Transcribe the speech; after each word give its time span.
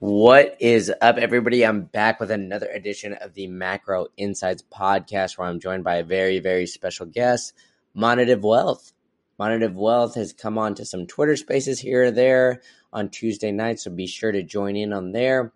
What 0.00 0.56
is 0.60 0.92
up, 1.00 1.18
everybody? 1.18 1.64
I'm 1.64 1.82
back 1.82 2.18
with 2.18 2.32
another 2.32 2.66
edition 2.66 3.12
of 3.12 3.32
the 3.34 3.46
Macro 3.46 4.08
Insights 4.16 4.62
podcast 4.62 5.38
where 5.38 5.46
I'm 5.46 5.60
joined 5.60 5.84
by 5.84 5.96
a 5.96 6.04
very, 6.04 6.40
very 6.40 6.66
special 6.66 7.06
guest, 7.06 7.52
Monetive 7.96 8.42
Wealth. 8.42 8.92
Monetive 9.38 9.74
Wealth 9.74 10.16
has 10.16 10.32
come 10.32 10.58
on 10.58 10.74
to 10.74 10.84
some 10.84 11.06
Twitter 11.06 11.36
spaces 11.36 11.78
here 11.78 12.06
or 12.06 12.10
there 12.10 12.60
on 12.92 13.08
Tuesday 13.08 13.52
night, 13.52 13.78
so 13.78 13.90
be 13.92 14.08
sure 14.08 14.32
to 14.32 14.42
join 14.42 14.74
in 14.74 14.92
on 14.92 15.12
there. 15.12 15.52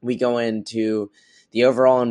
We 0.00 0.14
go 0.14 0.38
into 0.38 1.10
the 1.50 1.64
overall 1.64 2.04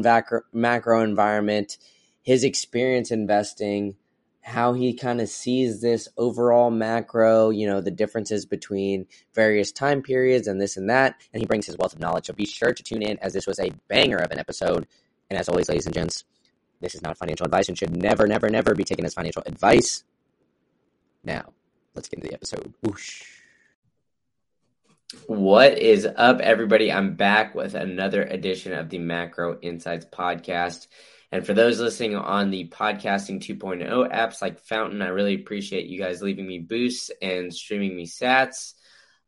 macro 0.51 1.01
environment, 1.01 1.77
his 2.21 2.43
experience 2.43 3.09
investing, 3.09 3.95
how 4.43 4.73
he 4.73 4.93
kind 4.93 5.21
of 5.21 5.29
sees 5.29 5.81
this 5.81 6.09
overall 6.17 6.69
macro, 6.69 7.49
you 7.49 7.65
know, 7.65 7.79
the 7.79 7.91
differences 7.91 8.45
between 8.45 9.07
various 9.33 9.71
time 9.71 10.01
periods 10.01 10.47
and 10.47 10.59
this 10.59 10.75
and 10.75 10.89
that. 10.89 11.15
And 11.33 11.41
he 11.41 11.47
brings 11.47 11.65
his 11.65 11.77
wealth 11.77 11.93
of 11.93 11.99
knowledge. 11.99 12.25
So 12.25 12.33
be 12.33 12.45
sure 12.45 12.73
to 12.73 12.83
tune 12.83 13.01
in 13.01 13.17
as 13.19 13.31
this 13.33 13.47
was 13.47 13.57
a 13.59 13.71
banger 13.87 14.17
of 14.17 14.31
an 14.31 14.39
episode. 14.39 14.85
And 15.29 15.39
as 15.39 15.47
always, 15.47 15.69
ladies 15.69 15.85
and 15.85 15.95
gents, 15.95 16.25
this 16.81 16.93
is 16.93 17.01
not 17.01 17.17
financial 17.17 17.45
advice 17.45 17.69
and 17.69 17.77
should 17.77 17.95
never, 17.95 18.27
never, 18.27 18.49
never 18.49 18.75
be 18.75 18.83
taken 18.83 19.05
as 19.05 19.13
financial 19.13 19.43
advice. 19.45 20.03
Now, 21.23 21.53
let's 21.95 22.09
get 22.09 22.19
into 22.19 22.27
the 22.27 22.35
episode. 22.35 22.73
Whoosh. 22.83 23.23
What 25.27 25.77
is 25.77 26.05
up, 26.05 26.41
everybody? 26.41 26.91
I'm 26.91 27.15
back 27.15 27.55
with 27.55 27.75
another 27.75 28.23
edition 28.23 28.73
of 28.73 28.89
the 28.89 28.97
Macro 28.97 29.57
Insights 29.61 30.05
podcast. 30.05 30.87
And 31.33 31.43
for 31.43 31.55
those 31.55 31.79
listening 31.79 32.15
on 32.15 32.51
the 32.51 32.67
podcasting 32.67 33.41
2.0 33.41 33.89
apps 34.13 34.39
like 34.39 34.59
Fountain, 34.65 35.01
I 35.01 35.07
really 35.07 35.33
appreciate 35.33 35.87
you 35.87 35.97
guys 35.97 36.21
leaving 36.21 36.45
me 36.45 36.59
boosts 36.59 37.09
and 37.23 37.51
streaming 37.51 37.95
me 37.95 38.05
sats. 38.05 38.73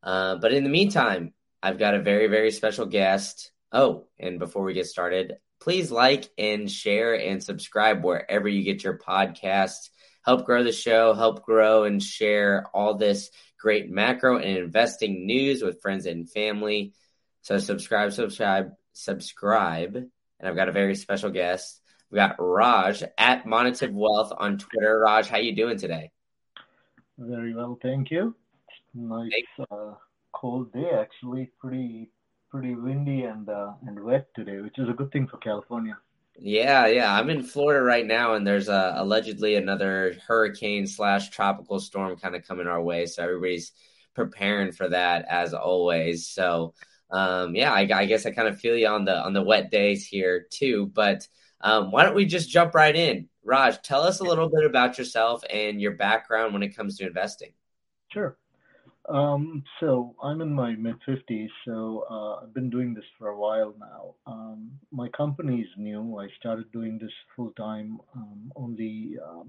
Uh, 0.04 0.36
but 0.36 0.54
in 0.54 0.64
the 0.64 0.70
meantime, 0.70 1.34
I've 1.64 1.80
got 1.80 1.96
a 1.96 2.04
very, 2.04 2.28
very 2.28 2.52
special 2.52 2.86
guest. 2.86 3.50
Oh, 3.72 4.06
and 4.20 4.38
before 4.38 4.62
we 4.62 4.76
get 4.76 4.86
started, 4.86 5.38
please 5.60 5.90
like 5.90 6.30
and 6.38 6.70
share 6.70 7.20
and 7.20 7.44
subscribe 7.44 8.04
wherever 8.04 8.48
you 8.48 8.64
get 8.64 8.84
your 8.84 9.00
podcasts. 9.00 9.90
Help 10.24 10.46
grow 10.46 10.64
the 10.64 10.72
show, 10.72 11.16
help 11.16 11.44
grow 11.44 11.86
and 11.86 12.04
share 12.04 12.68
all 12.72 12.94
this 12.94 13.32
great 13.60 13.90
macro 13.90 14.38
and 14.38 14.60
investing 14.60 15.26
news 15.26 15.64
with 15.64 15.82
friends 15.82 16.06
and 16.06 16.30
family. 16.30 16.94
So 17.42 17.58
subscribe, 17.58 18.14
subscribe, 18.14 18.74
subscribe. 18.94 19.96
And 19.96 20.48
I've 20.48 20.56
got 20.56 20.70
a 20.70 20.72
very 20.72 20.94
special 20.94 21.32
guest. 21.32 21.82
We 22.16 22.20
got 22.20 22.38
Raj 22.40 23.04
at 23.18 23.44
Monetive 23.44 23.92
Wealth 23.92 24.32
on 24.38 24.58
Twitter. 24.58 25.00
Raj, 25.00 25.28
how 25.28 25.36
you 25.36 25.54
doing 25.54 25.78
today? 25.78 26.12
Very 27.18 27.54
well, 27.54 27.78
thank 27.82 28.10
you. 28.10 28.34
Nice 28.94 29.30
uh, 29.70 29.96
cold 30.32 30.72
day, 30.72 30.92
actually. 30.98 31.52
Pretty 31.60 32.10
pretty 32.50 32.74
windy 32.74 33.24
and 33.24 33.50
uh, 33.50 33.74
and 33.86 34.02
wet 34.02 34.34
today, 34.34 34.62
which 34.62 34.80
is 34.80 34.88
a 34.88 34.94
good 34.94 35.12
thing 35.12 35.28
for 35.28 35.36
California. 35.40 35.98
Yeah, 36.40 36.88
yeah. 36.88 37.14
I'm 37.14 37.30
in 37.30 37.44
Florida 37.44 37.84
right 37.84 38.06
now, 38.06 38.36
and 38.36 38.48
there's 38.48 38.70
uh, 38.70 38.94
allegedly 38.96 39.56
another 39.56 40.16
hurricane 40.26 40.88
slash 40.88 41.32
tropical 41.32 41.82
storm 41.82 42.16
kind 42.16 42.34
of 42.34 42.48
coming 42.48 42.68
our 42.68 42.82
way. 42.82 43.08
So 43.08 43.24
everybody's 43.24 43.74
preparing 44.14 44.72
for 44.72 44.88
that 44.88 45.26
as 45.30 45.54
always. 45.54 46.30
So 46.30 46.76
um, 47.12 47.56
yeah, 47.56 47.74
I, 47.74 47.90
I 47.94 48.06
guess 48.06 48.26
I 48.26 48.32
kind 48.32 48.48
of 48.48 48.58
feel 48.58 48.78
you 48.78 48.88
on 48.88 49.04
the 49.04 49.18
on 49.18 49.34
the 49.34 49.44
wet 49.44 49.70
days 49.70 50.08
here 50.08 50.48
too. 50.50 50.90
But 50.94 51.28
um, 51.66 51.90
why 51.90 52.04
don't 52.04 52.14
we 52.14 52.26
just 52.26 52.48
jump 52.48 52.76
right 52.76 52.96
in? 52.96 53.28
Raj, 53.44 53.82
tell 53.82 54.02
us 54.02 54.20
a 54.20 54.24
little 54.24 54.48
bit 54.50 54.66
about 54.66 55.00
yourself 55.00 55.44
and 55.50 55.82
your 55.82 55.94
background 55.94 56.54
when 56.54 56.62
it 56.62 56.76
comes 56.76 56.96
to 56.98 57.08
investing. 57.08 57.54
Sure. 58.14 58.38
Um, 59.10 59.64
so 59.80 60.16
I'm 60.22 60.42
in 60.42 60.54
my 60.54 60.76
mid 60.76 60.96
50s, 61.08 61.50
so 61.66 62.06
uh, 62.10 62.44
I've 62.44 62.54
been 62.54 62.70
doing 62.70 62.94
this 62.94 63.04
for 63.18 63.30
a 63.30 63.38
while 63.38 63.74
now. 63.80 64.14
Um, 64.28 64.72
my 64.92 65.10
company 65.10 65.62
is 65.62 65.68
new. 65.76 66.20
I 66.20 66.28
started 66.40 66.72
doing 66.72 67.00
this 67.00 67.12
full 67.36 67.52
time 67.58 68.00
um, 68.16 68.52
only 68.56 69.18
uh, 69.24 69.44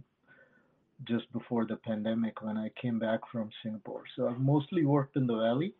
just 1.04 1.30
before 1.34 1.66
the 1.66 1.76
pandemic 1.76 2.40
when 2.40 2.56
I 2.56 2.70
came 2.80 2.98
back 2.98 3.20
from 3.30 3.50
Singapore. 3.62 4.04
So 4.16 4.26
I've 4.26 4.40
mostly 4.40 4.86
worked 4.86 5.16
in 5.16 5.26
the 5.26 5.36
Valley. 5.36 5.74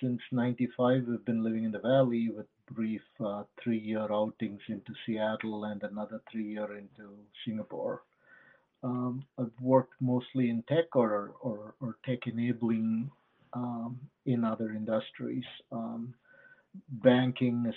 Since 0.00 0.20
95, 0.30 1.04
we've 1.08 1.24
been 1.24 1.42
living 1.42 1.64
in 1.64 1.72
the 1.72 1.80
Valley 1.80 2.30
with 2.30 2.46
brief 2.70 3.02
uh, 3.24 3.42
three-year 3.62 4.08
outings 4.10 4.60
into 4.68 4.92
Seattle 5.04 5.64
and 5.64 5.82
another 5.82 6.20
three-year 6.30 6.76
into 6.76 7.10
Singapore. 7.44 8.02
Um, 8.82 9.24
I've 9.38 9.60
worked 9.60 9.94
mostly 10.00 10.50
in 10.50 10.62
tech 10.68 10.94
or, 10.94 11.32
or, 11.40 11.74
or 11.80 11.96
tech 12.06 12.26
enabling 12.26 13.10
um, 13.52 13.98
in 14.26 14.44
other 14.44 14.70
industries. 14.70 15.44
Um, 15.72 16.14
banking 16.90 17.64
has 17.64 17.74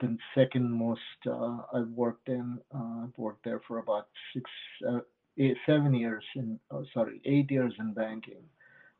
been 0.00 0.18
second 0.34 0.70
most 0.70 1.00
uh, 1.26 1.58
I've 1.74 1.88
worked 1.88 2.28
in. 2.28 2.58
Uh, 2.74 3.04
I've 3.04 3.18
worked 3.18 3.44
there 3.44 3.60
for 3.66 3.78
about 3.78 4.08
six, 4.32 4.50
uh, 4.88 5.00
eight, 5.38 5.56
seven 5.66 5.94
years 5.94 6.24
in, 6.36 6.58
oh, 6.70 6.84
sorry, 6.94 7.20
eight 7.24 7.50
years 7.50 7.74
in 7.78 7.92
banking. 7.92 8.42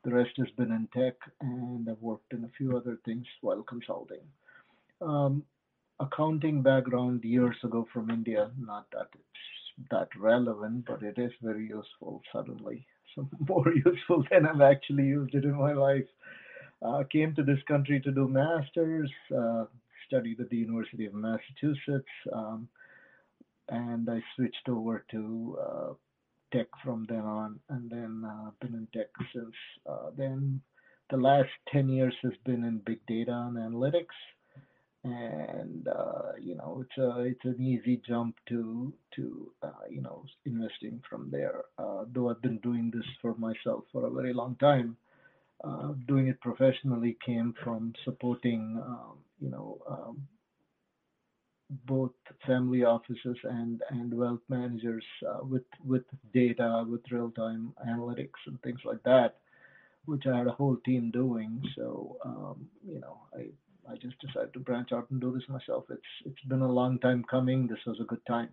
The 0.04 0.14
rest 0.14 0.30
has 0.38 0.48
been 0.56 0.70
in 0.72 0.88
tech, 0.94 1.14
and 1.40 1.88
I've 1.88 2.00
worked 2.00 2.32
in 2.32 2.44
a 2.44 2.50
few 2.56 2.76
other 2.76 2.98
things 3.04 3.26
while 3.40 3.62
consulting 3.62 4.22
um, 5.00 5.42
accounting 6.00 6.62
background 6.62 7.24
years 7.24 7.56
ago 7.64 7.86
from 7.92 8.10
India. 8.10 8.50
Not 8.58 8.86
that 8.92 9.08
it's 9.14 9.88
that 9.90 10.08
relevant, 10.18 10.86
but 10.86 11.02
it 11.02 11.18
is 11.18 11.32
very 11.42 11.66
useful 11.68 12.22
suddenly. 12.32 12.86
So 13.14 13.26
more 13.48 13.72
useful 13.72 14.22
than 14.30 14.46
I've 14.46 14.60
actually 14.60 15.04
used 15.04 15.34
it 15.34 15.44
in 15.44 15.54
my 15.56 15.72
life. 15.72 16.04
Uh, 16.82 17.02
came 17.10 17.34
to 17.34 17.42
this 17.42 17.58
country 17.66 18.00
to 18.00 18.12
do 18.12 18.28
masters, 18.28 19.10
uh, 19.34 19.64
studied 20.06 20.38
at 20.40 20.50
the 20.50 20.58
University 20.58 21.06
of 21.06 21.14
Massachusetts, 21.14 22.06
um, 22.32 22.68
and 23.70 24.08
I 24.10 24.22
switched 24.36 24.68
over 24.68 25.04
to 25.10 25.58
uh, 25.60 25.92
tech 26.52 26.66
from 26.84 27.06
then 27.08 27.20
on, 27.20 27.58
and 27.70 27.90
then 27.90 28.22
uh, 28.24 28.50
been 28.60 28.74
in 28.74 28.86
tech 28.94 29.08
since 29.34 29.54
uh, 29.88 30.10
then. 30.16 30.60
The 31.10 31.16
last 31.16 31.50
10 31.72 31.88
years 31.88 32.14
has 32.22 32.34
been 32.44 32.62
in 32.64 32.82
big 32.84 33.00
data 33.06 33.32
and 33.32 33.56
analytics 33.56 34.18
and 35.04 35.88
uh, 35.88 36.32
you 36.40 36.54
know 36.54 36.82
it's 36.84 36.98
a 36.98 37.20
it's 37.20 37.44
an 37.44 37.62
easy 37.62 38.00
jump 38.06 38.36
to 38.48 38.92
to 39.16 39.50
uh, 39.62 39.84
you 39.88 40.00
know 40.02 40.24
investing 40.44 41.00
from 41.08 41.30
there. 41.30 41.62
Uh, 41.78 42.04
though 42.12 42.30
I've 42.30 42.42
been 42.42 42.58
doing 42.58 42.90
this 42.94 43.06
for 43.20 43.34
myself 43.36 43.84
for 43.92 44.06
a 44.06 44.10
very 44.10 44.32
long 44.32 44.56
time, 44.56 44.96
uh, 45.64 45.92
doing 46.06 46.28
it 46.28 46.40
professionally 46.40 47.16
came 47.24 47.54
from 47.62 47.92
supporting 48.04 48.80
um, 48.86 49.18
you 49.40 49.50
know 49.50 49.78
um, 49.88 50.26
both 51.86 52.12
family 52.46 52.82
offices 52.84 53.36
and 53.44 53.82
and 53.90 54.12
wealth 54.16 54.40
managers 54.48 55.04
uh, 55.28 55.38
with 55.42 55.64
with 55.84 56.04
data, 56.32 56.84
with 56.88 57.00
real 57.10 57.30
time 57.32 57.72
analytics 57.86 58.40
and 58.46 58.60
things 58.62 58.80
like 58.84 59.02
that, 59.04 59.36
which 60.06 60.26
I 60.26 60.38
had 60.38 60.46
a 60.48 60.52
whole 60.52 60.76
team 60.84 61.10
doing. 61.10 61.62
So 61.76 62.16
um, 62.24 62.68
you 62.86 63.00
know 63.00 63.18
I 63.34 63.48
I 63.90 63.96
just 63.96 64.18
decided 64.20 64.52
to 64.52 64.60
branch 64.60 64.92
out 64.92 65.10
and 65.10 65.20
do 65.20 65.32
this 65.32 65.48
myself. 65.48 65.84
It's 65.90 66.02
it's 66.24 66.42
been 66.48 66.60
a 66.60 66.70
long 66.70 66.98
time 66.98 67.24
coming. 67.24 67.66
This 67.66 67.78
was 67.86 67.98
a 68.00 68.04
good 68.04 68.24
time. 68.26 68.50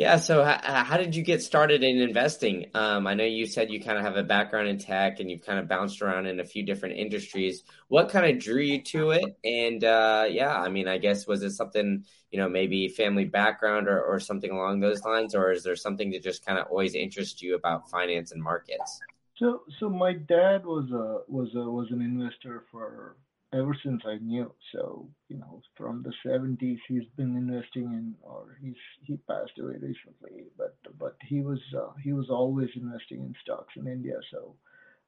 Yeah. 0.00 0.16
So, 0.16 0.42
how, 0.42 0.58
how 0.84 0.96
did 0.96 1.14
you 1.14 1.22
get 1.22 1.42
started 1.42 1.84
in 1.84 2.00
investing? 2.00 2.70
Um, 2.72 3.06
I 3.06 3.12
know 3.12 3.24
you 3.24 3.44
said 3.44 3.70
you 3.70 3.82
kind 3.82 3.98
of 3.98 4.04
have 4.04 4.16
a 4.16 4.22
background 4.22 4.68
in 4.68 4.78
tech 4.78 5.20
and 5.20 5.30
you've 5.30 5.44
kind 5.44 5.58
of 5.58 5.68
bounced 5.68 6.00
around 6.00 6.24
in 6.24 6.40
a 6.40 6.44
few 6.44 6.64
different 6.64 6.96
industries. 6.96 7.64
What 7.88 8.08
kind 8.08 8.24
of 8.24 8.42
drew 8.42 8.62
you 8.62 8.80
to 8.82 9.10
it? 9.10 9.36
And 9.44 9.84
uh, 9.84 10.24
yeah, 10.30 10.56
I 10.56 10.70
mean, 10.70 10.88
I 10.88 10.96
guess 10.96 11.26
was 11.26 11.42
it 11.42 11.50
something 11.50 12.06
you 12.30 12.38
know 12.38 12.48
maybe 12.48 12.88
family 12.88 13.26
background 13.26 13.88
or, 13.88 14.02
or 14.02 14.20
something 14.20 14.50
along 14.50 14.80
those 14.80 15.02
lines, 15.02 15.34
or 15.34 15.52
is 15.52 15.64
there 15.64 15.76
something 15.76 16.12
that 16.12 16.22
just 16.22 16.46
kind 16.46 16.58
of 16.58 16.68
always 16.70 16.94
interests 16.94 17.42
you 17.42 17.54
about 17.54 17.90
finance 17.90 18.32
and 18.32 18.42
markets? 18.42 19.00
So, 19.40 19.62
so 19.80 19.88
my 19.90 20.12
dad 20.14 20.64
was 20.66 20.90
a 20.92 21.22
was 21.32 21.54
a 21.56 21.64
was 21.70 21.90
an 21.90 22.02
investor 22.02 22.64
for 22.70 23.16
ever 23.52 23.74
since 23.82 24.02
I 24.06 24.18
knew. 24.18 24.54
So, 24.72 25.08
you 25.28 25.38
know, 25.38 25.62
from 25.76 26.02
the 26.04 26.12
70s, 26.22 26.80
he's 26.86 27.06
been 27.16 27.36
investing 27.36 27.84
in, 27.86 28.14
or 28.22 28.56
he's 28.60 28.76
he 29.02 29.16
passed 29.16 29.58
away 29.58 29.76
recently, 29.80 30.46
but 30.58 30.76
but 30.98 31.16
he 31.26 31.40
was 31.42 31.60
uh, 31.76 31.92
he 32.02 32.12
was 32.12 32.30
always 32.30 32.70
investing 32.76 33.20
in 33.22 33.34
stocks 33.42 33.74
in 33.76 33.86
India. 33.88 34.20
So, 34.30 34.56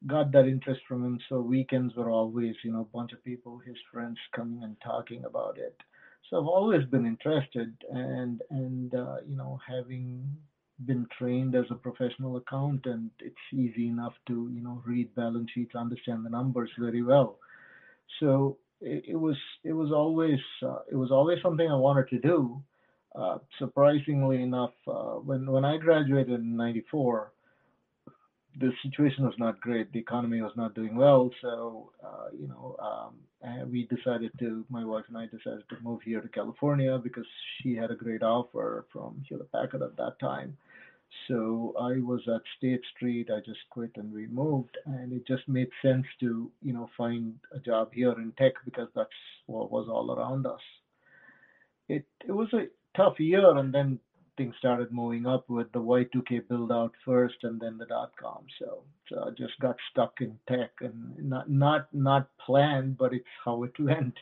got 0.06 0.32
that 0.32 0.46
interest 0.48 0.80
from 0.88 1.04
him. 1.04 1.20
So 1.28 1.40
weekends 1.40 1.94
were 1.96 2.10
always, 2.10 2.56
you 2.64 2.72
know, 2.72 2.82
a 2.82 2.96
bunch 2.96 3.12
of 3.12 3.24
people, 3.24 3.58
his 3.58 3.76
friends, 3.92 4.18
coming 4.34 4.62
and 4.64 4.76
talking 4.82 5.24
about 5.24 5.58
it. 5.58 5.76
So 6.30 6.40
I've 6.40 6.46
always 6.48 6.84
been 6.86 7.06
interested, 7.06 7.74
and 7.90 8.42
and 8.50 8.94
uh, 8.94 9.18
you 9.26 9.36
know, 9.36 9.60
having 9.68 10.36
been 10.86 11.06
trained 11.18 11.54
as 11.54 11.64
a 11.70 11.74
professional 11.74 12.36
accountant, 12.36 13.12
it's 13.20 13.36
easy 13.52 13.88
enough 13.88 14.14
to 14.28 14.50
you 14.52 14.62
know 14.62 14.82
read 14.86 15.14
balance 15.14 15.50
sheets, 15.54 15.74
understand 15.74 16.24
the 16.24 16.30
numbers 16.30 16.70
very 16.78 17.02
well. 17.02 17.38
So 18.20 18.58
it, 18.80 19.04
it 19.08 19.16
was 19.16 19.36
it 19.64 19.72
was 19.72 19.92
always 19.92 20.40
uh, 20.62 20.80
it 20.90 20.96
was 20.96 21.10
always 21.10 21.38
something 21.42 21.68
I 21.68 21.76
wanted 21.76 22.08
to 22.10 22.18
do. 22.18 22.62
Uh, 23.14 23.38
surprisingly 23.58 24.42
enough, 24.42 24.72
uh, 24.88 25.16
when 25.28 25.50
when 25.50 25.64
I 25.64 25.76
graduated 25.76 26.40
in 26.40 26.56
'94, 26.56 27.32
the 28.58 28.72
situation 28.82 29.24
was 29.24 29.34
not 29.38 29.60
great. 29.60 29.92
The 29.92 29.98
economy 29.98 30.40
was 30.40 30.52
not 30.56 30.74
doing 30.74 30.96
well, 30.96 31.30
so 31.40 31.92
uh, 32.04 32.28
you 32.38 32.48
know, 32.48 32.76
um, 32.80 33.70
we 33.70 33.86
decided 33.86 34.30
to. 34.38 34.64
My 34.68 34.84
wife 34.84 35.04
and 35.08 35.16
I 35.16 35.26
decided 35.26 35.64
to 35.68 35.76
move 35.82 36.00
here 36.02 36.20
to 36.20 36.28
California 36.28 36.98
because 37.02 37.26
she 37.62 37.74
had 37.74 37.90
a 37.90 37.96
great 37.96 38.22
offer 38.22 38.86
from 38.92 39.22
Hewlett 39.28 39.52
Packard 39.52 39.82
at 39.82 39.96
that 39.96 40.18
time. 40.18 40.56
So 41.28 41.74
I 41.78 41.98
was 41.98 42.20
at 42.28 42.42
State 42.56 42.82
Street. 42.96 43.30
I 43.30 43.40
just 43.40 43.60
quit 43.70 43.90
and 43.96 44.12
we 44.12 44.26
moved, 44.26 44.76
and 44.86 45.12
it 45.12 45.26
just 45.26 45.46
made 45.48 45.68
sense 45.80 46.06
to 46.20 46.50
you 46.62 46.72
know 46.72 46.88
find 46.96 47.34
a 47.52 47.58
job 47.58 47.90
here 47.92 48.12
in 48.12 48.32
tech 48.38 48.54
because 48.64 48.88
that's 48.94 49.10
what 49.46 49.70
was 49.70 49.88
all 49.88 50.12
around 50.12 50.46
us. 50.46 50.60
It 51.88 52.06
it 52.26 52.32
was 52.32 52.52
a 52.52 52.66
tough 52.96 53.20
year, 53.20 53.56
and 53.56 53.72
then 53.72 53.98
things 54.36 54.54
started 54.58 54.92
moving 54.92 55.26
up 55.26 55.48
with 55.48 55.70
the 55.72 55.78
Y2K 55.80 56.48
build 56.48 56.72
out 56.72 56.92
first 57.04 57.36
and 57.42 57.60
then 57.60 57.78
the 57.78 57.86
dot 57.86 58.12
com. 58.20 58.44
So, 58.58 58.82
so 59.08 59.24
I 59.26 59.30
just 59.30 59.58
got 59.60 59.76
stuck 59.90 60.20
in 60.20 60.38
tech 60.48 60.70
and 60.80 61.16
not 61.18 61.50
not 61.50 61.88
not 61.92 62.28
planned, 62.44 62.98
but 62.98 63.12
it's 63.12 63.24
how 63.44 63.62
it 63.64 63.72
went. 63.78 64.14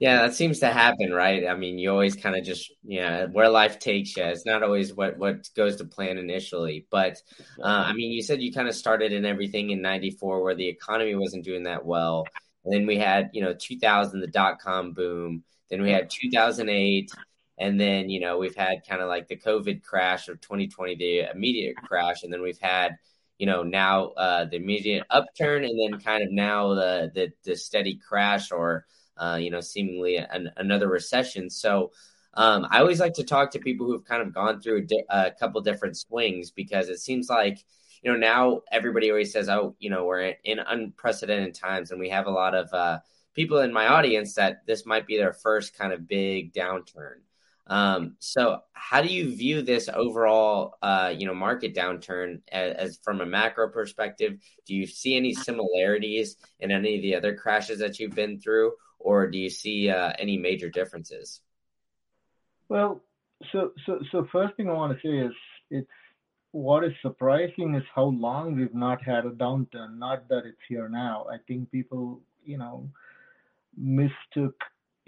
Yeah, 0.00 0.22
that 0.22 0.34
seems 0.34 0.60
to 0.60 0.68
happen, 0.68 1.12
right? 1.12 1.48
I 1.48 1.56
mean, 1.56 1.76
you 1.78 1.90
always 1.90 2.14
kind 2.14 2.36
of 2.36 2.44
just, 2.44 2.72
yeah, 2.84 3.26
where 3.26 3.48
life 3.48 3.80
takes 3.80 4.16
you. 4.16 4.22
It's 4.22 4.46
not 4.46 4.62
always 4.62 4.94
what 4.94 5.18
what 5.18 5.48
goes 5.56 5.76
to 5.76 5.84
plan 5.86 6.18
initially, 6.18 6.86
but 6.88 7.20
uh, 7.60 7.66
I 7.66 7.92
mean, 7.94 8.12
you 8.12 8.22
said 8.22 8.40
you 8.40 8.52
kind 8.52 8.68
of 8.68 8.76
started 8.76 9.12
in 9.12 9.24
everything 9.24 9.70
in 9.70 9.82
'94, 9.82 10.40
where 10.42 10.54
the 10.54 10.68
economy 10.68 11.16
wasn't 11.16 11.44
doing 11.44 11.64
that 11.64 11.84
well, 11.84 12.26
and 12.64 12.72
then 12.72 12.86
we 12.86 12.96
had, 12.96 13.30
you 13.32 13.42
know, 13.42 13.54
2000, 13.58 14.20
the 14.20 14.28
dot 14.28 14.60
com 14.60 14.92
boom. 14.92 15.42
Then 15.68 15.82
we 15.82 15.90
had 15.90 16.10
2008, 16.10 17.10
and 17.58 17.80
then, 17.80 18.08
you 18.08 18.20
know, 18.20 18.38
we've 18.38 18.54
had 18.54 18.86
kind 18.88 19.02
of 19.02 19.08
like 19.08 19.26
the 19.26 19.36
COVID 19.36 19.82
crash 19.82 20.28
of 20.28 20.40
2020, 20.40 20.94
the 20.94 21.30
immediate 21.34 21.76
crash. 21.76 22.22
And 22.22 22.32
then 22.32 22.40
we've 22.40 22.60
had, 22.60 22.96
you 23.38 23.46
know, 23.46 23.62
now 23.64 24.06
uh, 24.10 24.44
the 24.44 24.56
immediate 24.56 25.04
upturn 25.10 25.64
and 25.64 25.78
then 25.78 26.00
kind 26.00 26.22
of 26.22 26.30
now 26.30 26.74
the, 26.74 27.10
the, 27.14 27.32
the 27.44 27.56
steady 27.56 27.96
crash 28.08 28.50
or, 28.52 28.86
uh, 29.18 29.38
you 29.40 29.50
know, 29.50 29.60
seemingly 29.60 30.16
an, 30.16 30.50
another 30.56 30.88
recession. 30.88 31.50
So 31.50 31.92
um, 32.34 32.66
I 32.70 32.80
always 32.80 33.00
like 33.00 33.14
to 33.14 33.24
talk 33.24 33.50
to 33.52 33.58
people 33.58 33.86
who've 33.86 34.04
kind 34.04 34.22
of 34.22 34.32
gone 34.32 34.60
through 34.60 34.78
a, 34.78 34.82
di- 34.82 35.04
a 35.08 35.30
couple 35.32 35.60
different 35.60 35.96
swings 35.96 36.50
because 36.50 36.88
it 36.88 37.00
seems 37.00 37.28
like, 37.28 37.58
you 38.02 38.12
know, 38.12 38.18
now 38.18 38.62
everybody 38.70 39.10
always 39.10 39.32
says, 39.32 39.48
oh, 39.48 39.74
you 39.78 39.90
know, 39.90 40.04
we're 40.04 40.34
in 40.44 40.58
unprecedented 40.58 41.54
times 41.54 41.90
and 41.90 41.98
we 41.98 42.10
have 42.10 42.26
a 42.26 42.30
lot 42.30 42.54
of 42.54 42.72
uh, 42.72 42.98
people 43.34 43.58
in 43.58 43.72
my 43.72 43.88
audience 43.88 44.34
that 44.34 44.66
this 44.66 44.86
might 44.86 45.06
be 45.06 45.16
their 45.16 45.32
first 45.32 45.76
kind 45.76 45.92
of 45.92 46.06
big 46.06 46.52
downturn. 46.52 47.16
Um, 47.68 48.16
so, 48.18 48.60
how 48.72 49.02
do 49.02 49.08
you 49.08 49.34
view 49.34 49.60
this 49.60 49.90
overall, 49.92 50.76
uh, 50.80 51.12
you 51.14 51.26
know, 51.26 51.34
market 51.34 51.74
downturn 51.74 52.40
as, 52.50 52.74
as, 52.76 53.00
from 53.02 53.20
a 53.20 53.26
macro 53.26 53.68
perspective? 53.68 54.38
Do 54.64 54.74
you 54.74 54.86
see 54.86 55.16
any 55.16 55.34
similarities 55.34 56.36
in 56.60 56.70
any 56.70 56.96
of 56.96 57.02
the 57.02 57.14
other 57.14 57.36
crashes 57.36 57.78
that 57.80 57.98
you've 57.98 58.14
been 58.14 58.40
through, 58.40 58.72
or 58.98 59.28
do 59.30 59.38
you 59.38 59.50
see 59.50 59.90
uh, 59.90 60.12
any 60.18 60.36
major 60.36 60.68
differences? 60.68 61.40
Well, 62.68 63.02
so 63.52 63.72
so 63.86 64.00
so 64.10 64.26
first 64.30 64.56
thing 64.56 64.68
I 64.68 64.72
want 64.72 64.98
to 64.98 65.06
say 65.06 65.26
is 65.26 65.32
it's 65.70 65.88
what 66.52 66.84
is 66.84 66.92
surprising 67.02 67.74
is 67.74 67.84
how 67.94 68.04
long 68.04 68.56
we've 68.56 68.74
not 68.74 69.02
had 69.02 69.26
a 69.26 69.30
downturn. 69.30 69.98
Not 69.98 70.28
that 70.28 70.44
it's 70.46 70.64
here 70.68 70.88
now. 70.88 71.26
I 71.30 71.36
think 71.46 71.70
people, 71.70 72.20
you 72.44 72.58
know, 72.58 72.88
mistook 73.76 74.54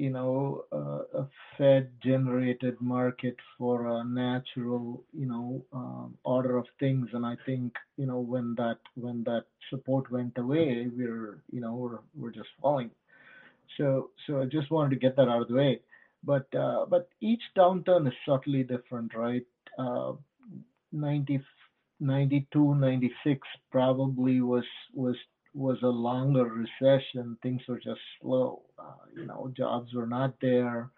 you 0.01 0.09
know, 0.09 0.65
uh, 0.73 1.21
a 1.21 1.29
Fed-generated 1.59 2.81
market 2.81 3.37
for 3.59 3.87
a 3.99 4.03
natural, 4.03 5.05
you 5.13 5.27
know, 5.27 5.63
um, 5.75 6.17
order 6.25 6.57
of 6.57 6.65
things. 6.79 7.11
And 7.13 7.27
I 7.27 7.37
think, 7.45 7.75
you 7.99 8.07
know, 8.07 8.19
when 8.19 8.55
that 8.55 8.79
when 8.95 9.23
that 9.25 9.45
support 9.69 10.11
went 10.11 10.39
away, 10.39 10.89
we're, 10.91 11.43
you 11.53 11.61
know, 11.61 11.75
we're 11.75 11.99
we're 12.17 12.31
just 12.31 12.49
falling. 12.63 12.91
So 13.81 14.11
so 14.27 14.43
I 14.43 14.45
just 14.45 14.71
wanted 14.71 14.91
to 14.91 14.97
get 14.97 15.17
that 15.17 15.29
out 15.29 15.41
of 15.43 15.49
the 15.49 15.55
way. 15.55 15.81
But 16.23 16.55
uh, 16.55 16.85
but 16.87 17.09
each 17.21 17.43
downturn 17.57 18.07
is 18.07 18.13
subtly 18.29 18.63
different, 18.63 19.15
right? 19.15 19.47
Uh, 19.79 20.13
90, 20.93 21.41
92, 22.01 22.75
96 22.75 23.49
probably 23.71 24.43
was 24.43 24.65
was 24.93 25.17
was 25.55 25.79
a 25.83 25.87
longer 25.87 26.45
recession, 26.45 27.37
things 27.43 27.63
were 27.67 27.81
just 27.81 28.01
slow. 28.21 28.63
Uh, 28.79 29.05
you 29.17 29.27
know, 29.27 29.51
jobs 29.57 29.93
were 29.95 30.07
not 30.07 30.35
there. 30.43 30.91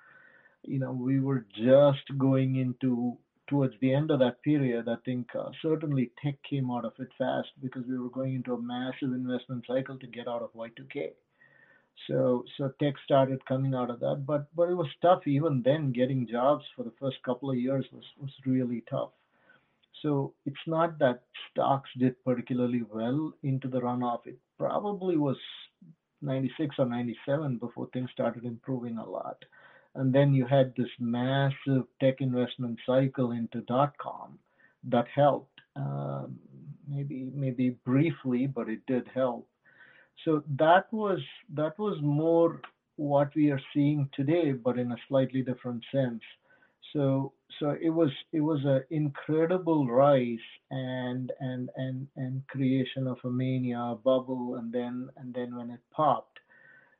You 0.65 0.79
know, 0.81 0.93
we 0.93 1.21
were 1.21 1.47
just 1.57 2.19
going 2.19 2.57
into 2.57 3.17
towards 3.49 3.75
the 3.81 3.95
end 3.95 4.11
of 4.11 4.19
that 4.21 4.43
period. 4.43 4.89
I 4.89 4.97
think 5.05 5.29
uh, 5.39 5.51
certainly 5.63 6.11
tech 6.23 6.37
came 6.49 6.71
out 6.71 6.85
of 6.85 6.93
it 6.99 7.09
fast 7.17 7.49
because 7.63 7.85
we 7.89 7.99
were 7.99 8.11
going 8.11 8.35
into 8.35 8.55
a 8.55 8.61
massive 8.61 9.13
investment 9.13 9.65
cycle 9.67 9.99
to 9.99 10.07
get 10.07 10.29
out 10.29 10.43
of 10.43 10.53
Y2K. 10.55 11.13
So 12.09 12.45
so 12.57 12.73
tech 12.81 12.95
started 13.05 13.45
coming 13.47 13.75
out 13.75 13.91
of 13.91 14.01
that, 14.01 14.25
but 14.27 14.55
but 14.55 14.69
it 14.71 14.75
was 14.75 14.89
tough 15.01 15.27
even 15.27 15.63
then. 15.63 15.93
Getting 15.93 16.27
jobs 16.27 16.65
for 16.77 16.83
the 16.85 16.93
first 17.01 17.23
couple 17.23 17.51
of 17.51 17.57
years 17.59 17.87
was 17.93 18.05
was 18.21 18.33
really 18.47 18.83
tough. 18.91 19.11
So 20.03 20.35
it's 20.47 20.67
not 20.67 20.99
that 20.99 21.23
stocks 21.51 21.91
did 21.99 22.23
particularly 22.25 22.83
well 22.83 23.33
into 23.43 23.69
the 23.69 23.81
runoff. 23.81 24.27
It 24.27 24.39
probably 24.59 25.17
was 25.17 25.37
96 26.23 26.77
or 26.79 26.87
97 26.87 27.59
before 27.59 27.89
things 27.93 28.11
started 28.13 28.45
improving 28.45 28.99
a 28.99 29.09
lot. 29.09 29.45
And 29.95 30.13
then 30.13 30.35
you 30.35 30.47
had 30.47 30.75
this 30.77 30.91
massive 30.99 31.85
tech 32.01 32.21
investment 32.21 32.81
cycle 32.87 33.33
into 33.33 33.61
dot 33.63 33.97
com 33.99 34.39
that 34.85 35.07
helped. 35.15 35.61
Um, 35.77 36.39
maybe 36.89 37.31
maybe 37.35 37.71
briefly, 37.85 38.47
but 38.47 38.69
it 38.69 38.85
did 38.87 39.09
help. 39.15 39.49
So 40.25 40.43
that 40.59 40.93
was 40.93 41.21
that 41.55 41.79
was 41.79 41.99
more 42.03 42.61
what 42.97 43.35
we 43.35 43.51
are 43.51 43.61
seeing 43.75 44.09
today, 44.15 44.53
but 44.53 44.79
in 44.79 44.93
a 44.93 44.97
slightly 45.09 45.43
different 45.43 45.83
sense. 45.93 46.23
So 46.93 47.33
so 47.59 47.77
it 47.81 47.91
was 47.91 48.11
it 48.33 48.41
was 48.41 48.61
an 48.65 48.85
incredible 48.91 49.87
rise 49.87 50.47
and 50.71 51.33
and 51.41 51.71
and 51.77 52.07
and 52.17 52.47
creation 52.49 53.07
of 53.07 53.19
a 53.25 53.31
mania 53.31 53.97
bubble 54.05 54.57
and 54.57 54.73
then 54.73 55.09
and 55.17 55.35
then 55.35 55.57
when 55.57 55.71
it 55.71 55.81
popped 55.91 56.39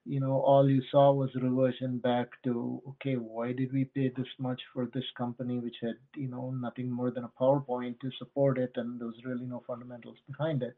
you 0.05 0.21
know 0.21 0.41
all 0.41 0.69
you 0.69 0.83
saw 0.91 1.13
was 1.13 1.31
reversion 1.37 1.99
back 1.99 2.29
to 2.43 2.83
okay 2.89 3.15
why 3.15 3.53
did 3.53 3.73
we 3.73 3.85
pay 3.85 4.09
this 4.17 4.27
much 4.39 4.61
for 4.73 4.87
this 4.93 5.05
company 5.17 5.59
which 5.59 5.77
had 5.81 5.95
you 6.17 6.29
know 6.29 6.51
nothing 6.51 6.91
more 6.91 7.11
than 7.11 7.25
a 7.25 7.33
powerpoint 7.41 7.99
to 8.01 8.11
support 8.19 8.59
it 8.59 8.73
and 8.77 8.99
there 9.01 9.07
was 9.07 9.25
really 9.25 9.47
no 9.47 9.63
fundamentals 9.67 10.19
behind 10.27 10.63
it 10.63 10.77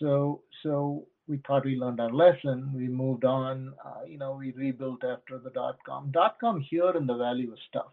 so 0.00 0.40
so 0.62 1.06
we 1.26 1.40
thought 1.46 1.64
we 1.64 1.76
learned 1.76 2.00
our 2.00 2.10
lesson 2.10 2.70
we 2.74 2.88
moved 2.88 3.24
on 3.24 3.72
uh, 3.84 4.04
you 4.06 4.18
know 4.18 4.34
we 4.34 4.52
rebuilt 4.52 5.02
after 5.04 5.38
the 5.38 5.50
dot 5.50 5.78
com 5.86 6.10
dot 6.10 6.36
com 6.40 6.60
here 6.60 6.90
in 6.96 7.06
the 7.06 7.16
valley 7.16 7.46
was 7.46 7.58
tough 7.72 7.92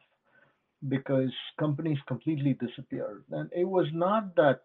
because 0.90 1.32
companies 1.60 1.98
completely 2.08 2.54
disappeared. 2.54 3.24
And 3.32 3.50
it 3.56 3.66
was 3.66 3.88
not 3.94 4.36
that 4.36 4.62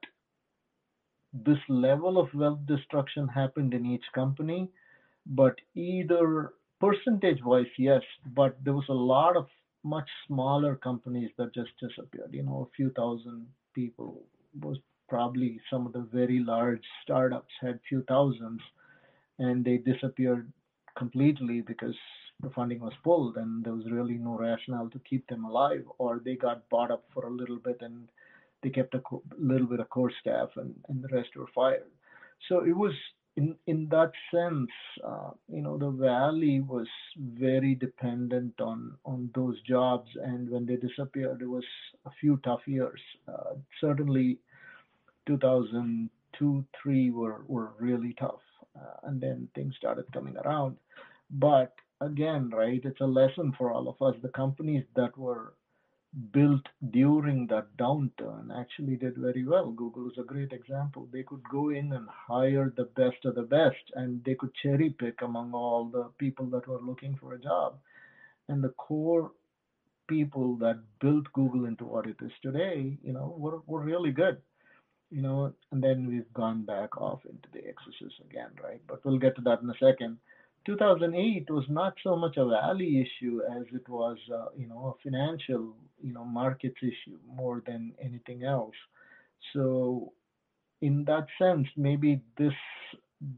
this 1.32 1.58
level 1.68 2.18
of 2.18 2.32
wealth 2.34 2.60
destruction 2.66 3.28
happened 3.28 3.74
in 3.74 3.84
each 3.84 4.04
company, 4.14 4.70
but 5.26 5.56
either 5.74 6.54
percentage 6.80 7.42
wise, 7.44 7.66
yes, 7.78 8.02
but 8.34 8.56
there 8.64 8.72
was 8.72 8.88
a 8.88 8.94
lot 8.94 9.36
of 9.36 9.46
much 9.84 10.08
smaller 10.26 10.76
companies 10.76 11.30
that 11.36 11.54
just 11.54 11.70
disappeared. 11.80 12.30
You 12.32 12.44
know, 12.44 12.68
a 12.70 12.74
few 12.74 12.90
thousand 12.90 13.46
people 13.74 14.22
was 14.60 14.78
probably 15.08 15.60
some 15.70 15.86
of 15.86 15.92
the 15.92 16.06
very 16.12 16.40
large 16.40 16.82
startups 17.02 17.52
had 17.60 17.78
few 17.88 18.02
thousands 18.08 18.60
and 19.38 19.64
they 19.64 19.76
disappeared 19.78 20.50
completely 20.96 21.60
because 21.60 21.94
the 22.42 22.50
funding 22.50 22.80
was 22.80 22.92
pulled 23.02 23.36
and 23.36 23.64
there 23.64 23.74
was 23.74 23.90
really 23.90 24.14
no 24.14 24.36
rationale 24.36 24.88
to 24.90 24.98
keep 25.00 25.26
them 25.28 25.44
alive, 25.44 25.84
or 25.98 26.20
they 26.24 26.34
got 26.36 26.68
bought 26.68 26.90
up 26.90 27.04
for 27.12 27.26
a 27.26 27.30
little 27.30 27.58
bit 27.58 27.78
and 27.80 28.08
they 28.62 28.70
kept 28.70 28.94
a 28.94 29.00
co- 29.00 29.22
little 29.38 29.66
bit 29.66 29.80
of 29.80 29.88
core 29.90 30.12
staff 30.20 30.50
and, 30.56 30.74
and 30.88 31.02
the 31.02 31.08
rest 31.16 31.30
were 31.36 31.46
fired. 31.54 31.84
So 32.48 32.64
it 32.64 32.76
was 32.76 32.92
in 33.36 33.54
in 33.66 33.88
that 33.90 34.12
sense, 34.34 34.70
uh, 35.04 35.30
you 35.48 35.60
know, 35.62 35.76
the 35.78 35.90
valley 35.90 36.60
was 36.60 36.86
very 37.16 37.74
dependent 37.74 38.60
on 38.60 38.96
on 39.04 39.30
those 39.34 39.60
jobs, 39.62 40.08
and 40.22 40.48
when 40.50 40.66
they 40.66 40.76
disappeared, 40.76 41.42
it 41.42 41.46
was 41.46 41.64
a 42.06 42.10
few 42.20 42.38
tough 42.44 42.62
years. 42.66 43.00
Uh, 43.28 43.54
certainly, 43.80 44.38
2002, 45.26 46.64
three 46.82 47.10
were 47.10 47.44
were 47.46 47.72
really 47.78 48.14
tough, 48.18 48.42
uh, 48.76 48.96
and 49.04 49.20
then 49.20 49.48
things 49.54 49.74
started 49.76 50.12
coming 50.12 50.36
around. 50.38 50.76
But 51.30 51.74
again, 52.00 52.50
right, 52.50 52.80
it's 52.84 53.00
a 53.00 53.06
lesson 53.06 53.52
for 53.58 53.72
all 53.72 53.88
of 53.88 54.00
us. 54.02 54.20
The 54.22 54.28
companies 54.28 54.84
that 54.94 55.16
were 55.16 55.54
built 56.32 56.62
during 56.90 57.46
that 57.48 57.76
downturn 57.76 58.48
actually 58.58 58.96
did 58.96 59.16
very 59.16 59.44
well. 59.44 59.70
Google 59.70 60.10
is 60.10 60.18
a 60.18 60.22
great 60.22 60.52
example. 60.52 61.08
They 61.12 61.22
could 61.22 61.42
go 61.50 61.70
in 61.70 61.92
and 61.92 62.08
hire 62.08 62.72
the 62.76 62.84
best 62.84 63.24
of 63.24 63.34
the 63.34 63.42
best, 63.42 63.92
and 63.94 64.24
they 64.24 64.34
could 64.34 64.54
cherry 64.54 64.90
pick 64.90 65.20
among 65.22 65.52
all 65.52 65.84
the 65.86 66.04
people 66.18 66.46
that 66.46 66.66
were 66.66 66.80
looking 66.80 67.16
for 67.20 67.34
a 67.34 67.38
job. 67.40 67.78
And 68.48 68.62
the 68.62 68.70
core 68.70 69.32
people 70.08 70.56
that 70.56 70.78
built 71.00 71.26
Google 71.32 71.66
into 71.66 71.84
what 71.84 72.06
it 72.06 72.16
is 72.22 72.32
today, 72.42 72.96
you 73.02 73.12
know, 73.12 73.34
were, 73.36 73.60
were 73.66 73.82
really 73.82 74.12
good. 74.12 74.40
You 75.16 75.22
know, 75.22 75.50
and 75.72 75.82
then 75.82 76.06
we've 76.06 76.30
gone 76.34 76.62
back 76.66 77.00
off 77.00 77.20
into 77.24 77.48
the 77.54 77.66
excesses 77.66 78.12
again, 78.28 78.50
right? 78.62 78.82
But 78.86 79.02
we'll 79.02 79.18
get 79.18 79.34
to 79.36 79.42
that 79.42 79.62
in 79.62 79.70
a 79.70 79.78
second. 79.80 80.18
2008 80.66 81.48
was 81.48 81.64
not 81.70 81.94
so 82.04 82.16
much 82.16 82.36
a 82.36 82.44
valley 82.44 83.00
issue 83.00 83.40
as 83.58 83.64
it 83.72 83.88
was, 83.88 84.18
uh, 84.30 84.48
you 84.54 84.66
know, 84.68 84.94
a 84.94 85.02
financial, 85.02 85.72
you 86.02 86.12
know, 86.12 86.22
markets 86.22 86.76
issue 86.82 87.16
more 87.34 87.62
than 87.66 87.94
anything 87.98 88.44
else. 88.44 88.74
So, 89.54 90.12
in 90.82 91.02
that 91.06 91.28
sense, 91.38 91.66
maybe 91.78 92.20
this 92.36 92.58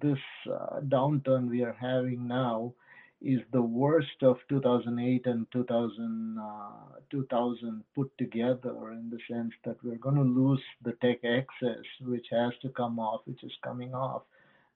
this 0.02 0.24
uh, 0.52 0.80
downturn 0.80 1.48
we 1.48 1.62
are 1.62 1.76
having 1.80 2.26
now 2.26 2.72
is 3.20 3.40
the 3.52 3.62
worst 3.62 4.22
of 4.22 4.36
2008 4.48 5.26
and 5.26 5.46
2000, 5.50 6.38
uh, 6.40 7.00
2000 7.10 7.82
put 7.94 8.16
together 8.16 8.92
in 8.92 9.10
the 9.10 9.18
sense 9.30 9.52
that 9.64 9.76
we're 9.82 9.96
going 9.96 10.14
to 10.14 10.22
lose 10.22 10.62
the 10.84 10.92
tech 11.02 11.18
excess, 11.24 11.84
which 12.02 12.26
has 12.30 12.52
to 12.62 12.68
come 12.70 12.98
off, 12.98 13.22
which 13.24 13.42
is 13.42 13.52
coming 13.64 13.92
off. 13.92 14.22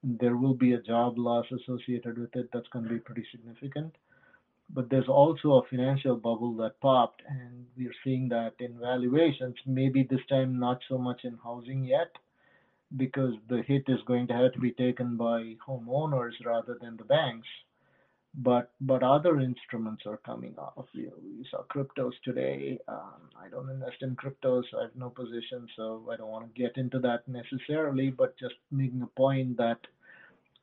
And 0.03 0.19
there 0.19 0.37
will 0.37 0.55
be 0.55 0.73
a 0.73 0.83
job 0.83 1.19
loss 1.19 1.47
associated 1.53 2.19
with 2.19 2.35
it 2.35 2.49
that's 2.53 2.67
going 2.73 2.85
to 2.85 2.91
be 2.91 2.99
pretty 2.99 3.25
significant. 3.31 3.95
But 4.75 4.91
there's 4.91 5.09
also 5.09 5.53
a 5.53 5.69
financial 5.69 6.17
bubble 6.17 6.57
that 6.57 6.81
popped, 6.81 7.23
and 7.29 7.67
we're 7.77 7.95
seeing 8.03 8.29
that 8.31 8.55
in 8.59 8.79
valuations. 8.81 9.55
Maybe 9.67 10.03
this 10.03 10.27
time 10.29 10.59
not 10.59 10.81
so 10.89 10.99
much 10.99 11.21
in 11.25 11.39
housing 11.45 11.85
yet, 11.85 12.11
because 12.97 13.35
the 13.49 13.63
hit 13.63 13.85
is 13.87 14.01
going 14.07 14.27
to 14.29 14.35
have 14.35 14.53
to 14.55 14.59
be 14.59 14.73
taken 14.73 15.17
by 15.17 15.55
homeowners 15.67 16.33
rather 16.45 16.77
than 16.81 16.97
the 16.97 17.05
banks 17.05 17.47
but 18.35 18.73
but 18.81 19.03
other 19.03 19.41
instruments 19.41 20.05
are 20.07 20.17
coming 20.19 20.55
off. 20.59 20.87
You 20.93 21.07
know, 21.07 21.19
we 21.23 21.47
saw 21.51 21.65
cryptos 21.65 22.13
today. 22.25 22.79
Um, 22.89 23.29
I 23.37 23.49
don't 23.49 23.69
invest 23.69 23.97
in 24.01 24.17
cryptos. 24.17 24.65
I 24.79 24.83
have 24.83 24.97
no 24.97 25.11
position, 25.11 25.67
so 25.77 26.09
I 26.11 26.17
don't 26.17 26.31
want 26.31 26.53
to 26.53 26.61
get 26.61 26.77
into 26.77 26.99
that 27.01 27.29
necessarily. 27.29 28.11
But 28.11 28.39
just 28.39 28.55
making 28.71 29.03
a 29.03 29.07
point 29.07 29.57
that 29.59 29.79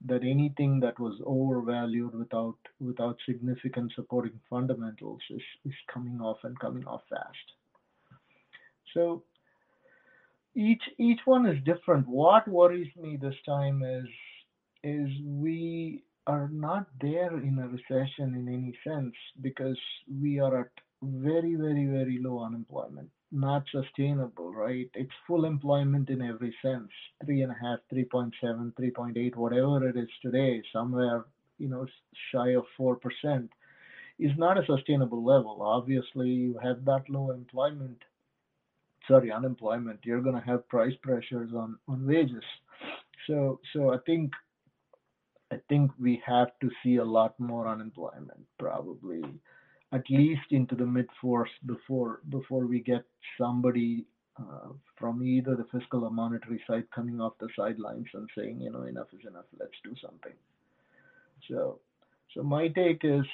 that 0.05 0.23
anything 0.23 0.79
that 0.79 0.99
was 0.99 1.21
overvalued 1.25 2.15
without 2.15 2.57
without 2.79 3.17
significant 3.25 3.91
supporting 3.95 4.39
fundamentals 4.49 5.21
is 5.29 5.41
is 5.65 5.73
coming 5.93 6.19
off 6.21 6.37
and 6.43 6.59
coming 6.59 6.85
off 6.87 7.01
fast. 7.09 7.53
So 8.93 9.23
each 10.55 10.81
each 10.97 11.19
one 11.25 11.45
is 11.45 11.63
different. 11.63 12.07
What 12.07 12.47
worries 12.47 12.91
me 12.95 13.17
this 13.17 13.35
time 13.45 13.83
is 13.83 14.07
is 14.83 15.09
we 15.23 16.03
are 16.29 16.47
not 16.49 16.85
there 17.01 17.35
in 17.39 17.57
a 17.57 17.67
recession 17.67 18.35
in 18.35 18.47
any 18.47 18.77
sense 18.87 19.15
because 19.41 19.79
we 20.21 20.39
are 20.39 20.61
at 20.61 20.71
very, 21.01 21.55
very, 21.55 21.87
very 21.87 22.19
low 22.21 22.43
unemployment. 22.43 23.09
Not 23.31 23.63
sustainable, 23.71 24.53
right? 24.53 24.89
It's 24.93 25.25
full 25.25 25.45
employment 25.45 26.09
in 26.09 26.21
every 26.21 26.55
sense. 26.61 26.89
Three 27.25 27.41
and 27.41 27.51
a 27.51 27.55
half, 27.59 27.79
3.7, 27.91 28.31
3.8, 28.43 29.35
whatever 29.35 29.89
it 29.89 29.97
is 29.97 30.09
today, 30.21 30.61
somewhere, 30.71 31.25
you 31.57 31.67
know, 31.67 31.87
shy 32.31 32.49
of 32.49 32.65
4%, 32.79 33.49
is 34.19 34.31
not 34.37 34.59
a 34.59 34.65
sustainable 34.67 35.25
level. 35.25 35.63
Obviously, 35.63 36.29
you 36.29 36.59
have 36.61 36.85
that 36.85 37.09
low 37.09 37.31
employment, 37.31 38.03
sorry, 39.07 39.31
unemployment, 39.31 39.99
you're 40.03 40.21
going 40.21 40.39
to 40.39 40.47
have 40.47 40.69
price 40.69 40.95
pressures 41.01 41.49
on, 41.55 41.77
on 41.87 42.05
wages. 42.05 42.43
So, 43.25 43.59
so 43.73 43.93
I 43.93 43.97
think 44.05 44.31
I 45.51 45.57
think 45.67 45.91
we 45.99 46.21
have 46.25 46.49
to 46.61 46.69
see 46.83 46.97
a 46.97 47.03
lot 47.03 47.39
more 47.39 47.67
unemployment, 47.67 48.45
probably 48.59 49.23
at 49.91 50.03
least 50.09 50.51
into 50.51 50.75
the 50.75 50.85
mid 50.85 51.07
fours 51.19 51.49
before 51.65 52.21
before 52.29 52.65
we 52.67 52.79
get 52.79 53.03
somebody 53.39 54.05
uh, 54.39 54.69
from 54.97 55.23
either 55.23 55.55
the 55.55 55.65
fiscal 55.77 56.03
or 56.05 56.11
monetary 56.11 56.61
side 56.67 56.85
coming 56.93 57.19
off 57.19 57.33
the 57.39 57.49
sidelines 57.57 58.07
and 58.13 58.29
saying, 58.37 58.61
you 58.61 58.71
know, 58.71 58.83
enough 58.83 59.07
is 59.13 59.25
enough, 59.27 59.45
let's 59.59 59.71
do 59.83 59.93
something. 60.01 60.33
So, 61.49 61.79
so 62.33 62.43
my 62.43 62.67
take 62.67 63.01
is 63.03 63.25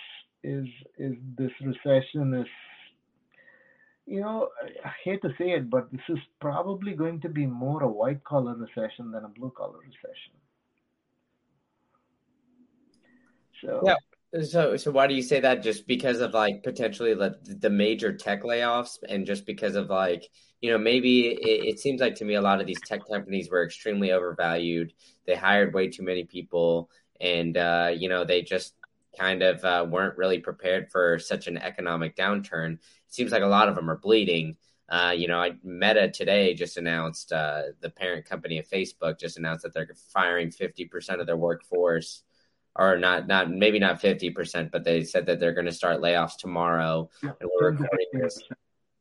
is 0.43 0.65
is 0.97 1.15
this 1.37 1.51
recession 1.61 2.33
is, 2.33 2.47
you 4.05 4.21
know, 4.21 4.49
I 4.85 4.91
hate 5.03 5.21
to 5.23 5.29
say 5.37 5.51
it, 5.51 5.69
but 5.69 5.91
this 5.91 6.07
is 6.09 6.19
probably 6.39 6.93
going 6.93 7.19
to 7.21 7.29
be 7.29 7.45
more 7.45 7.83
a 7.83 7.87
white 7.87 8.23
collar 8.23 8.55
recession 8.55 9.11
than 9.11 9.25
a 9.25 9.29
blue 9.29 9.51
collar 9.55 9.79
recession. 9.79 10.33
So 13.65 13.81
yeah. 13.85 13.95
So, 14.43 14.75
so 14.75 14.91
why 14.91 15.07
do 15.07 15.13
you 15.13 15.21
say 15.21 15.39
that? 15.39 15.63
Just 15.63 15.87
because 15.87 16.19
of 16.19 16.33
like 16.33 16.61
potentially 16.63 17.13
the, 17.13 17.69
major 17.69 18.11
tech 18.11 18.43
layoffs, 18.43 18.97
and 19.07 19.25
just 19.25 19.45
because 19.45 19.75
of 19.75 19.89
like 19.89 20.29
you 20.61 20.71
know 20.71 20.77
maybe 20.77 21.27
it, 21.27 21.65
it, 21.65 21.79
seems 21.79 22.01
like 22.01 22.15
to 22.15 22.25
me 22.25 22.35
a 22.35 22.41
lot 22.41 22.59
of 22.59 22.67
these 22.67 22.81
tech 22.85 23.01
companies 23.09 23.49
were 23.49 23.63
extremely 23.63 24.11
overvalued. 24.11 24.93
They 25.25 25.35
hired 25.35 25.73
way 25.73 25.87
too 25.87 26.03
many 26.03 26.25
people, 26.25 26.89
and 27.21 27.55
uh, 27.55 27.91
you 27.95 28.09
know 28.09 28.25
they 28.25 28.41
just 28.41 28.73
kind 29.17 29.41
of 29.41 29.63
uh, 29.63 29.85
weren't 29.89 30.17
really 30.17 30.39
prepared 30.39 30.91
for 30.91 31.17
such 31.17 31.47
an 31.47 31.57
economic 31.57 32.17
downturn. 32.17 32.73
It 32.73 32.79
seems 33.07 33.31
like 33.31 33.43
a 33.43 33.47
lot 33.47 33.69
of 33.69 33.75
them 33.75 33.89
are 33.89 33.97
bleeding. 33.97 34.57
Uh, 34.89 35.13
you 35.15 35.29
know, 35.29 35.49
Meta 35.63 36.11
today 36.11 36.53
just 36.53 36.75
announced 36.77 37.31
uh, 37.31 37.61
the 37.79 37.89
parent 37.89 38.25
company 38.25 38.59
of 38.59 38.67
Facebook 38.67 39.17
just 39.17 39.37
announced 39.37 39.63
that 39.63 39.73
they're 39.73 39.95
firing 40.13 40.51
fifty 40.51 40.83
percent 40.83 41.21
of 41.21 41.27
their 41.27 41.37
workforce 41.37 42.23
or 42.75 42.97
not 42.97 43.27
not 43.27 43.49
maybe 43.49 43.79
not 43.79 44.01
50% 44.01 44.71
but 44.71 44.83
they 44.83 45.03
said 45.03 45.25
that 45.27 45.39
they're 45.39 45.53
going 45.53 45.65
to 45.65 45.71
start 45.71 46.01
layoffs 46.01 46.37
tomorrow. 46.37 47.09
Yeah, 47.23 47.31
and 47.39 47.49
we're 47.59 47.71
recording 47.71 48.07
this. 48.13 48.41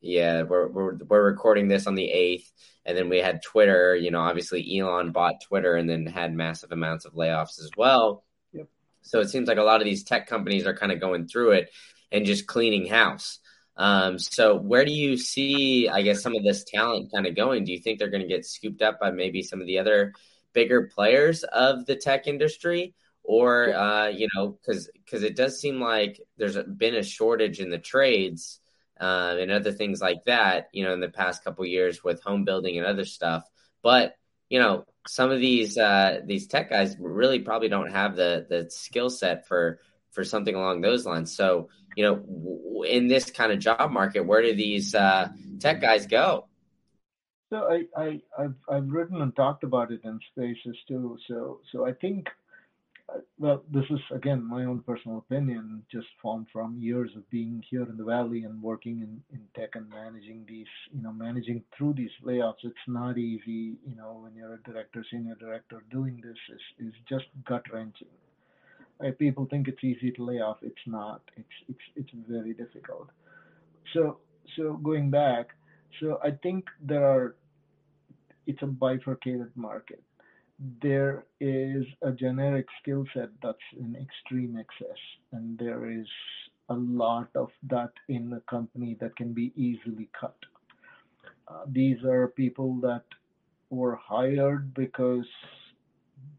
yeah 0.01 0.43
we're, 0.43 0.69
we're 0.69 0.95
we're 0.97 1.25
recording 1.25 1.69
this 1.69 1.87
on 1.87 1.95
the 1.95 2.11
8th 2.15 2.51
and 2.87 2.97
then 2.97 3.09
we 3.09 3.19
had 3.19 3.43
twitter 3.43 3.97
you 3.97 4.11
know 4.11 4.21
obviously 4.21 4.79
elon 4.79 5.13
bought 5.13 5.41
twitter 5.41 5.77
and 5.77 5.89
then 5.89 6.07
had 6.07 6.35
massive 6.35 6.73
amounts 6.73 7.05
of 7.05 7.15
layoffs 7.15 7.59
as 7.59 7.71
well. 7.77 8.25
Yep. 8.53 8.69
so 9.03 9.21
it 9.21 9.29
seems 9.29 9.49
like 9.49 9.59
a 9.59 9.63
lot 9.63 9.81
of 9.81 9.87
these 9.87 10.05
tech 10.05 10.27
companies 10.27 10.67
are 10.67 10.77
kind 10.77 10.93
of 10.93 11.01
going 11.01 11.27
through 11.27 11.53
it 11.53 11.71
and 12.13 12.25
just 12.25 12.47
cleaning 12.47 12.87
house. 12.87 13.41
Um, 13.77 14.21
so 14.21 14.55
where 14.57 14.85
do 14.85 14.93
you 14.93 15.17
see 15.17 15.89
i 15.89 16.01
guess 16.03 16.23
some 16.23 16.37
of 16.37 16.45
this 16.45 16.63
talent 16.63 17.11
kind 17.13 17.27
of 17.27 17.35
going? 17.35 17.65
Do 17.65 17.73
you 17.73 17.81
think 17.81 17.99
they're 17.99 18.09
going 18.09 18.23
to 18.23 18.29
get 18.29 18.47
scooped 18.47 18.83
up 18.83 19.01
by 19.01 19.11
maybe 19.11 19.43
some 19.43 19.61
of 19.61 19.67
the 19.67 19.81
other 19.81 20.13
bigger 20.53 20.89
players 20.95 21.43
of 21.43 21.85
the 21.87 21.97
tech 21.97 22.29
industry 22.29 22.95
or 23.25 23.75
uh, 23.75 24.09
you 24.09 24.29
know, 24.35 24.51
because 24.51 24.91
because 24.93 25.23
it 25.23 25.35
does 25.35 25.59
seem 25.59 25.81
like 25.81 26.21
there's 26.37 26.57
been 26.57 26.95
a 26.95 27.03
shortage 27.03 27.59
in 27.59 27.71
the 27.71 27.79
trades 27.79 28.61
uh, 29.01 29.37
and 29.39 29.51
other 29.51 29.73
things 29.73 30.01
like 30.01 30.23
that, 30.25 30.69
you 30.73 30.85
know, 30.85 30.93
in 30.93 31.01
the 31.01 31.09
past 31.09 31.43
couple 31.43 31.65
years 31.65 32.05
with 32.05 32.23
home 32.23 32.45
building 32.45 32.79
and 32.79 32.87
other 32.87 33.05
stuff. 33.05 33.45
But 33.83 34.15
you 34.51 34.59
know, 34.59 34.85
some 35.07 35.31
of 35.31 35.41
these 35.41 35.79
uh, 35.79 36.21
these 36.25 36.47
tech 36.47 36.71
guys 36.71 36.97
really 37.01 37.41
probably 37.41 37.69
don't 37.69 37.91
have 37.91 38.15
the 38.15 38.47
the 38.49 38.71
skill 38.71 39.11
set 39.11 39.49
for 39.49 39.81
for 40.13 40.23
something 40.23 40.55
along 40.55 40.83
those 40.83 41.07
lines. 41.07 41.35
So 41.35 41.71
you 41.97 42.05
know, 42.05 42.85
in 42.85 43.09
this 43.09 43.31
kind 43.31 43.53
of 43.53 43.59
job 43.59 43.91
market, 43.91 44.27
where 44.27 44.43
do 44.43 44.55
these 44.55 44.95
uh, 44.95 45.29
tech 45.61 45.81
guys 45.81 46.07
go? 46.07 46.47
So 47.51 47.69
I, 47.71 48.01
I 48.01 48.21
I've 48.39 48.55
I've 48.69 48.89
written 48.89 49.23
and 49.23 49.35
talked 49.35 49.65
about 49.65 49.93
it 49.93 50.01
in 50.05 50.21
spaces 50.33 50.77
too. 50.87 51.17
So 51.27 51.61
so 51.73 51.87
I 51.87 51.93
think 51.93 52.29
Uh, 53.13 53.19
well, 53.39 53.63
this 53.71 53.85
is 53.91 54.01
again 54.15 54.43
my 54.43 54.65
own 54.65 54.81
personal 54.81 55.19
opinion, 55.19 55.83
just 55.93 56.07
formed 56.23 56.47
from 56.53 56.79
years 56.79 57.11
of 57.17 57.29
being 57.31 57.63
here 57.69 57.83
in 57.83 57.97
the 57.97 58.05
valley 58.05 58.45
and 58.45 58.63
working 58.63 59.01
in, 59.01 59.23
in 59.33 59.43
tech 59.55 59.71
and 59.75 59.89
managing 59.91 60.45
these, 60.49 60.67
you 60.95 61.03
know, 61.03 61.13
managing 61.13 61.63
through 61.77 61.93
these 61.93 62.11
layoffs. 62.25 62.65
It's 62.65 62.87
not 62.87 63.19
easy, 63.19 63.77
you 63.87 63.95
know, 63.97 64.21
when 64.23 64.35
you're 64.35 64.55
a 64.55 64.63
director, 64.63 65.05
senior 65.11 65.35
director, 65.35 65.85
doing 65.91 66.23
this 66.25 66.37
is, 66.55 66.89
is 66.89 66.95
just 67.09 67.27
gut 67.47 67.63
wrenching. 67.71 68.09
Right? 68.99 69.13
Uh, 69.13 69.17
people 69.19 69.47
think 69.51 69.69
it's 69.69 69.85
easy 69.85 70.11
to 70.13 70.25
lay 70.25 70.41
off. 70.41 70.59
It's 70.63 70.87
not. 70.87 71.21
It's 71.37 71.57
it's 71.69 71.87
it's 71.97 72.11
very 72.29 72.55
difficult. 72.55 73.11
So 73.93 74.19
so 74.57 74.75
going 74.83 75.11
back, 75.11 75.49
so 76.01 76.21
I 76.25 76.31
think 76.43 76.65
there 76.81 77.05
are. 77.05 77.37
It's 78.47 78.63
a 78.63 78.67
bifurcated 78.67 79.51
market 79.57 80.03
there 80.81 81.25
is 81.41 81.85
a 82.03 82.13
generic 82.13 82.67
skill 82.81 83.05
set 83.15 83.31
that's 83.43 83.59
in 83.79 83.97
extreme 83.97 84.57
excess, 84.57 84.99
and 85.33 85.59
there 85.59 85.91
is 85.91 86.07
a 86.69 86.75
lot 86.75 87.29
of 87.35 87.51
that 87.65 87.93
in 88.09 88.33
a 88.33 88.41
company 88.51 88.97
that 89.01 89.17
can 89.17 89.33
be 89.33 89.53
easily 89.57 90.09
cut. 90.19 90.37
Uh, 91.49 91.65
these 91.67 92.03
are 92.05 92.29
people 92.29 92.75
that 92.81 93.05
were 93.71 93.97
hired 93.97 94.73
because 94.75 95.27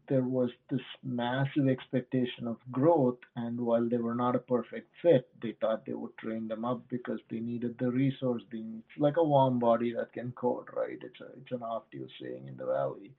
there 0.08 0.22
was 0.22 0.50
this 0.70 0.80
massive 1.02 1.68
expectation 1.68 2.46
of 2.46 2.56
growth, 2.70 3.18
and 3.34 3.60
while 3.60 3.88
they 3.88 3.96
were 3.98 4.14
not 4.14 4.36
a 4.36 4.40
perfect 4.40 4.88
fit, 5.02 5.28
they 5.42 5.52
thought 5.60 5.84
they 5.84 5.94
would 5.94 6.16
train 6.18 6.46
them 6.48 6.64
up 6.64 6.80
because 6.88 7.18
they 7.30 7.40
needed 7.40 7.76
the 7.78 7.90
resource. 7.90 8.42
Being 8.50 8.82
it's 8.88 9.00
like 9.00 9.16
a 9.16 9.24
warm 9.24 9.58
body 9.58 9.92
that 9.94 10.12
can 10.12 10.32
code, 10.32 10.68
right? 10.76 10.98
It's 11.02 11.20
a 11.20 11.26
it's 11.40 11.52
an 11.52 11.62
oft-used 11.62 12.14
saying 12.20 12.46
in 12.48 12.56
the 12.56 12.66
valley 12.66 13.12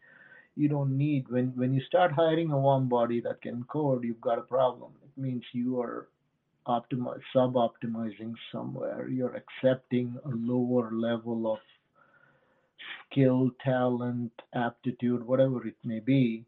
you 0.57 0.67
don't 0.67 0.97
need 0.97 1.29
when 1.29 1.47
when 1.55 1.73
you 1.73 1.81
start 1.81 2.11
hiring 2.11 2.51
a 2.51 2.59
warm 2.59 2.89
body 2.89 3.21
that 3.21 3.41
can 3.41 3.63
code 3.65 4.03
you've 4.03 4.21
got 4.21 4.39
a 4.39 4.49
problem 4.57 4.91
it 5.03 5.21
means 5.21 5.43
you 5.53 5.79
are 5.81 6.07
optimize 6.67 7.21
sub-optimizing 7.33 8.33
somewhere 8.51 9.07
you're 9.07 9.35
accepting 9.41 10.15
a 10.25 10.29
lower 10.29 10.91
level 10.91 11.51
of 11.53 11.59
skill, 13.11 13.51
talent, 13.63 14.31
aptitude, 14.53 15.25
whatever 15.25 15.65
it 15.67 15.75
may 15.83 15.99
be, 15.99 16.45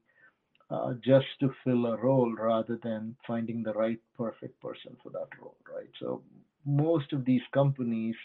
uh, 0.69 0.93
just 1.03 1.27
to 1.39 1.53
fill 1.63 1.87
a 1.87 1.97
role 1.97 2.33
rather 2.35 2.79
than 2.83 3.15
finding 3.25 3.63
the 3.63 3.73
right 3.73 3.99
perfect 4.17 4.59
person 4.61 4.95
for 5.01 5.09
that 5.11 5.27
role, 5.41 5.57
right? 5.73 5.89
So 5.99 6.21
most 6.65 7.13
of 7.13 7.25
these 7.25 7.41
companies 7.53 8.15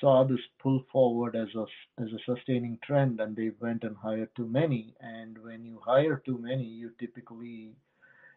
saw 0.00 0.24
this 0.24 0.40
pull 0.60 0.84
forward 0.92 1.36
as 1.36 1.48
a 1.54 1.66
as 2.02 2.08
a 2.12 2.22
sustaining 2.26 2.78
trend, 2.84 3.20
and 3.20 3.36
they 3.36 3.50
went 3.60 3.84
and 3.84 3.96
hired 3.96 4.34
too 4.36 4.46
many. 4.46 4.94
And 5.00 5.38
when 5.38 5.64
you 5.64 5.80
hire 5.84 6.22
too 6.24 6.38
many, 6.38 6.64
you 6.64 6.90
typically, 6.98 7.74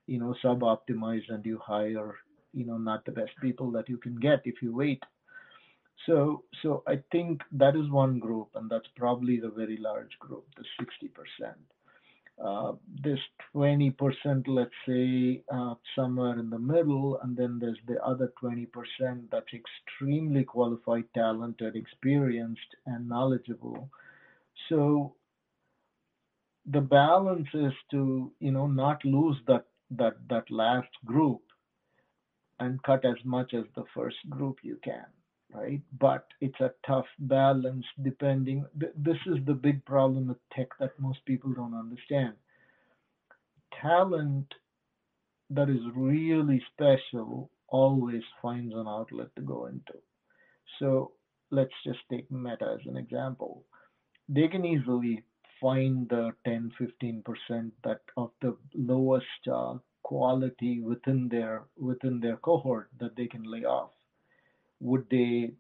you 0.08 0.20
know, 0.20 0.36
sub-optimize 0.42 1.28
and 1.30 1.46
you 1.46 1.60
hire, 1.60 2.16
you 2.54 2.66
know, 2.66 2.78
not 2.78 3.06
the 3.06 3.12
best 3.12 3.32
people 3.42 3.72
that 3.72 3.90
you 3.90 3.98
can 3.98 4.16
get 4.16 4.42
if 4.46 4.62
you 4.62 4.76
wait. 4.76 5.04
So 6.06 6.44
so 6.62 6.84
I 6.88 7.02
think 7.12 7.42
that 7.54 7.76
is 7.76 7.90
one 7.90 8.20
group, 8.20 8.50
and 8.56 8.70
that's 8.70 8.90
probably 8.96 9.40
the 9.40 9.50
very 9.50 9.78
large 9.78 10.18
group, 10.20 10.46
the 10.56 10.66
60% 10.80 11.56
uh, 12.44 12.74
this 13.02 13.20
20%, 13.56 13.96
let's 14.48 14.72
say, 14.88 15.42
uh, 15.54 15.76
somewhere 15.96 16.38
in 16.38 16.50
the 16.50 16.60
middle, 16.60 17.18
and 17.24 17.36
then 17.38 17.60
there's 17.60 17.80
the 17.88 18.04
other 18.04 18.34
20% 18.44 18.68
that's 19.32 19.54
extremely 19.54 20.44
qualified, 20.44 21.06
talented, 21.14 21.76
experienced, 21.76 22.76
and 22.86 23.08
knowledgeable. 23.08 23.90
So 24.70 25.16
the 26.66 26.82
balance 26.82 27.48
is 27.54 27.74
to, 27.92 28.32
you 28.40 28.52
know, 28.52 28.68
not 28.68 29.04
lose 29.06 29.38
that 29.48 29.66
that 29.92 30.16
that 30.30 30.50
last 30.50 30.90
group 31.06 31.42
and 32.60 32.82
cut 32.84 33.06
as 33.06 33.24
much 33.24 33.54
as 33.54 33.66
the 33.76 33.84
first 33.94 34.18
group 34.30 34.58
you 34.64 34.78
can 34.84 35.06
right? 35.56 35.82
But 36.00 36.28
it's 36.42 36.60
a 36.60 36.74
tough 36.86 37.06
balance 37.20 37.86
depending. 38.04 38.66
This 38.96 39.18
is 39.26 39.38
the 39.46 39.54
big 39.54 39.86
problem 39.86 40.28
with 40.28 40.38
tech 40.56 40.70
that 40.80 41.00
most 41.00 41.26
people 41.26 41.54
don't 41.54 41.74
understand. 41.74 42.34
Talent 43.82 44.54
that 45.50 45.70
is 45.70 45.82
really 45.96 46.62
special 46.74 47.50
always 47.68 48.24
finds 48.42 48.74
an 48.74 48.88
outlet 48.88 49.28
to 49.36 49.42
go 49.42 49.66
into. 49.66 49.94
So 50.80 51.12
let's 51.52 51.74
just 51.86 52.00
take 52.10 52.30
Meta 52.32 52.78
as 52.80 52.86
an 52.88 52.98
example. 52.98 53.64
They 54.28 54.48
can 54.48 54.66
easily 54.66 55.24
find 55.62 56.10
the 56.10 56.32
10 56.46 56.72
15% 56.80 57.72
that 57.84 58.02
of 58.18 58.32
the 58.42 58.58
lowest 58.74 59.48
uh, 59.52 59.76
quality 60.04 60.82
within 60.82 61.30
their 61.30 61.64
within 61.78 62.20
their 62.20 62.38
cohort 62.38 62.90
that 63.00 63.16
they 63.16 63.28
can 63.28 63.44
lay 63.44 63.64
off 63.64 63.92
would 64.86 65.06
they 65.10 65.52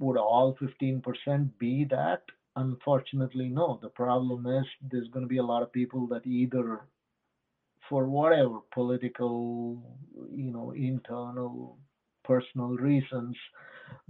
would 0.00 0.16
all 0.16 0.56
15% 0.60 1.48
be 1.58 1.84
that? 1.90 2.22
Unfortunately, 2.56 3.48
no. 3.48 3.78
The 3.82 3.88
problem 3.88 4.46
is 4.46 4.64
there's 4.90 5.08
going 5.08 5.24
to 5.24 5.28
be 5.28 5.38
a 5.38 5.50
lot 5.52 5.62
of 5.62 5.72
people 5.72 6.06
that 6.08 6.26
either 6.26 6.80
for 7.88 8.06
whatever 8.06 8.58
political, 8.72 9.82
you 10.32 10.50
know, 10.50 10.72
internal, 10.72 11.78
personal 12.24 12.70
reasons 12.90 13.36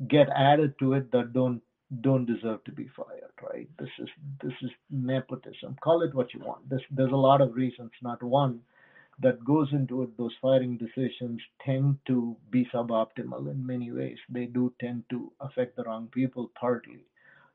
get 0.09 0.29
added 0.35 0.75
to 0.79 0.95
it 0.95 1.11
that 1.13 1.33
don't 1.33 1.61
don't 2.01 2.27
deserve 2.27 2.63
to 2.65 2.73
be 2.73 2.89
fired, 2.97 3.35
right? 3.43 3.69
This 3.79 3.91
is 3.99 4.09
this 4.43 4.53
is 4.63 4.71
nepotism. 4.91 5.77
Call 5.83 6.03
it 6.03 6.15
what 6.15 6.33
you 6.33 6.41
want. 6.41 6.69
There's 6.69 6.87
there's 6.91 7.13
a 7.13 7.27
lot 7.29 7.41
of 7.41 7.55
reasons, 7.55 7.91
not 8.03 8.23
one 8.23 8.61
that 9.21 9.45
goes 9.45 9.69
into 9.73 10.03
it, 10.03 10.17
those 10.17 10.35
firing 10.43 10.77
decisions 10.77 11.41
tend 11.65 11.99
to 12.07 12.37
be 12.51 12.67
suboptimal 12.75 13.51
in 13.51 13.67
many 13.67 13.91
ways. 13.93 14.19
They 14.29 14.47
do 14.47 14.75
tend 14.81 15.05
to 15.11 15.33
affect 15.41 15.77
the 15.77 15.85
wrong 15.85 16.09
people 16.13 16.51
partly. 16.55 17.05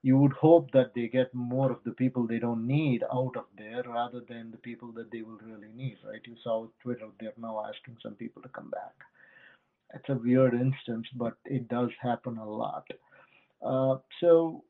You 0.01 0.17
would 0.17 0.33
hope 0.33 0.71
that 0.71 0.93
they 0.95 1.07
get 1.09 1.33
more 1.33 1.71
of 1.71 1.83
the 1.83 1.91
people 1.91 2.25
they 2.25 2.39
don't 2.39 2.65
need 2.65 3.03
out 3.13 3.35
of 3.35 3.45
there 3.57 3.83
rather 3.85 4.21
than 4.21 4.51
the 4.51 4.57
people 4.57 4.93
that 4.93 5.11
they 5.11 5.21
will 5.21 5.39
really 5.43 5.67
need, 5.75 5.97
right? 6.05 6.21
You 6.25 6.35
saw 6.43 6.67
Twitter, 6.81 7.07
they're 7.19 7.33
now 7.37 7.65
asking 7.67 7.97
some 8.01 8.15
people 8.15 8.41
to 8.43 8.49
come 8.49 8.69
back. 8.69 8.95
It's 9.93 10.09
a 10.09 10.15
weird 10.15 10.53
instance, 10.53 11.07
but 11.15 11.37
it 11.45 11.67
does 11.67 11.91
happen 12.01 12.37
a 12.37 12.49
lot. 12.49 12.87
Uh, 13.61 13.97
so 14.21 14.63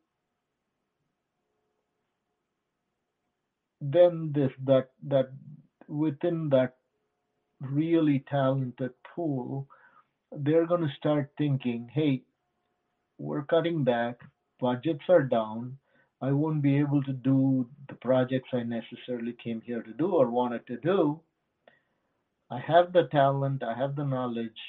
then 3.82 4.32
this 4.34 4.52
that 4.66 4.90
that 5.04 5.32
within 5.88 6.50
that 6.50 6.76
really 7.62 8.24
talented 8.30 8.92
pool, 9.16 9.68
they're 10.32 10.68
going 10.68 10.82
to 10.82 10.96
start 10.98 11.32
thinking, 11.38 11.90
hey, 11.94 12.24
we're 13.18 13.44
cutting 13.44 13.84
back, 13.84 14.20
budgets 14.60 15.04
are 15.10 15.24
down, 15.24 15.78
I 16.22 16.32
won't 16.32 16.62
be 16.62 16.78
able 16.78 17.02
to 17.04 17.14
do 17.14 17.70
the 17.88 17.96
projects 17.96 18.50
I 18.54 18.64
necessarily 18.64 19.36
came 19.42 19.62
here 19.62 19.82
to 19.82 19.94
do 19.94 20.12
or 20.16 20.30
wanted 20.30 20.68
to 20.68 20.78
do. 20.78 21.22
I 22.52 22.60
have 22.60 22.92
the 22.92 23.04
talent, 23.12 23.64
I 23.64 23.78
have 23.78 23.96
the 23.96 24.04
knowledge. 24.04 24.60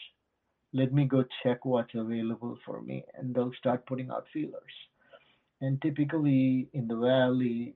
Let 0.72 0.92
me 0.92 1.06
go 1.06 1.24
check 1.42 1.64
what's 1.64 1.94
available 1.94 2.56
for 2.64 2.80
me. 2.80 3.04
And 3.14 3.34
they'll 3.34 3.52
start 3.58 3.86
putting 3.86 4.10
out 4.10 4.26
feelers. 4.32 4.74
And 5.60 5.82
typically 5.82 6.68
in 6.72 6.86
the 6.86 6.96
Valley, 6.96 7.74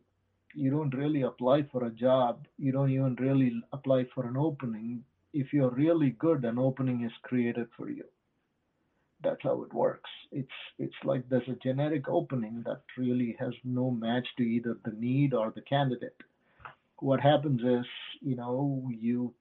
you 0.54 0.70
don't 0.70 0.94
really 0.94 1.22
apply 1.22 1.64
for 1.72 1.84
a 1.84 1.90
job. 1.90 2.46
You 2.58 2.72
don't 2.72 2.90
even 2.90 3.16
really 3.16 3.62
apply 3.72 4.06
for 4.14 4.26
an 4.26 4.36
opening. 4.36 5.04
If 5.32 5.52
you're 5.52 5.70
really 5.70 6.10
good, 6.10 6.44
an 6.44 6.58
opening 6.58 7.04
is 7.04 7.12
created 7.22 7.68
for 7.76 7.90
you. 7.90 8.04
That's 9.22 9.42
how 9.42 9.62
it 9.62 9.72
works. 9.72 10.10
It's 10.32 10.58
it's 10.78 10.94
like 11.04 11.28
there's 11.28 11.48
a 11.48 11.54
generic 11.62 12.08
opening 12.08 12.62
that 12.66 12.82
really 12.98 13.36
has 13.40 13.54
no 13.64 13.90
match 13.90 14.26
to 14.36 14.42
either 14.42 14.76
the 14.84 14.92
need 14.92 15.32
or 15.34 15.50
the 15.50 15.62
candidate. 15.62 16.16
What 16.98 17.20
happens 17.20 17.60
is, 17.62 17.86
you 18.20 18.36
know, 18.36 18.88
you 18.90 19.34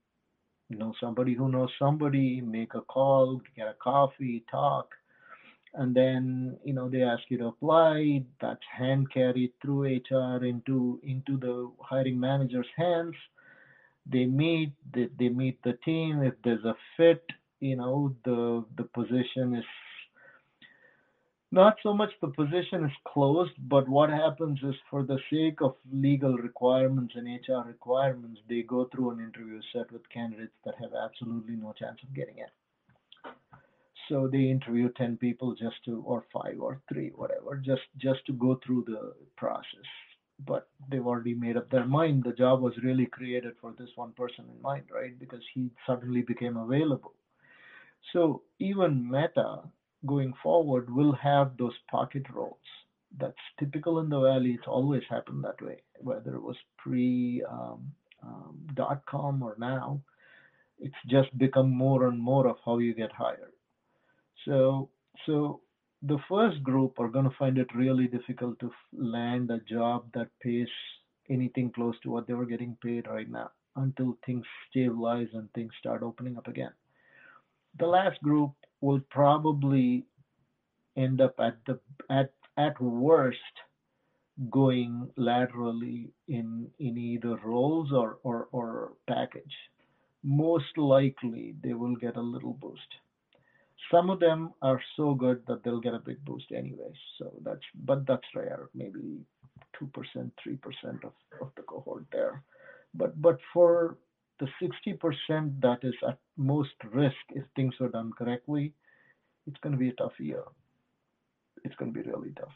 know 0.69 0.93
somebody 0.99 1.34
who 1.34 1.49
knows 1.49 1.69
somebody, 1.78 2.41
make 2.41 2.73
a 2.73 2.82
call, 2.82 3.41
get 3.56 3.67
a 3.67 3.73
coffee, 3.73 4.43
talk, 4.49 4.89
and 5.76 5.96
then 5.96 6.58
you 6.64 6.74
know 6.74 6.90
they 6.90 7.02
ask 7.02 7.24
you 7.30 7.38
to 7.38 7.48
apply 7.48 8.24
that's 8.42 8.62
hand 8.78 9.12
carried 9.12 9.52
through 9.62 9.84
hr 9.84 10.46
into 10.46 11.00
into 11.04 11.38
the 11.38 11.72
hiring 11.80 12.20
manager's 12.20 12.68
hands 12.76 13.16
they 14.06 14.26
meet 14.26 14.74
they, 14.94 15.10
they 15.18 15.30
meet 15.30 15.62
the 15.64 15.74
team 15.86 16.22
if 16.24 16.34
there's 16.44 16.64
a 16.66 16.76
fit 16.98 17.24
you 17.60 17.76
know 17.76 18.16
the 18.26 18.64
the 18.78 18.84
position 18.84 19.56
is 19.56 19.66
not 21.54 21.78
so 21.84 21.94
much 21.94 22.10
the 22.20 22.30
position 22.30 22.84
is 22.84 22.92
closed, 23.08 23.54
but 23.70 23.88
what 23.88 24.10
happens 24.10 24.60
is 24.64 24.74
for 24.90 25.04
the 25.04 25.20
sake 25.32 25.62
of 25.62 25.76
legal 25.92 26.36
requirements 26.36 27.14
and 27.16 27.28
HR 27.28 27.68
requirements, 27.68 28.42
they 28.50 28.64
go 28.64 28.86
through 28.86 29.12
an 29.12 29.20
interview 29.20 29.62
set 29.72 29.92
with 29.92 30.02
candidates 30.10 30.56
that 30.66 30.74
have 30.82 30.94
absolutely 30.96 31.56
no 31.56 31.72
chance 31.74 32.00
of 32.02 32.12
getting 32.16 32.40
it. 32.40 32.50
So 34.10 34.28
they 34.28 34.50
interview 34.50 34.89
10 34.98 35.18
people 35.18 35.56
just 35.56 35.78
to, 35.86 36.02
or 36.06 36.26
five 36.34 36.60
or 36.60 36.82
three, 36.92 37.12
whatever, 37.16 37.58
just, 37.66 37.84
just 37.98 38.26
to 38.28 38.34
go 38.34 38.60
through 38.66 38.86
the 38.88 39.13
process. 39.38 39.88
But 40.46 40.68
they've 40.89 41.06
already 41.06 41.34
made 41.36 41.58
up 41.58 41.70
their 41.70 41.86
mind. 41.86 42.24
The 42.26 42.34
job 42.34 42.62
was 42.62 42.74
really 42.84 43.06
created 43.08 43.54
for 43.62 43.74
this 43.78 43.89
one 43.96 44.13
person 44.13 44.46
in 44.56 44.62
mind, 44.62 44.86
right? 44.94 45.18
Because 45.20 45.42
he 45.54 45.72
suddenly 45.88 46.22
became 46.22 46.58
available. 46.58 47.13
So 48.13 48.44
even 48.60 49.10
Meta 49.10 49.62
going 50.06 50.34
forward 50.44 50.94
will 50.94 51.13
have 51.13 51.58
those 51.58 51.76
pocket 51.89 52.24
roles. 52.34 52.58
That's 53.20 53.38
typical 53.60 54.00
in 54.00 54.10
the 54.10 54.22
Valley. 54.22 54.52
It's 54.52 54.68
always 54.68 55.04
happened 55.10 55.44
that 55.46 55.62
way, 55.62 55.82
whether 56.00 56.36
it 56.36 56.42
was 56.44 56.58
pre 56.78 57.44
um, 57.50 57.92
um, 58.24 58.68
dot 58.76 59.06
com 59.08 59.44
or 59.44 59.56
now. 59.60 60.02
It's 60.80 60.96
just 61.10 61.38
become 61.38 61.72
more 61.72 62.08
and 62.08 62.20
more 62.20 62.48
of 62.48 62.58
how 62.66 62.80
you 62.80 62.96
get 62.96 63.13
hired. 63.13 63.53
So, 64.46 64.90
so 65.26 65.62
the 66.02 66.18
first 66.28 66.62
group 66.64 67.00
are 67.00 67.08
going 67.08 67.30
to 67.30 67.36
find 67.38 67.58
it 67.58 67.74
really 67.76 68.08
difficult 68.08 68.60
to 68.60 68.72
land 68.92 69.50
a 69.52 69.60
job 69.60 70.06
that 70.14 70.28
pays 70.42 70.68
anything 71.30 71.72
close 71.72 71.96
to 72.04 72.10
what 72.10 72.28
they 72.28 72.34
were 72.34 72.46
getting 72.46 72.78
paid 72.84 73.08
right 73.08 73.30
now 73.30 73.52
until 73.76 74.18
things 74.26 74.46
stabilize 74.70 75.30
and 75.34 75.52
things 75.54 75.72
start 75.80 76.04
opening 76.04 76.38
up 76.38 76.48
again. 76.48 76.72
The 77.80 77.88
last 77.88 78.22
group 78.22 78.52
will 78.82 79.00
probably 79.10 80.06
end 80.96 81.22
up 81.22 81.36
at 81.40 81.58
the 81.66 81.80
at 82.10 82.34
at 82.58 82.80
worst 82.80 83.38
going 84.52 85.10
laterally 85.18 86.12
in 86.28 86.68
in 86.80 86.98
either 86.98 87.38
roles 87.44 87.92
or 87.92 88.20
or, 88.24 88.48
or 88.52 88.94
package. 89.08 89.56
Most 90.24 90.78
likely 90.78 91.56
they 91.64 91.74
will 91.74 91.96
get 91.96 92.18
a 92.18 92.22
little 92.22 92.54
boost 92.54 92.92
some 93.91 94.10
of 94.10 94.19
them 94.19 94.54
are 94.62 94.82
so 94.96 95.13
good 95.13 95.41
that 95.48 95.63
they'll 95.63 95.80
get 95.80 95.93
a 95.93 96.00
big 96.00 96.24
boost 96.26 96.52
anyway. 96.52 96.91
So 97.17 97.34
that's 97.43 97.65
but 97.74 98.06
that's 98.06 98.36
rare, 98.36 98.69
maybe 98.74 99.26
two 99.78 99.88
percent, 99.88 100.34
three 100.41 100.58
percent 100.58 101.04
of, 101.04 101.13
of 101.41 101.52
the 101.56 101.63
cohort 101.63 102.06
there. 102.12 102.43
But 102.93 103.22
but 103.22 103.39
for 103.54 103.98
the 104.39 104.48
sixty 104.62 104.93
percent 104.93 105.62
that 105.62 105.80
is 105.84 105.96
at 106.08 106.17
most 106.38 106.76
risk 106.91 107.15
if 107.30 107.43
things 107.56 107.76
are 107.82 107.89
done 107.89 108.12
correctly, 108.17 108.74
it's 109.48 109.60
going 109.62 109.74
to 109.74 109.80
be 109.80 109.89
a 109.89 109.93
tough 109.93 110.19
year. 110.19 110.43
It's 111.63 111.76
going 111.76 111.93
to 111.93 112.04
be 112.04 112.10
really 112.10 112.32
tough. 112.32 112.54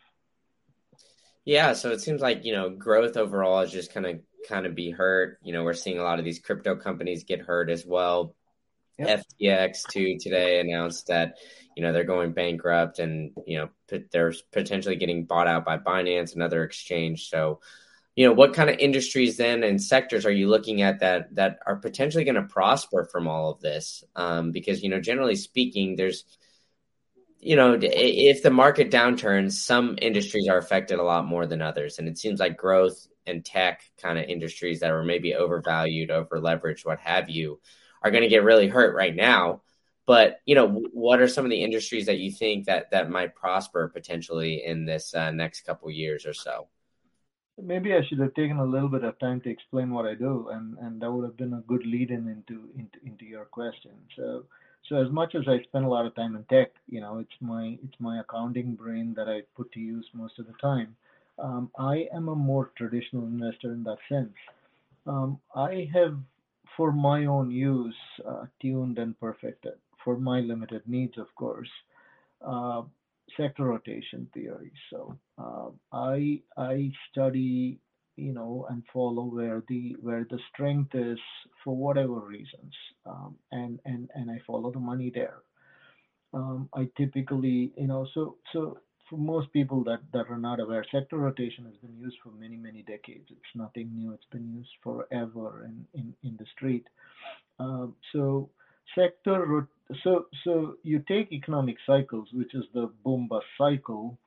Yeah, 1.45 1.73
so 1.73 1.91
it 1.91 2.01
seems 2.01 2.21
like, 2.21 2.43
you 2.43 2.51
know, 2.51 2.69
growth 2.69 3.15
overall 3.15 3.61
is 3.61 3.71
just 3.71 3.93
kind 3.93 4.05
of 4.05 4.19
kind 4.49 4.65
of 4.65 4.75
be 4.75 4.91
hurt. 4.91 5.39
You 5.41 5.53
know, 5.53 5.63
we're 5.63 5.73
seeing 5.73 5.97
a 5.97 6.03
lot 6.03 6.19
of 6.19 6.25
these 6.25 6.39
crypto 6.39 6.75
companies 6.75 7.23
get 7.23 7.39
hurt 7.39 7.69
as 7.69 7.85
well. 7.85 8.35
Yep. 8.99 9.23
FTX 9.41 9.83
too 9.91 10.17
today 10.19 10.59
announced 10.59 11.07
that 11.07 11.35
you 11.75 11.83
know 11.83 11.93
they're 11.93 12.03
going 12.03 12.31
bankrupt 12.33 12.97
and 12.97 13.31
you 13.45 13.59
know 13.59 13.69
they're 14.11 14.33
potentially 14.51 14.95
getting 14.95 15.25
bought 15.25 15.47
out 15.47 15.65
by 15.65 15.77
Binance, 15.77 16.35
another 16.35 16.63
exchange. 16.63 17.29
So, 17.29 17.59
you 18.15 18.25
know, 18.25 18.33
what 18.33 18.55
kind 18.55 18.69
of 18.69 18.79
industries 18.79 19.37
then 19.37 19.63
and 19.63 19.81
sectors 19.81 20.25
are 20.25 20.31
you 20.31 20.47
looking 20.47 20.81
at 20.81 21.01
that 21.01 21.35
that 21.35 21.59
are 21.67 21.75
potentially 21.75 22.23
going 22.23 22.35
to 22.35 22.41
prosper 22.43 23.07
from 23.11 23.27
all 23.27 23.51
of 23.51 23.61
this? 23.61 24.03
Um, 24.15 24.51
because 24.51 24.81
you 24.81 24.89
know, 24.89 24.99
generally 24.99 25.35
speaking, 25.35 25.95
there's 25.95 26.25
you 27.39 27.55
know, 27.55 27.77
if 27.79 28.41
the 28.41 28.49
market 28.49 28.89
downturns, 28.89 29.53
some 29.53 29.97
industries 30.01 30.47
are 30.49 30.57
affected 30.57 30.97
a 30.97 31.03
lot 31.03 31.25
more 31.25 31.45
than 31.45 31.61
others, 31.61 31.99
and 31.99 32.07
it 32.07 32.17
seems 32.17 32.39
like 32.39 32.57
growth 32.57 33.07
and 33.27 33.45
tech 33.45 33.83
kind 34.01 34.17
of 34.17 34.25
industries 34.25 34.79
that 34.79 34.91
are 34.91 35.03
maybe 35.03 35.35
overvalued, 35.35 36.09
over 36.09 36.39
leveraged, 36.39 36.85
what 36.85 36.99
have 36.99 37.29
you, 37.29 37.59
are 38.07 38.11
going 38.11 38.23
to 38.23 38.29
get 38.29 38.43
really 38.43 38.67
hurt 38.67 38.95
right 38.95 39.15
now. 39.15 39.61
But 40.05 40.39
you 40.45 40.55
know, 40.55 40.85
what 40.93 41.19
are 41.19 41.27
some 41.27 41.45
of 41.45 41.51
the 41.51 41.63
industries 41.63 42.05
that 42.05 42.17
you 42.17 42.31
think 42.31 42.65
that 42.65 42.91
that 42.91 43.09
might 43.09 43.35
prosper 43.35 43.89
potentially 43.89 44.63
in 44.65 44.85
this 44.85 45.13
uh, 45.13 45.31
next 45.31 45.61
couple 45.61 45.91
years 45.91 46.25
or 46.25 46.33
so? 46.33 46.67
Maybe 47.61 47.93
I 47.93 48.05
should 48.07 48.19
have 48.19 48.33
taken 48.35 48.57
a 48.57 48.65
little 48.65 48.87
bit 48.87 49.03
of 49.03 49.19
time 49.19 49.41
to 49.41 49.49
explain 49.49 49.89
what 49.89 50.05
I 50.05 50.13
do, 50.13 50.49
and 50.49 50.77
and 50.79 51.01
that 51.01 51.11
would 51.11 51.25
have 51.25 51.37
been 51.37 51.53
a 51.53 51.63
good 51.67 51.85
lead 51.85 52.11
in 52.11 52.27
into 52.27 52.69
into, 52.77 52.99
into 53.05 53.25
your 53.25 53.45
question. 53.45 53.91
So 54.15 54.45
so 54.87 54.95
as 54.95 55.11
much 55.11 55.35
as 55.35 55.47
I 55.47 55.61
spend 55.63 55.85
a 55.85 55.89
lot 55.89 56.05
of 56.05 56.15
time 56.15 56.35
in 56.35 56.43
tech, 56.45 56.71
you 56.87 57.01
know, 57.01 57.17
it's 57.19 57.41
my 57.41 57.77
it's 57.83 57.99
my 57.99 58.19
accounting 58.21 58.75
brain 58.75 59.13
that 59.15 59.27
I 59.27 59.41
put 59.55 59.71
to 59.73 59.79
use 59.79 60.05
most 60.13 60.39
of 60.39 60.47
the 60.47 60.53
time. 60.61 60.95
Um, 61.39 61.69
I 61.77 62.07
am 62.13 62.29
a 62.29 62.35
more 62.35 62.71
traditional 62.77 63.23
investor 63.23 63.71
in 63.73 63.83
that 63.83 63.99
sense. 64.09 64.33
Um, 65.05 65.39
I 65.55 65.89
have, 65.93 66.17
for 66.77 66.91
my 66.93 67.25
own 67.25 67.51
use, 67.51 67.95
uh, 68.27 68.45
tuned 68.61 68.99
and 68.99 69.19
perfected 69.19 69.73
for 70.05 70.17
my 70.17 70.41
limited 70.41 70.83
needs, 70.87 71.17
of 71.17 71.27
course, 71.35 71.69
uh, 72.45 72.83
sector 73.37 73.65
rotation 73.65 74.27
theory. 74.33 74.71
So 74.91 75.17
uh, 75.37 75.69
I 75.93 76.41
I 76.57 76.91
study 77.11 77.79
you 78.17 78.33
know 78.33 78.67
and 78.69 78.83
follow 78.93 79.25
where 79.25 79.63
the 79.69 79.95
where 80.01 80.25
the 80.29 80.39
strength 80.53 80.95
is 80.95 81.19
for 81.63 81.75
whatever 81.75 82.19
reasons 82.19 82.73
um, 83.05 83.35
and 83.51 83.79
and 83.85 84.09
and 84.15 84.31
i 84.31 84.39
follow 84.47 84.71
the 84.71 84.79
money 84.79 85.11
there 85.13 85.43
um, 86.33 86.69
i 86.75 86.87
typically 86.97 87.73
you 87.77 87.87
know 87.87 88.07
so 88.13 88.37
so 88.53 88.77
for 89.09 89.17
most 89.17 89.51
people 89.53 89.83
that 89.85 89.99
that 90.13 90.29
are 90.29 90.37
not 90.37 90.59
aware 90.59 90.85
sector 90.91 91.17
rotation 91.17 91.65
has 91.65 91.75
been 91.77 91.97
used 91.97 92.17
for 92.23 92.31
many 92.31 92.57
many 92.57 92.83
decades. 92.83 93.27
It's 93.29 93.55
nothing 93.55 93.89
new. 93.93 94.11
It's 94.11 94.31
been 94.31 94.49
used 94.53 94.71
forever 94.83 95.65
in 95.65 95.85
in, 95.93 96.13
in 96.23 96.37
the 96.37 96.45
street. 96.55 96.85
Um, 97.59 97.95
so 98.13 98.49
sector 98.95 99.67
so 100.03 100.25
so 100.43 100.75
you 100.83 101.03
take 101.07 101.31
economic 101.31 101.77
cycles 101.85 102.27
which 102.33 102.53
is 102.53 102.65
the 102.73 102.89
boom 103.03 103.27
bust 103.27 103.45
cycle 103.57 104.17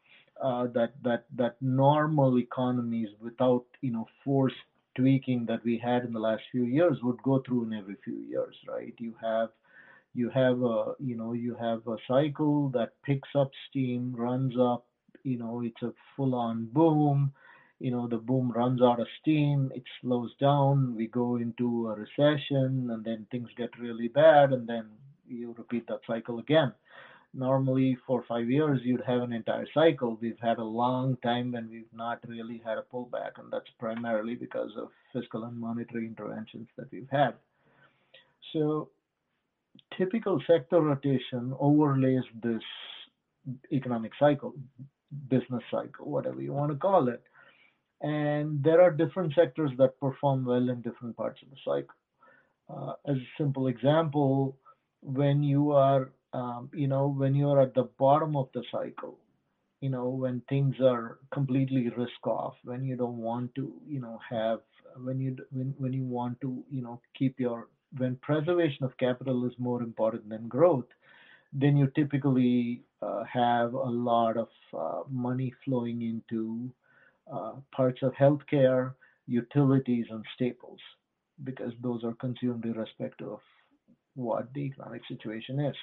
uh, 0.43 0.67
that 0.75 0.93
that 1.03 1.25
that 1.37 1.57
normal 1.61 2.39
economies 2.39 3.09
without 3.21 3.65
you 3.81 3.93
know 3.93 4.07
forced 4.25 4.57
tweaking 4.97 5.47
that 5.47 5.65
we 5.65 5.79
had 5.79 6.05
in 6.05 6.13
the 6.13 6.19
last 6.19 6.43
few 6.51 6.65
years 6.65 6.99
would 7.03 7.23
go 7.23 7.43
through 7.47 7.65
in 7.65 7.73
every 7.73 7.97
few 8.05 8.19
years 8.19 8.55
right? 8.69 8.95
You 8.99 9.15
have 9.21 9.51
you 10.15 10.29
have 10.31 10.63
a 10.63 10.93
you 10.99 11.17
know 11.17 11.33
you 11.33 11.55
have 11.55 11.87
a 11.87 11.97
cycle 12.09 12.69
that 12.71 12.93
picks 13.05 13.29
up 13.35 13.51
steam 13.69 14.15
runs 14.17 14.55
up 14.59 14.85
you 15.23 15.39
know 15.39 15.63
it's 15.63 15.83
a 15.83 15.93
full 16.17 16.35
on 16.35 16.69
boom 16.73 17.33
you 17.79 17.91
know 17.91 18.09
the 18.09 18.17
boom 18.17 18.51
runs 18.51 18.83
out 18.83 19.01
of 19.01 19.07
steam 19.21 19.71
it 19.75 19.85
slows 20.01 20.31
down 20.41 20.95
we 20.97 21.07
go 21.07 21.37
into 21.37 21.89
a 21.89 21.95
recession 21.95 22.89
and 22.91 23.05
then 23.05 23.27
things 23.31 23.49
get 23.57 23.71
really 23.79 24.09
bad 24.09 24.53
and 24.53 24.69
then 24.69 24.87
you 25.29 25.55
repeat 25.57 25.87
that 25.87 26.01
cycle 26.07 26.39
again 26.39 26.73
normally 27.33 27.97
for 28.07 28.25
five 28.29 28.51
years 28.51 28.81
you'd 28.85 29.03
have 29.07 29.23
an 29.23 29.33
entire 29.33 29.67
cycle. 29.73 30.19
We've 30.21 30.39
had 30.41 30.59
a 30.59 30.65
long 30.65 31.17
time 31.23 31.53
when 31.53 31.69
we've 31.71 31.93
not 31.95 32.21
really 32.27 32.61
had 32.65 32.79
a 32.79 32.85
pullback, 32.93 33.39
and 33.39 33.51
that's 33.53 33.71
primarily 33.79 34.35
because 34.35 34.71
of 34.77 34.89
fiscal 35.13 35.45
and 35.45 35.57
monetary 35.57 36.07
interventions 36.07 36.69
that 36.77 36.91
we've 36.91 37.09
had. 37.11 37.35
So 38.53 38.89
typical 39.97 40.41
sector 40.47 40.81
rotation 40.81 41.55
overlays 41.59 42.25
this 42.43 42.63
economic 43.73 44.13
cycle, 44.19 44.55
business 45.29 45.63
cycle, 45.71 46.11
whatever 46.11 46.41
you 46.41 46.53
want 46.53 46.73
to 46.73 46.79
call 46.79 47.09
it. 47.09 47.23
And 48.03 48.63
there 48.63 48.81
are 48.81 48.91
different 48.91 49.35
sectors 49.35 49.71
that 49.79 50.01
perform 50.01 50.45
well 50.45 50.69
in 50.71 50.81
different 50.81 51.17
parts 51.17 51.41
of 51.43 51.51
the 51.51 51.57
cycle. 51.65 51.97
Uh, 52.69 53.11
as 53.11 53.17
a 53.17 53.31
simple 53.37 53.67
example, 53.67 54.57
when 55.03 55.43
you 55.43 55.73
are 55.73 56.13
um, 56.33 56.71
you 56.73 56.87
know, 56.87 57.09
when 57.09 57.35
you're 57.35 57.61
at 57.61 57.75
the 57.75 57.89
bottom 57.99 58.37
of 58.37 58.49
the 58.55 58.63
cycle, 58.71 59.19
you 59.81 59.91
know, 59.91 60.09
when 60.09 60.43
things 60.49 60.77
are 60.81 61.19
completely 61.33 61.89
risk 61.97 62.27
off, 62.27 62.55
when 62.65 62.85
you 62.85 62.97
don't 62.97 63.17
want 63.17 63.55
to, 63.55 63.73
you 63.87 64.01
know, 64.01 64.19
have, 64.29 64.61
when 65.03 65.19
you, 65.19 65.37
when, 65.51 65.75
when 65.79 65.93
you 65.93 66.05
want 66.05 66.41
to, 66.43 66.63
you 66.71 66.83
know, 66.83 67.01
keep 67.19 67.41
your, 67.41 67.69
when 67.99 68.17
preservation 68.17 68.85
of 68.85 68.97
capital 68.99 69.47
is 69.47 69.53
more 69.59 69.83
important 69.83 70.29
than 70.29 70.49
growth, 70.49 70.87
then 71.53 71.77
you 71.77 71.87
typically 71.95 72.83
uh, 73.03 73.25
have 73.25 73.75
a 73.75 73.91
lot 73.91 74.37
of 74.37 74.49
uh, 74.77 75.01
money 75.09 75.53
flowing 75.65 76.03
into 76.03 76.71
uh, 77.33 77.53
parts 77.75 78.03
of 78.03 78.13
healthcare, 78.15 78.95
utilities, 79.27 80.07
and 80.11 80.25
staples, 80.35 80.81
because 81.45 81.73
those 81.83 82.05
are 82.05 82.15
consumed 82.15 82.65
irrespective 82.65 83.29
of 83.29 83.41
what 84.15 84.53
the 84.55 84.61
economic 84.61 85.03
situation 85.09 85.61
is. 85.61 85.77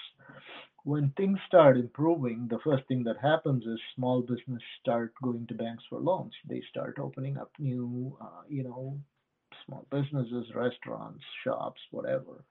When 0.84 1.12
things 1.18 1.40
start 1.48 1.78
improving, 1.78 2.48
the 2.48 2.60
first 2.60 2.88
thing 2.88 3.04
that 3.04 3.18
happens 3.18 3.66
is 3.66 3.80
small 3.96 4.22
business 4.22 4.62
start 4.82 5.14
going 5.22 5.46
to 5.48 5.54
banks 5.54 5.84
for 5.90 6.00
loans. 6.00 6.34
They 6.48 6.62
start 6.70 6.98
opening 7.00 7.38
up 7.38 7.52
new, 7.60 8.18
uh, 8.22 8.44
you 8.48 8.64
know, 8.64 8.98
small 9.68 9.86
businesses, 9.92 10.46
restaurants, 10.56 11.24
shops, 11.44 11.82
whatever. 11.92 12.44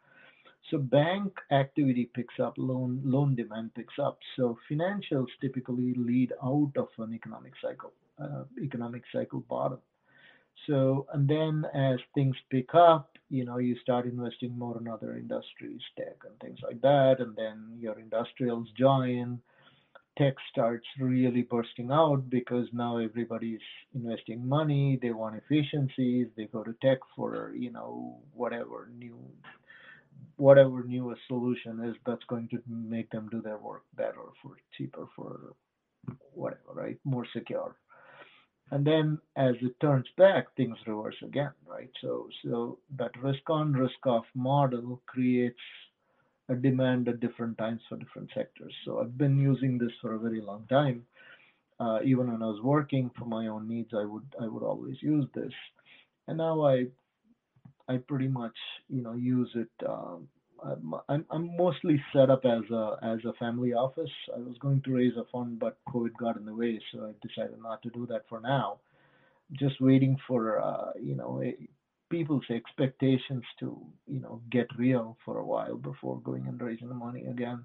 So 0.70 0.79
bank 0.79 1.33
activity 1.52 2.11
picks 2.12 2.35
up, 2.40 2.55
loan 2.57 3.00
loan 3.05 3.35
demand 3.37 3.74
picks 3.74 3.94
up. 4.02 4.18
So 4.37 4.59
financials 4.70 5.29
typically 5.40 5.94
lead 5.96 6.33
out 6.42 6.72
of 6.76 6.88
an 6.98 7.14
economic 7.14 7.52
cycle, 7.62 7.92
uh, 8.18 8.44
economic 8.62 9.02
cycle 9.12 9.40
bottom. 9.48 9.79
So, 10.66 11.07
and 11.12 11.29
then 11.29 11.64
as 11.74 11.98
things 12.14 12.35
pick 12.50 12.74
up, 12.74 13.11
you 13.29 13.44
know, 13.44 13.59
you 13.59 13.76
start 13.79 14.07
investing 14.07 14.59
more 14.59 14.79
in 14.79 14.88
other 14.88 15.16
industries, 15.16 15.81
tech 15.96 16.16
and 16.24 16.38
things 16.40 16.59
like 16.62 16.81
that, 16.81 17.16
and 17.20 17.37
then 17.37 17.76
your 17.79 17.98
industrials 17.98 18.68
join. 18.76 19.40
Tech 20.18 20.35
starts 20.50 20.87
really 20.98 21.42
bursting 21.42 21.90
out 21.92 22.29
because 22.31 22.66
now 22.72 22.96
everybody's 22.98 23.61
investing 23.94 24.46
money. 24.46 24.98
They 25.00 25.11
want 25.11 25.37
efficiencies. 25.37 26.29
They 26.37 26.46
go 26.46 26.62
to 26.64 26.74
tech 26.83 26.98
for, 27.14 27.52
you 27.55 27.70
know, 27.70 28.18
whatever 28.33 28.90
new, 28.96 29.18
whatever 30.37 30.85
new 30.85 31.11
a 31.11 31.16
solution 31.29 31.85
is 31.85 31.96
that's 32.07 32.24
going 32.29 32.48
to 32.48 32.62
make 32.68 33.11
them 33.11 33.29
do 33.31 33.42
their 33.42 33.59
work 33.59 33.83
better, 33.94 34.22
for 34.42 34.57
cheaper, 34.76 35.07
for 35.14 35.55
whatever, 36.33 36.72
right? 36.74 36.98
More 37.05 37.26
secure 37.33 37.76
and 38.70 38.85
then 38.87 39.18
as 39.37 39.55
it 39.62 39.79
turns 39.81 40.07
back 40.16 40.46
things 40.57 40.76
reverse 40.87 41.16
again 41.22 41.52
right 41.66 41.90
so 42.00 42.29
so 42.44 42.79
that 42.96 43.11
risk 43.22 43.48
on 43.48 43.72
risk 43.72 44.07
off 44.07 44.24
model 44.35 45.00
creates 45.07 45.61
a 46.48 46.54
demand 46.54 47.09
at 47.09 47.20
different 47.20 47.56
times 47.59 47.80
for 47.88 47.96
different 47.96 48.30
sectors 48.35 48.72
so 48.85 49.00
i've 49.00 49.16
been 49.18 49.38
using 49.38 49.78
this 49.78 49.92
for 50.00 50.14
a 50.14 50.18
very 50.18 50.40
long 50.40 50.64
time 50.68 51.02
uh, 51.80 51.98
even 52.04 52.30
when 52.30 52.42
i 52.42 52.46
was 52.46 52.62
working 52.62 53.11
for 53.18 53.24
my 53.24 53.46
own 53.48 53.68
needs 53.68 53.90
i 53.94 54.04
would 54.04 54.26
i 54.40 54.46
would 54.46 54.62
always 54.62 54.96
use 55.02 55.26
this 55.35 55.52
and 56.28 56.38
now 56.38 56.64
i 56.64 56.85
i 57.88 57.96
pretty 57.96 58.28
much 58.28 58.56
you 58.88 59.02
know 59.02 59.14
use 59.14 59.50
it 59.54 59.87
um, 59.88 60.28
I'm, 61.09 61.24
I'm 61.30 61.56
mostly 61.56 62.02
set 62.12 62.30
up 62.30 62.44
as 62.44 62.62
a 62.70 62.96
as 63.02 63.18
a 63.24 63.32
family 63.35 63.72
office. 63.74 64.11
I 64.35 64.38
was 64.38 64.56
going 64.59 64.80
to 64.82 64.94
raise 64.94 65.12
a 65.16 65.24
fund, 65.30 65.59
but 65.59 65.76
COVID 65.88 66.16
got 66.18 66.37
in 66.37 66.46
the 66.46 66.54
way, 66.54 66.80
so 66.92 67.06
I 67.06 67.26
decided 67.26 67.61
not 67.62 67.82
to 67.82 67.90
do 67.90 68.06
that 68.06 68.22
for 68.28 68.40
now. 68.40 68.78
Just 69.52 69.80
waiting 69.80 70.16
for 70.26 70.61
uh, 70.61 70.92
you 71.00 71.14
know 71.14 71.42
people's 72.11 72.45
expectations 72.51 73.45
to 73.61 73.85
you 74.07 74.21
know 74.21 74.40
get 74.51 74.66
real 74.79 75.16
for 75.25 75.38
a 75.38 75.45
while 75.45 75.77
before 75.77 76.21
going 76.21 76.47
and 76.47 76.61
raising 76.61 76.88
the 76.88 76.95
money 76.95 77.27
again. 77.27 77.64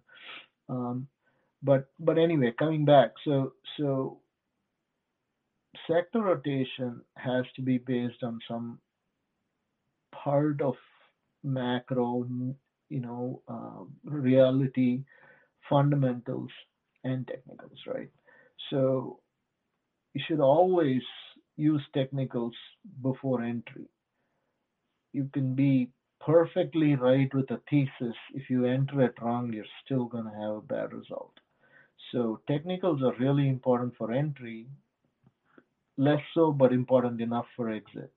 Um, 0.70 1.08
but 1.64 1.90
but 2.00 2.18
anyway, 2.18 2.54
coming 2.58 2.86
back, 2.86 3.12
so 3.26 3.54
so 3.78 4.20
sector 5.88 6.22
rotation 6.22 7.02
has 7.18 7.46
to 7.56 7.62
be 7.62 7.78
based 7.78 8.24
on 8.24 8.40
some 8.48 8.80
part 10.14 10.62
of 10.62 10.76
macro 11.44 12.26
you 12.90 13.00
know, 13.00 13.42
uh, 13.48 13.86
reality, 14.04 15.04
fundamentals, 15.70 16.52
and 17.06 17.26
technicals, 17.26 17.80
right? 17.88 18.10
So 18.70 19.20
you 20.14 20.22
should 20.28 20.42
always 20.42 21.02
use 21.56 21.82
technicals 21.94 22.54
before 23.02 23.42
entry. 23.44 23.88
You 25.14 25.30
can 25.34 25.56
be 25.56 25.90
perfectly 26.20 26.96
right 26.96 27.34
with 27.34 27.50
a 27.52 27.62
thesis. 27.70 28.16
If 28.34 28.50
you 28.50 28.66
enter 28.66 29.02
it 29.02 29.22
wrong, 29.22 29.52
you're 29.52 29.66
still 29.84 30.06
going 30.06 30.26
to 30.26 30.40
have 30.40 30.56
a 30.56 30.62
bad 30.62 30.94
result. 30.94 31.34
So 32.12 32.40
technicals 32.48 33.02
are 33.04 33.16
really 33.20 33.48
important 33.48 33.96
for 33.98 34.12
entry, 34.12 34.68
less 35.98 36.22
so, 36.34 36.52
but 36.52 36.74
important 36.74 37.22
enough 37.22 37.46
for 37.56 37.70
exit. 37.70 38.12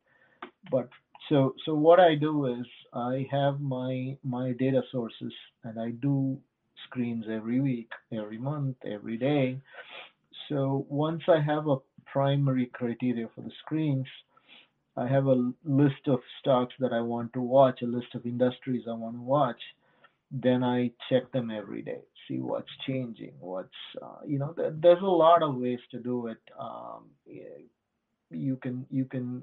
But 0.70 0.88
so 1.28 1.54
so 1.64 1.74
what 1.74 2.00
I 2.00 2.14
do 2.14 2.46
is 2.46 2.66
I 2.92 3.26
have 3.30 3.60
my 3.60 4.16
my 4.22 4.52
data 4.52 4.82
sources 4.90 5.32
and 5.64 5.78
I 5.80 5.90
do 5.90 6.38
screens 6.86 7.26
every 7.30 7.60
week, 7.60 7.90
every 8.12 8.38
month, 8.38 8.76
every 8.84 9.16
day. 9.16 9.60
So 10.48 10.86
once 10.88 11.22
I 11.28 11.40
have 11.40 11.68
a 11.68 11.76
primary 12.06 12.66
criteria 12.66 13.28
for 13.34 13.42
the 13.42 13.52
screens, 13.64 14.06
I 14.96 15.06
have 15.08 15.26
a 15.26 15.52
list 15.64 16.06
of 16.06 16.20
stocks 16.40 16.74
that 16.78 16.92
I 16.92 17.00
want 17.00 17.32
to 17.34 17.40
watch, 17.40 17.82
a 17.82 17.86
list 17.86 18.14
of 18.14 18.26
industries 18.26 18.84
I 18.88 18.94
want 18.94 19.16
to 19.16 19.22
watch. 19.22 19.60
Then 20.30 20.62
I 20.64 20.90
check 21.08 21.30
them 21.32 21.50
every 21.50 21.82
day, 21.82 22.00
see 22.26 22.38
what's 22.40 22.70
changing, 22.86 23.32
what's 23.40 23.68
uh, 24.02 24.18
you 24.26 24.38
know. 24.38 24.54
there's 24.56 25.02
a 25.02 25.06
lot 25.06 25.42
of 25.42 25.56
ways 25.56 25.80
to 25.92 25.98
do 25.98 26.28
it. 26.28 26.38
Um, 26.58 27.04
you 28.30 28.56
can 28.56 28.86
you 28.90 29.04
can 29.04 29.42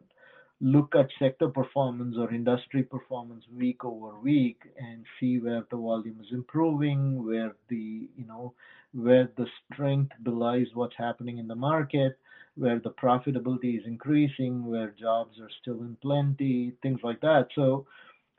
look 0.60 0.94
at 0.96 1.08
sector 1.18 1.48
performance 1.48 2.16
or 2.20 2.32
industry 2.32 2.84
performance 2.84 3.44
week 3.58 3.84
over 3.84 4.20
week 4.20 4.62
and 4.78 5.06
see 5.20 5.40
where 5.40 5.66
the 5.72 5.78
volume 5.78 6.20
is 6.22 6.32
improving, 6.32 7.26
where 7.26 7.54
the 7.70 8.08
you 8.16 8.26
know 8.28 8.54
where 8.94 9.30
the 9.38 9.48
strength 9.74 10.12
belies 10.24 10.68
what's 10.74 10.96
happening 10.98 11.38
in 11.38 11.48
the 11.48 11.56
market, 11.56 12.18
where 12.56 12.80
the 12.80 12.92
profitability 12.92 13.80
is 13.80 13.86
increasing, 13.86 14.66
where 14.66 14.94
jobs 15.00 15.40
are 15.40 15.50
still 15.62 15.82
in 15.82 15.98
plenty, 16.02 16.74
things 16.82 17.00
like 17.04 17.22
that. 17.22 17.48
So 17.56 17.86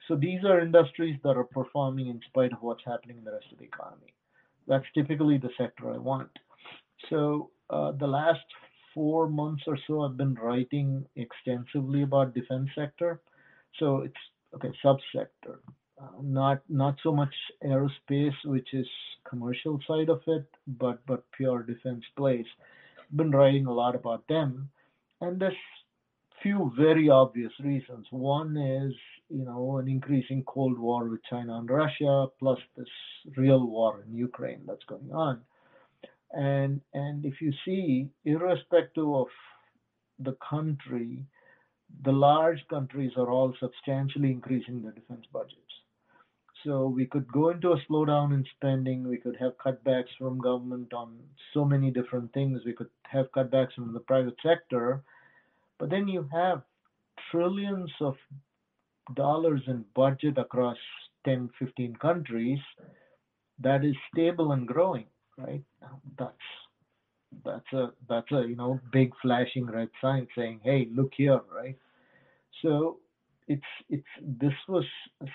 so 0.09 0.17
these 0.17 0.45
are 0.45 0.61
industries 0.61 1.19
that 1.23 1.37
are 1.37 1.45
performing 1.45 2.09
in 2.09 2.21
spite 2.27 2.53
of 2.53 2.61
what's 2.61 2.85
happening 2.85 3.19
in 3.19 3.25
the 3.25 3.33
rest 3.33 3.47
of 3.53 3.59
the 3.59 3.65
economy. 3.65 4.15
That's 4.67 4.85
typically 4.95 5.39
the 5.39 5.51
sector 5.57 5.93
I 5.93 5.99
want. 5.99 6.31
So 7.11 7.51
uh, 7.71 7.93
the 7.93 8.07
last 8.07 8.45
four 8.95 9.29
months 9.29 9.63
or 9.67 9.79
so, 9.87 10.03
I've 10.03 10.17
been 10.17 10.35
writing 10.35 11.05
extensively 11.17 12.03
about 12.03 12.35
defense 12.35 12.69
sector. 12.75 13.21
So 13.79 13.99
it's 13.99 14.15
okay, 14.55 14.73
subsector, 14.85 15.57
uh, 16.01 16.21
not 16.21 16.63
not 16.69 16.97
so 17.03 17.13
much 17.13 17.35
aerospace, 17.65 18.35
which 18.45 18.75
is 18.75 18.87
commercial 19.29 19.81
side 19.87 20.11
of 20.11 20.21
it, 20.27 20.47
but 20.67 21.05
but 21.07 21.25
pure 21.33 21.63
defense 21.63 22.05
plays. 22.17 22.47
Been 23.15 23.31
writing 23.31 23.67
a 23.67 23.73
lot 23.73 23.95
about 23.95 24.27
them, 24.29 24.71
and 25.21 25.39
there's 25.41 25.55
few 26.43 26.73
very 26.77 27.09
obvious 27.09 27.53
reasons. 27.61 28.07
One 28.11 28.57
is 28.57 28.95
you 29.29 29.45
know 29.45 29.79
an 29.79 29.89
increasing 29.89 30.43
Cold 30.45 30.79
War 30.79 31.09
with 31.09 31.21
China 31.29 31.57
and 31.59 31.71
Russia, 31.71 32.27
plus 32.39 32.59
this 32.77 32.89
real 33.37 33.67
war 33.67 34.03
in 34.07 34.17
Ukraine 34.17 34.63
that's 34.67 34.85
going 34.85 35.13
on. 35.13 35.43
And 36.33 36.81
and 36.95 37.25
if 37.25 37.41
you 37.41 37.53
see, 37.65 38.09
irrespective 38.25 39.09
of 39.09 39.27
the 40.19 40.37
country, 40.49 41.27
the 42.05 42.13
large 42.13 42.67
countries 42.69 43.13
are 43.17 43.31
all 43.31 43.55
substantially 43.61 44.31
increasing 44.31 44.83
their 44.83 44.93
defense 44.93 45.27
budgets. 45.33 45.62
So 46.65 46.87
we 46.87 47.07
could 47.07 47.31
go 47.33 47.51
into 47.51 47.73
a 47.73 47.81
slowdown 47.89 48.33
in 48.33 48.45
spending. 48.57 49.09
We 49.09 49.17
could 49.19 49.37
have 49.41 49.59
cutbacks 49.59 50.11
from 50.19 50.39
government 50.39 50.93
on 50.93 51.19
so 51.53 51.65
many 51.65 51.91
different 51.91 52.33
things. 52.33 52.61
We 52.65 52.73
could 52.73 52.91
have 53.05 53.33
cutbacks 53.33 53.75
from 53.75 53.93
the 53.93 54.01
private 54.01 54.37
sector. 54.43 55.03
But 55.79 55.91
then 55.91 56.07
you 56.09 56.29
have 56.33 56.63
trillions 57.31 57.91
of 58.01 58.15
dollars 59.15 59.63
in 59.67 59.85
budget 59.95 60.39
across 60.39 60.79
10, 61.25 61.51
15 61.59 61.97
countries 61.97 62.61
that 63.59 63.85
is 63.85 63.97
stable 64.13 64.53
and 64.53 64.67
growing 64.67 65.07
right? 65.39 65.63
That's 66.19 66.35
that's 67.45 67.73
a 67.73 67.93
that's 68.09 68.31
a 68.33 68.45
you 68.47 68.57
know 68.57 68.81
big 68.93 69.13
flashing 69.23 69.67
red 69.67 69.89
sign 70.01 70.27
saying, 70.37 70.61
hey, 70.63 70.89
look 70.93 71.13
here, 71.17 71.41
right? 71.55 71.77
So 72.63 72.99
it's 73.55 73.73
it's 73.97 74.13
this 74.43 74.59
was 74.69 74.85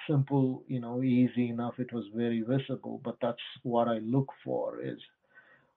simple, 0.10 0.64
you 0.68 0.80
know, 0.80 1.02
easy 1.04 1.50
enough. 1.50 1.76
It 1.80 1.92
was 1.94 2.06
very 2.16 2.42
visible, 2.42 3.02
but 3.04 3.18
that's 3.22 3.48
what 3.64 3.88
I 3.88 4.00
look 4.00 4.30
for 4.44 4.82
is 4.82 5.00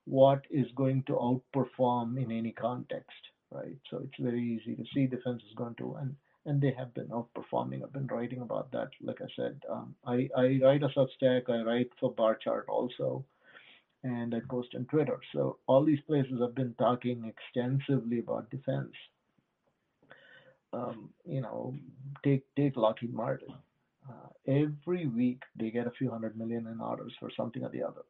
what 0.05 0.41
is 0.49 0.67
going 0.75 1.03
to 1.07 1.13
outperform 1.13 2.17
in 2.23 2.31
any 2.31 2.51
context, 2.53 3.21
right? 3.51 3.77
So 3.89 3.99
it's 4.05 4.19
very 4.19 4.41
easy 4.55 4.75
to 4.75 4.85
see 4.93 5.07
defense 5.07 5.41
is 5.49 5.55
going 5.55 5.75
to 5.75 5.95
and 6.01 6.15
and 6.45 6.59
they 6.61 6.73
have 6.77 6.93
been 6.95 7.09
outperforming. 7.09 7.83
I've 7.83 7.93
been 7.93 8.07
writing 8.07 8.41
about 8.41 8.71
that. 8.71 8.89
Like 9.01 9.21
I 9.21 9.27
said, 9.35 9.61
um, 9.69 9.95
I, 10.05 10.27
I 10.35 10.59
write 10.63 10.83
a 10.83 10.89
Substack. 10.89 11.49
I 11.49 11.61
write 11.61 11.91
for 11.99 12.11
Barchart 12.11 12.65
also 12.67 13.23
and 14.03 14.33
I 14.35 14.39
post 14.49 14.69
on 14.75 14.85
Twitter. 14.85 15.19
So 15.33 15.57
all 15.67 15.83
these 15.85 16.01
places 16.07 16.39
have 16.41 16.55
been 16.55 16.73
talking 16.79 17.25
extensively 17.33 18.19
about 18.19 18.49
defense. 18.49 18.93
Um, 20.73 21.09
you 21.25 21.41
know, 21.41 21.75
take 22.23 22.43
take 22.55 22.77
Lockheed 22.77 23.13
Martin. 23.13 23.53
Uh, 24.09 24.29
every 24.47 25.05
week 25.07 25.43
they 25.59 25.69
get 25.69 25.87
a 25.87 25.91
few 25.91 26.09
hundred 26.09 26.37
million 26.37 26.67
in 26.67 26.79
orders 26.79 27.13
for 27.19 27.29
something 27.35 27.63
or 27.63 27.69
the 27.69 27.83
other. 27.83 28.01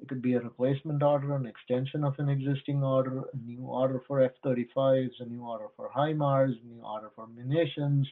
It 0.00 0.08
could 0.08 0.22
be 0.22 0.34
a 0.34 0.40
replacement 0.40 1.02
order, 1.02 1.34
an 1.34 1.46
extension 1.46 2.04
of 2.04 2.18
an 2.18 2.28
existing 2.30 2.82
order, 2.82 3.22
a 3.32 3.36
new 3.46 3.64
order 3.64 4.02
for 4.06 4.22
F-35s, 4.22 5.10
a 5.20 5.26
new 5.26 5.42
order 5.42 5.66
for 5.76 5.90
HIMARS, 5.94 6.54
a 6.62 6.66
new 6.66 6.82
order 6.82 7.10
for 7.14 7.26
munitions, 7.26 8.08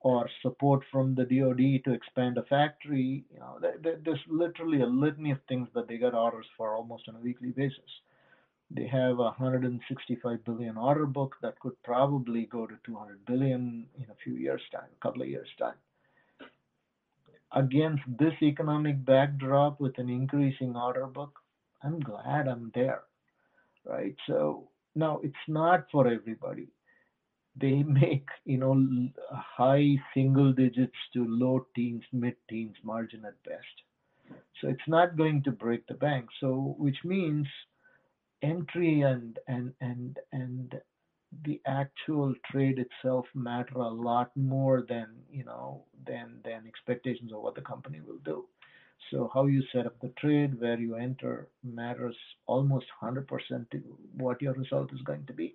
or 0.00 0.28
support 0.42 0.84
from 0.92 1.14
the 1.14 1.24
DoD 1.24 1.82
to 1.84 1.92
expand 1.92 2.38
a 2.38 2.44
factory. 2.44 3.24
You 3.32 3.40
know, 3.40 3.58
there's 3.82 4.20
literally 4.28 4.82
a 4.82 4.86
litany 4.86 5.32
of 5.32 5.38
things 5.48 5.68
that 5.74 5.88
they 5.88 5.98
get 5.98 6.14
orders 6.14 6.46
for 6.56 6.74
almost 6.76 7.08
on 7.08 7.16
a 7.16 7.20
weekly 7.20 7.50
basis. 7.50 7.90
They 8.74 8.86
have 8.88 9.18
a 9.20 9.30
165 9.32 10.44
billion 10.44 10.76
order 10.76 11.06
book 11.06 11.36
that 11.42 11.58
could 11.60 11.80
probably 11.84 12.46
go 12.46 12.66
to 12.66 12.74
200 12.84 13.24
billion 13.24 13.86
in 13.96 14.04
a 14.10 14.16
few 14.22 14.34
years' 14.34 14.62
time, 14.72 14.88
a 14.92 15.02
couple 15.02 15.22
of 15.22 15.28
years' 15.28 15.48
time. 15.58 15.76
Against 17.52 18.02
this 18.18 18.34
economic 18.42 19.04
backdrop 19.04 19.80
with 19.80 19.96
an 19.98 20.10
increasing 20.10 20.76
order 20.76 21.06
book, 21.06 21.38
I'm 21.84 22.00
glad 22.00 22.48
I'm 22.48 22.72
there, 22.74 23.02
right? 23.84 24.16
So 24.26 24.68
now 24.96 25.20
it's 25.22 25.46
not 25.48 25.86
for 25.92 26.08
everybody 26.08 26.68
they 27.56 27.82
make 27.82 28.26
you 28.44 28.58
know 28.58 29.08
high 29.32 29.96
single 30.12 30.52
digits 30.52 30.96
to 31.12 31.26
low 31.28 31.66
teens 31.74 32.02
mid 32.12 32.34
teens 32.48 32.76
margin 32.82 33.24
at 33.24 33.42
best 33.44 33.76
so 34.60 34.68
it's 34.68 34.88
not 34.88 35.16
going 35.16 35.42
to 35.42 35.50
break 35.52 35.86
the 35.86 35.94
bank 35.94 36.26
so 36.40 36.74
which 36.78 36.98
means 37.04 37.46
entry 38.44 39.00
and 39.02 39.38
and 39.48 39.72
and 39.80 40.18
and 40.32 40.74
the 41.46 41.60
actual 41.66 42.34
trade 42.50 42.78
itself 42.78 43.26
matter 43.34 43.78
a 43.78 43.88
lot 43.88 44.30
more 44.36 44.84
than 44.88 45.08
you 45.30 45.44
know 45.44 45.84
than 46.06 46.40
than 46.44 46.66
expectations 46.66 47.32
of 47.32 47.42
what 47.42 47.54
the 47.54 47.68
company 47.72 48.00
will 48.06 48.22
do 48.24 48.44
so 49.10 49.30
how 49.34 49.46
you 49.46 49.62
set 49.72 49.86
up 49.86 49.98
the 50.00 50.12
trade 50.20 50.60
where 50.60 50.78
you 50.78 50.94
enter 50.96 51.48
matters 51.62 52.16
almost 52.46 52.86
100% 53.02 53.26
to 53.70 53.82
what 54.16 54.40
your 54.40 54.54
result 54.54 54.92
is 54.92 55.02
going 55.02 55.26
to 55.26 55.32
be 55.32 55.54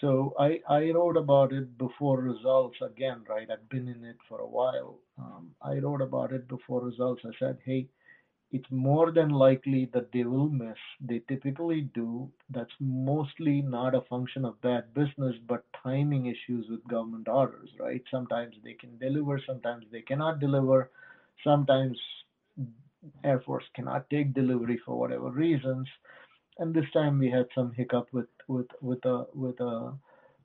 so 0.00 0.34
I, 0.38 0.60
I 0.68 0.90
wrote 0.90 1.16
about 1.16 1.52
it 1.52 1.76
before 1.76 2.20
results 2.20 2.76
again, 2.82 3.24
right? 3.28 3.48
I've 3.50 3.68
been 3.68 3.88
in 3.88 4.04
it 4.04 4.16
for 4.28 4.40
a 4.40 4.46
while. 4.46 5.00
Um, 5.18 5.50
I 5.60 5.78
wrote 5.78 6.02
about 6.02 6.32
it 6.32 6.46
before 6.46 6.82
results. 6.82 7.22
I 7.24 7.30
said, 7.38 7.58
hey, 7.64 7.88
it's 8.50 8.70
more 8.70 9.10
than 9.12 9.30
likely 9.30 9.86
that 9.92 10.10
they 10.12 10.24
will 10.24 10.48
miss. 10.48 10.76
They 11.00 11.20
typically 11.28 11.82
do. 11.82 12.30
That's 12.50 12.72
mostly 12.80 13.62
not 13.62 13.94
a 13.94 14.02
function 14.02 14.44
of 14.44 14.60
bad 14.62 14.94
business, 14.94 15.36
but 15.46 15.64
timing 15.82 16.26
issues 16.26 16.66
with 16.70 16.86
government 16.88 17.28
orders, 17.28 17.70
right? 17.78 18.02
Sometimes 18.10 18.56
they 18.64 18.74
can 18.74 18.96
deliver, 18.98 19.40
sometimes 19.46 19.86
they 19.92 20.02
cannot 20.02 20.40
deliver, 20.40 20.90
sometimes 21.44 21.98
Air 23.24 23.40
Force 23.40 23.64
cannot 23.74 24.08
take 24.10 24.34
delivery 24.34 24.76
for 24.84 24.96
whatever 24.98 25.30
reasons 25.30 25.88
and 26.58 26.74
this 26.74 26.90
time 26.92 27.18
we 27.18 27.30
had 27.30 27.46
some 27.54 27.72
hiccup 27.72 28.08
with 28.12 28.28
with 28.48 28.66
with 28.80 29.04
a 29.04 29.26
with 29.34 29.58
a, 29.60 29.92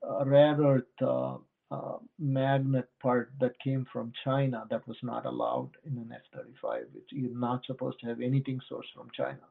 a 0.03 0.25
rare 0.25 0.55
earth 0.61 1.01
uh, 1.01 1.37
Uh, 1.71 1.97
magnet 2.19 2.87
part 3.01 3.31
that 3.39 3.57
came 3.59 3.85
from 3.91 4.11
China 4.23 4.63
that 4.69 4.87
was 4.87 4.97
not 5.03 5.25
allowed 5.25 5.69
in 5.85 5.97
an 5.97 6.11
F-35. 6.13 6.83
you're 7.11 7.35
not 7.37 7.65
supposed 7.65 7.99
to 7.99 8.05
have 8.07 8.21
anything 8.21 8.59
sourced 8.71 8.91
from 8.95 9.09
China, 9.15 9.41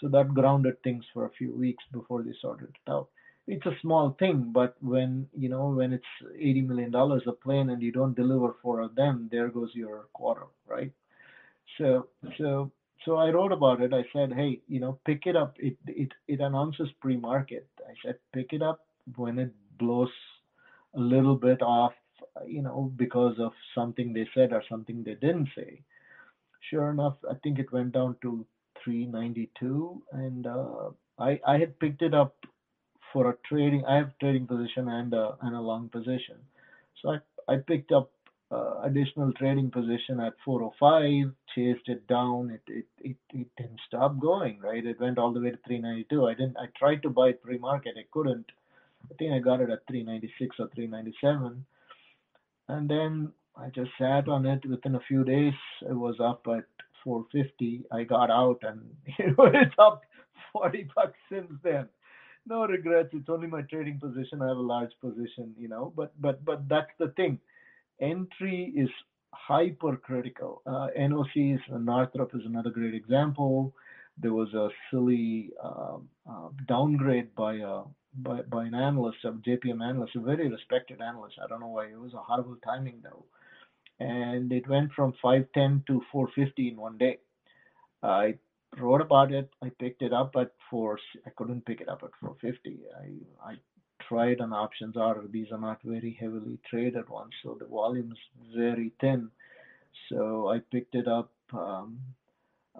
so 0.00 0.08
that 0.08 0.32
grounded 0.34 0.82
things 0.82 1.04
for 1.12 1.26
a 1.26 1.30
few 1.38 1.52
weeks 1.54 1.84
before 1.92 2.22
they 2.22 2.32
sorted 2.40 2.68
it 2.70 2.90
out. 2.90 3.08
It's 3.46 3.66
a 3.66 3.76
small 3.82 4.16
thing, 4.18 4.50
but 4.52 4.74
when 4.80 5.28
you 5.34 5.48
know 5.48 5.68
when 5.68 5.92
it's 5.92 6.12
80 6.38 6.62
million 6.62 6.90
dollars 6.90 7.22
a 7.26 7.32
plane 7.32 7.70
and 7.70 7.82
you 7.82 7.92
don't 7.92 8.16
deliver 8.16 8.54
four 8.62 8.80
of 8.80 8.94
them, 8.94 9.28
there 9.30 9.48
goes 9.48 9.70
your 9.74 10.06
quarter, 10.14 10.46
right? 10.66 10.92
So 11.78 12.08
so 12.38 12.70
so 13.04 13.16
I 13.16 13.30
wrote 13.30 13.52
about 13.52 13.80
it. 13.82 13.92
I 13.92 14.04
said, 14.12 14.32
hey, 14.32 14.60
you 14.68 14.80
know, 14.80 14.98
pick 15.06 15.26
it 15.26 15.36
up. 15.36 15.56
It 15.58 15.76
it 15.86 16.12
it 16.28 16.40
announces 16.40 16.88
pre-market. 17.00 17.66
I 17.88 17.94
said, 18.04 18.16
pick 18.32 18.52
it 18.52 18.62
up 18.62 18.80
when 19.16 19.38
it 19.38 19.52
blows 19.78 20.10
a 20.96 21.00
little 21.00 21.36
bit 21.36 21.62
off, 21.62 21.92
you 22.46 22.62
know, 22.62 22.92
because 22.96 23.38
of 23.38 23.52
something 23.74 24.12
they 24.12 24.28
said 24.34 24.52
or 24.52 24.62
something 24.68 25.02
they 25.04 25.14
didn't 25.14 25.50
say. 25.56 25.82
Sure 26.70 26.90
enough, 26.90 27.16
I 27.30 27.34
think 27.42 27.58
it 27.58 27.72
went 27.72 27.92
down 27.92 28.16
to 28.22 28.46
392, 28.84 30.02
and 30.12 30.46
uh, 30.46 30.90
I 31.18 31.40
I 31.46 31.58
had 31.58 31.78
picked 31.80 32.02
it 32.02 32.14
up 32.14 32.34
for 33.12 33.30
a 33.30 33.36
trading. 33.48 33.84
I 33.86 33.96
have 33.96 34.18
trading 34.20 34.46
position 34.46 34.88
and 34.88 35.14
a 35.14 35.36
and 35.42 35.54
a 35.56 35.60
long 35.60 35.88
position, 35.88 36.36
so 37.02 37.10
I 37.12 37.18
I 37.54 37.56
picked 37.58 37.92
up 37.92 38.10
uh, 38.50 38.80
additional 38.84 39.32
trading 39.34 39.70
position 39.70 40.20
at 40.20 40.34
405, 40.44 41.32
chased 41.54 41.88
it 41.88 42.06
down. 42.08 42.50
It, 42.50 42.62
it 42.68 42.86
it 43.10 43.16
it 43.32 43.48
didn't 43.56 43.80
stop 43.86 44.18
going, 44.18 44.60
right? 44.60 44.84
It 44.84 45.00
went 45.00 45.18
all 45.18 45.32
the 45.32 45.40
way 45.40 45.50
to 45.52 45.58
392. 45.66 46.26
I 46.26 46.34
didn't. 46.34 46.56
I 46.58 46.66
tried 46.78 47.02
to 47.02 47.10
buy 47.10 47.32
pre-market. 47.32 47.94
I 47.98 48.06
couldn't. 48.12 48.46
I 49.10 49.14
think 49.18 49.32
I 49.32 49.38
got 49.38 49.60
it 49.60 49.70
at 49.70 49.86
396 49.88 50.56
or 50.58 50.68
397, 50.74 51.64
and 52.68 52.90
then 52.90 53.32
I 53.56 53.68
just 53.68 53.90
sat 53.98 54.28
on 54.28 54.46
it. 54.46 54.64
Within 54.68 54.96
a 54.96 55.00
few 55.08 55.24
days, 55.24 55.54
it 55.82 55.94
was 55.94 56.16
up 56.20 56.46
at 56.48 56.64
450. 57.04 57.84
I 57.92 58.04
got 58.04 58.30
out, 58.30 58.58
and 58.62 58.82
it's 59.18 59.74
up 59.78 60.02
40 60.52 60.88
bucks 60.94 61.18
since 61.30 61.50
then. 61.62 61.88
No 62.48 62.66
regrets. 62.66 63.10
It's 63.12 63.28
only 63.28 63.48
my 63.48 63.62
trading 63.62 63.98
position. 63.98 64.40
I 64.42 64.48
have 64.48 64.56
a 64.56 64.60
large 64.60 64.92
position, 65.00 65.54
you 65.58 65.68
know. 65.68 65.92
But 65.96 66.12
but 66.20 66.44
but 66.44 66.68
that's 66.68 66.92
the 66.98 67.08
thing 67.16 67.40
entry 68.00 68.72
is 68.76 68.88
hypercritical. 69.32 70.62
Uh, 70.66 70.88
NOCs, 70.98 71.60
Northrop 71.70 72.34
is 72.34 72.42
another 72.46 72.70
great 72.70 72.94
example. 72.94 73.74
There 74.18 74.32
was 74.32 74.52
a 74.54 74.68
silly 74.90 75.50
uh, 75.62 75.98
uh, 76.28 76.48
downgrade 76.66 77.34
by 77.34 77.56
a 77.56 77.82
by, 78.16 78.42
by 78.42 78.64
an 78.64 78.74
analyst, 78.74 79.18
a 79.24 79.32
JPM 79.32 79.82
analyst, 79.82 80.16
a 80.16 80.20
very 80.20 80.48
respected 80.48 81.00
analyst. 81.00 81.36
I 81.42 81.46
don't 81.46 81.60
know 81.60 81.68
why 81.68 81.86
it 81.86 82.00
was 82.00 82.14
a 82.14 82.18
horrible 82.18 82.56
timing 82.64 83.02
though, 83.02 83.24
and 84.00 84.52
it 84.52 84.68
went 84.68 84.92
from 84.92 85.12
510 85.22 85.84
to 85.88 86.02
450 86.12 86.68
in 86.68 86.76
one 86.76 86.98
day. 86.98 87.18
I 88.02 88.34
wrote 88.78 89.00
about 89.00 89.32
it. 89.32 89.50
I 89.62 89.70
picked 89.78 90.02
it 90.02 90.12
up 90.12 90.34
at 90.36 90.52
four. 90.70 90.98
I 91.26 91.30
couldn't 91.30 91.64
pick 91.66 91.80
it 91.80 91.88
up 91.88 92.02
at 92.02 92.10
450. 92.20 92.80
I 93.00 93.50
I 93.52 93.56
tried 94.08 94.40
on 94.40 94.52
options 94.52 94.96
are 94.96 95.22
these 95.30 95.50
are 95.52 95.58
not 95.58 95.80
very 95.84 96.16
heavily 96.20 96.58
traded 96.68 97.08
ones, 97.08 97.32
so 97.42 97.56
the 97.58 97.66
volume 97.66 98.12
is 98.12 98.54
very 98.56 98.92
thin. 99.00 99.30
So 100.08 100.48
I 100.48 100.60
picked 100.70 100.94
it 100.94 101.08
up 101.08 101.32
um, 101.52 101.98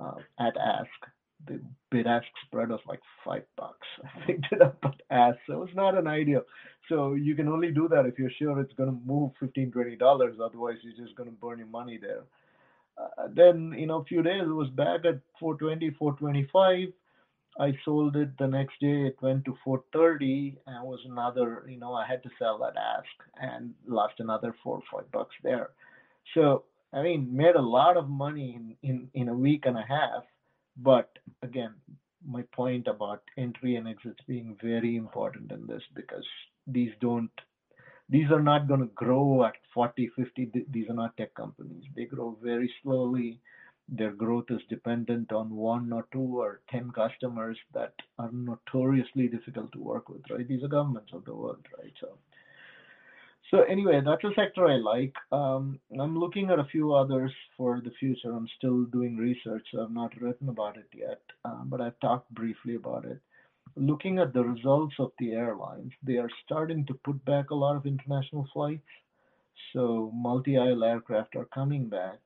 uh, 0.01 0.19
at 0.39 0.57
ask. 0.57 0.91
The 1.47 1.61
bid 1.91 2.07
ask 2.07 2.27
spread 2.47 2.71
was 2.71 2.81
like 2.87 3.01
five 3.25 3.45
bucks. 3.57 3.87
I 4.05 4.27
picked 4.27 4.47
it 4.53 4.63
up 4.63 4.79
at 4.85 5.01
ask. 5.11 5.39
So 5.47 5.55
it 5.55 5.59
was 5.59 5.75
not 5.75 5.97
an 5.97 6.07
idea. 6.07 6.43
So 6.89 7.15
you 7.15 7.35
can 7.35 7.49
only 7.49 7.73
do 7.73 7.89
that 7.89 8.07
if 8.07 8.19
you're 8.19 8.31
sure 8.39 8.61
it's 8.61 8.75
going 8.75 8.91
to 8.91 9.01
move 9.07 9.33
15 9.41 9.71
20 9.73 9.97
dollars. 9.97 10.37
Otherwise, 10.43 10.77
you're 10.83 11.07
just 11.07 11.17
going 11.17 11.29
to 11.29 11.37
burn 11.37 11.59
your 11.59 11.69
money 11.69 11.99
there. 12.01 12.25
Uh, 12.99 13.29
then 13.35 13.75
you 13.77 13.87
know, 13.87 14.01
a 14.01 14.05
few 14.05 14.23
days 14.23 14.43
it 14.43 14.47
was 14.47 14.71
back 14.71 15.05
at 15.05 15.21
420, 15.41 15.91
425 15.99 16.93
I 17.59 17.73
sold 17.85 18.17
it 18.17 18.37
the 18.39 18.47
next 18.47 18.81
day. 18.81 19.07
It 19.07 19.17
went 19.23 19.45
to 19.47 19.57
430, 19.65 20.59
and 20.67 20.87
was 20.87 21.01
another. 21.07 21.65
You 21.69 21.79
know, 21.79 21.95
I 21.95 22.07
had 22.07 22.23
to 22.25 22.31
sell 22.39 22.59
that 22.59 22.77
ask 22.77 23.09
and 23.41 23.75
lost 23.87 24.15
another 24.19 24.55
four 24.63 24.77
or 24.77 24.83
five 24.93 25.11
bucks 25.11 25.35
there. 25.43 25.71
So 26.35 26.65
I 26.93 27.03
mean, 27.03 27.35
made 27.35 27.57
a 27.57 27.63
lot 27.63 27.97
of 27.97 28.09
money 28.09 28.57
in 28.57 28.77
in 28.89 29.09
in 29.15 29.29
a 29.29 29.35
week 29.35 29.65
and 29.65 29.79
a 29.79 29.85
half. 29.89 30.25
But 30.77 31.11
again, 31.43 31.75
my 32.27 32.43
point 32.53 32.87
about 32.89 33.23
entry 33.37 33.77
and 33.77 33.89
exits 33.89 34.21
being 34.27 34.57
very 34.63 34.97
important 34.97 35.53
in 35.53 35.67
this 35.67 35.83
because 35.95 36.27
these 36.67 36.93
don't 37.01 37.31
these 38.09 38.31
are 38.31 38.43
not 38.43 38.69
going 38.69 38.81
to 38.81 38.87
grow 38.95 39.45
at 39.45 39.55
40 39.75 40.09
50 40.17 40.51
these 40.71 40.89
are 40.89 40.95
not 40.95 41.17
tech 41.17 41.35
companies 41.35 41.85
they 41.95 42.05
grow 42.05 42.37
very 42.43 42.73
slowly 42.83 43.41
their 43.89 44.13
growth 44.13 44.47
is 44.51 44.61
dependent 44.69 45.33
on 45.33 45.55
one 45.55 45.93
or 45.93 46.07
two 46.13 46.41
or 46.41 46.61
10 46.71 46.91
customers 46.91 47.59
that 47.73 47.93
are 48.19 48.31
notoriously 48.33 49.29
difficult 49.29 49.71
to 49.73 49.79
work 49.79 50.09
with, 50.09 50.23
right? 50.31 50.47
These 50.47 50.65
are 50.65 50.69
governments 50.69 51.13
of 51.13 51.25
the 51.25 51.35
world, 51.35 51.65
right? 51.79 51.93
So, 52.01 52.19
so 53.51 53.63
anyway, 53.63 54.01
that's 54.05 54.25
a 54.25 54.35
sector 54.35 54.67
I 54.67 54.77
like. 54.77 55.15
Um, 55.31 55.79
I'm 56.01 56.19
looking 56.19 56.51
at 56.51 56.59
a 56.59 56.65
few 56.73 56.95
others 56.95 57.33
for 57.57 57.81
the 57.81 57.93
future. 58.01 58.33
I'm 58.33 58.49
still 58.59 58.85
doing 58.85 59.17
research, 59.17 59.67
so 59.73 59.83
I've 59.83 59.93
not 59.93 60.21
written 60.21 60.49
about 60.49 60.77
it 60.77 60.89
yet, 60.93 61.21
uh, 61.45 61.63
but 61.65 61.81
I've 61.81 61.99
talked 62.01 62.33
briefly 62.35 62.75
about 62.75 63.05
it. 63.05 63.21
Looking 63.77 64.19
at 64.19 64.33
the 64.33 64.43
results 64.43 64.95
of 64.99 65.13
the 65.19 65.33
airlines, 65.33 65.93
they 66.03 66.17
are 66.17 66.31
starting 66.45 66.87
to 66.87 66.95
put 67.05 67.25
back 67.25 67.51
a 67.51 67.55
lot 67.55 67.77
of 67.77 67.87
international 67.87 68.49
flights. 68.53 68.89
So 69.73 70.11
multi-aisle 70.15 70.83
aircraft 70.83 71.37
are 71.37 71.45
coming 71.47 71.89
back. 71.89 72.19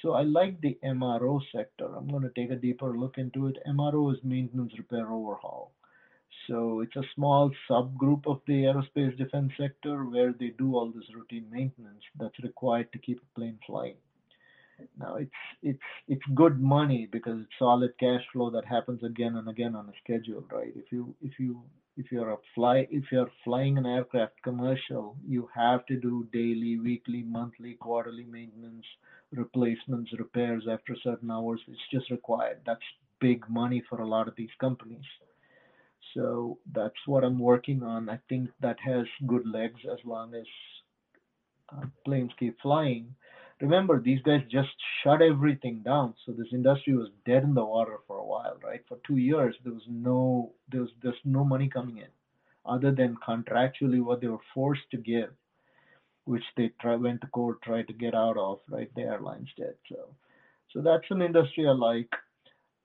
So 0.00 0.12
I 0.12 0.22
like 0.22 0.60
the 0.60 0.78
MRO 0.84 1.40
sector. 1.54 1.94
I'm 1.96 2.08
going 2.08 2.22
to 2.22 2.30
take 2.30 2.50
a 2.50 2.56
deeper 2.56 2.96
look 2.96 3.18
into 3.18 3.46
it. 3.46 3.58
MRO 3.68 4.12
is 4.12 4.18
maintenance, 4.24 4.72
repair, 4.78 5.10
overhaul. 5.10 5.72
So 6.48 6.80
it's 6.80 6.96
a 6.96 7.02
small 7.14 7.50
subgroup 7.70 8.26
of 8.26 8.40
the 8.46 8.64
aerospace 8.64 9.16
defense 9.16 9.52
sector 9.58 10.04
where 10.04 10.32
they 10.32 10.48
do 10.50 10.74
all 10.76 10.90
this 10.90 11.14
routine 11.14 11.46
maintenance 11.50 12.02
that's 12.18 12.38
required 12.42 12.92
to 12.92 12.98
keep 12.98 13.20
a 13.20 13.38
plane 13.38 13.58
flying. 13.66 13.96
Now 14.98 15.16
it's 15.16 15.30
it's 15.62 15.82
it's 16.08 16.26
good 16.34 16.60
money 16.60 17.06
because 17.10 17.40
it's 17.40 17.58
solid 17.58 17.96
cash 17.98 18.24
flow 18.32 18.50
that 18.50 18.64
happens 18.64 19.02
again 19.02 19.36
and 19.36 19.48
again 19.48 19.76
on 19.76 19.88
a 19.88 19.92
schedule, 20.02 20.44
right? 20.50 20.72
If 20.74 20.90
you 20.90 21.14
if 21.22 21.38
you 21.38 21.62
if 21.96 22.10
you're 22.10 22.30
a 22.32 22.38
fly 22.54 22.86
if 22.90 23.04
you're 23.12 23.30
flying 23.44 23.78
an 23.78 23.86
aircraft 23.86 24.42
commercial, 24.42 25.16
you 25.26 25.48
have 25.54 25.86
to 25.86 25.96
do 25.96 26.28
daily, 26.32 26.78
weekly, 26.78 27.22
monthly, 27.22 27.74
quarterly 27.74 28.24
maintenance 28.24 28.86
replacements, 29.32 30.12
repairs 30.18 30.66
after 30.70 30.96
certain 31.02 31.30
hours. 31.30 31.60
It's 31.68 31.88
just 31.90 32.10
required. 32.10 32.60
That's 32.66 32.82
big 33.20 33.48
money 33.48 33.82
for 33.88 34.00
a 34.00 34.08
lot 34.08 34.28
of 34.28 34.34
these 34.36 34.54
companies. 34.60 35.04
So 36.14 36.58
that's 36.72 37.06
what 37.06 37.24
I'm 37.24 37.38
working 37.38 37.82
on. 37.82 38.08
I 38.08 38.18
think 38.28 38.50
that 38.60 38.78
has 38.80 39.06
good 39.26 39.46
legs 39.46 39.80
as 39.90 39.98
long 40.04 40.34
as 40.34 40.46
uh, 41.72 41.86
planes 42.04 42.32
keep 42.38 42.60
flying. 42.60 43.14
Remember, 43.60 44.00
these 44.00 44.20
guys 44.22 44.42
just 44.50 44.70
shut 45.02 45.22
everything 45.22 45.82
down. 45.84 46.14
So 46.26 46.32
this 46.32 46.48
industry 46.52 46.96
was 46.96 47.08
dead 47.24 47.44
in 47.44 47.54
the 47.54 47.64
water 47.64 47.98
for 48.06 48.18
a 48.18 48.26
while, 48.26 48.58
right? 48.62 48.82
For 48.88 48.98
two 49.06 49.18
years, 49.18 49.54
there 49.64 49.72
was 49.72 49.86
no 49.88 50.52
there 50.70 50.80
was 50.82 50.90
there's 51.02 51.14
no 51.24 51.44
money 51.44 51.68
coming 51.68 51.98
in, 51.98 52.08
other 52.66 52.90
than 52.92 53.16
contractually 53.26 54.02
what 54.02 54.20
they 54.20 54.26
were 54.28 54.46
forced 54.54 54.90
to 54.90 54.96
give 54.96 55.30
which 56.24 56.44
they 56.56 56.70
try, 56.80 56.96
went 56.96 57.20
to 57.20 57.26
court, 57.28 57.60
tried 57.62 57.88
to 57.88 57.94
get 57.94 58.14
out 58.14 58.36
of, 58.36 58.60
right? 58.68 58.90
The 58.94 59.02
airlines 59.02 59.48
did. 59.56 59.74
So, 59.88 60.14
so 60.72 60.82
that's 60.82 61.10
an 61.10 61.22
industry 61.22 61.66
I 61.66 61.72
like. 61.72 62.10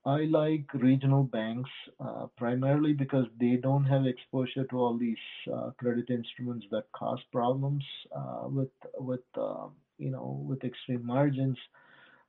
I 0.08 0.22
like 0.26 0.74
regional 0.74 1.24
banks 1.24 1.70
uh, 2.00 2.28
primarily 2.38 2.94
because 2.94 3.26
they 3.40 3.58
don't 3.58 3.84
have 3.86 4.06
exposure 4.06 4.64
to 4.66 4.78
all 4.80 4.98
these 4.98 5.18
uh, 5.54 5.72
credit 5.78 6.10
instruments 6.10 6.66
that 6.72 6.86
cause 6.94 7.20
problems 7.32 7.84
uh, 8.16 8.48
with 8.48 8.72
with 8.98 9.28
um, 9.38 9.74
you 9.98 10.10
know 10.10 10.42
with 10.48 10.64
extreme 10.64 11.06
margins, 11.06 11.58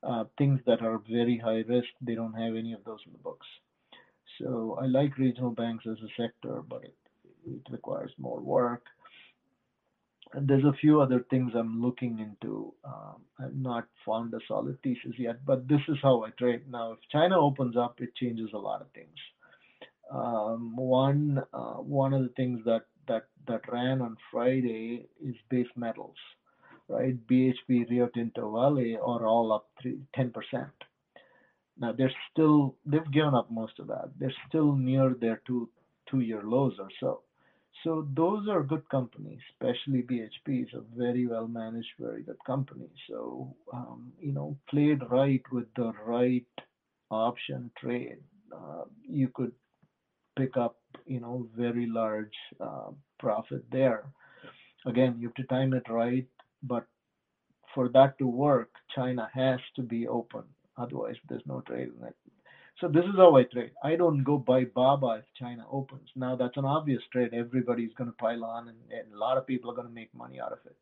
uh, 0.02 0.24
things 0.38 0.60
that 0.66 0.82
are 0.82 0.98
very 1.08 1.38
high 1.38 1.62
risk. 1.68 1.90
They 2.00 2.16
don't 2.16 2.34
have 2.34 2.56
any 2.56 2.72
of 2.72 2.84
those 2.84 3.00
in 3.06 3.12
the 3.12 3.18
books. 3.18 3.46
So 4.40 4.78
I 4.82 4.86
like 4.86 5.16
regional 5.16 5.52
banks 5.52 5.86
as 5.86 5.98
a 5.98 6.10
sector, 6.22 6.62
but 6.68 6.82
it, 6.84 6.96
it 7.46 7.62
requires 7.70 8.12
more 8.18 8.40
work 8.40 8.84
there's 10.34 10.64
a 10.64 10.72
few 10.80 11.00
other 11.00 11.24
things 11.30 11.52
I'm 11.54 11.82
looking 11.82 12.18
into. 12.18 12.74
Um, 12.84 13.22
I've 13.40 13.56
not 13.56 13.88
found 14.06 14.34
a 14.34 14.40
solid 14.48 14.78
thesis 14.82 15.14
yet, 15.18 15.44
but 15.46 15.68
this 15.68 15.80
is 15.88 15.96
how 16.02 16.24
I 16.24 16.30
trade. 16.30 16.62
Now, 16.70 16.92
if 16.92 16.98
China 17.10 17.38
opens 17.40 17.76
up, 17.76 18.00
it 18.00 18.14
changes 18.16 18.50
a 18.54 18.58
lot 18.58 18.82
of 18.82 18.90
things. 18.92 19.16
Um, 20.12 20.76
one 20.76 21.42
uh, 21.52 21.74
one 21.76 22.14
of 22.14 22.22
the 22.22 22.30
things 22.30 22.60
that 22.64 22.82
that 23.08 23.26
that 23.46 23.62
ran 23.72 24.02
on 24.02 24.16
Friday 24.30 25.08
is 25.24 25.34
base 25.50 25.68
metals, 25.76 26.16
right? 26.88 27.16
BHP, 27.26 27.88
Rio 27.90 28.08
Tinto, 28.08 28.50
Vale 28.52 28.98
are 29.04 29.26
all 29.26 29.52
up 29.52 29.68
three, 29.82 29.98
10%. 30.16 30.32
Now 31.78 31.92
they're 31.92 32.12
still 32.32 32.76
they've 32.86 33.10
given 33.12 33.34
up 33.34 33.50
most 33.50 33.78
of 33.78 33.88
that. 33.88 34.10
They're 34.18 34.34
still 34.48 34.74
near 34.74 35.14
their 35.20 35.42
two 35.46 35.70
two 36.10 36.20
year 36.20 36.42
lows 36.42 36.74
or 36.78 36.88
so. 37.00 37.22
So 37.84 38.06
those 38.14 38.48
are 38.48 38.62
good 38.62 38.88
companies, 38.90 39.40
especially 39.52 40.02
BHP 40.02 40.64
is 40.64 40.74
a 40.74 40.82
very 40.96 41.26
well 41.26 41.48
managed, 41.48 41.88
very 41.98 42.22
good 42.22 42.42
company. 42.46 42.88
So 43.08 43.54
um, 43.72 44.12
you 44.20 44.32
know, 44.32 44.56
played 44.70 45.00
right 45.10 45.42
with 45.52 45.66
the 45.76 45.92
right 46.06 46.46
option 47.10 47.70
trade, 47.80 48.18
uh, 48.54 48.84
you 49.02 49.28
could 49.34 49.52
pick 50.36 50.56
up 50.56 50.76
you 51.06 51.20
know 51.20 51.48
very 51.56 51.86
large 51.86 52.36
uh, 52.60 52.90
profit 53.18 53.64
there. 53.72 54.04
Again, 54.86 55.16
you 55.20 55.28
have 55.28 55.34
to 55.36 55.44
time 55.44 55.74
it 55.74 55.88
right, 55.90 56.26
but 56.62 56.86
for 57.74 57.88
that 57.90 58.18
to 58.18 58.26
work, 58.26 58.70
China 58.94 59.28
has 59.34 59.60
to 59.76 59.82
be 59.82 60.08
open. 60.08 60.44
Otherwise, 60.78 61.16
there's 61.28 61.46
no 61.46 61.60
trade 61.62 61.90
in 62.00 62.06
it. 62.08 62.16
So 62.80 62.86
this 62.88 63.04
is 63.04 63.16
how 63.16 63.36
I 63.36 63.42
trade. 63.42 63.72
I 63.82 63.96
don't 63.96 64.22
go 64.22 64.38
buy 64.38 64.64
Baba 64.64 65.20
if 65.20 65.24
China 65.38 65.64
opens. 65.70 66.08
Now 66.14 66.36
that's 66.36 66.56
an 66.56 66.64
obvious 66.64 67.02
trade. 67.12 67.34
Everybody's 67.34 67.92
going 67.94 68.10
to 68.10 68.16
pile 68.16 68.44
on, 68.44 68.68
and, 68.68 68.78
and 68.92 69.12
a 69.12 69.18
lot 69.18 69.36
of 69.36 69.46
people 69.46 69.70
are 69.70 69.74
going 69.74 69.88
to 69.88 69.92
make 69.92 70.14
money 70.14 70.40
out 70.40 70.52
of 70.52 70.58
it. 70.64 70.76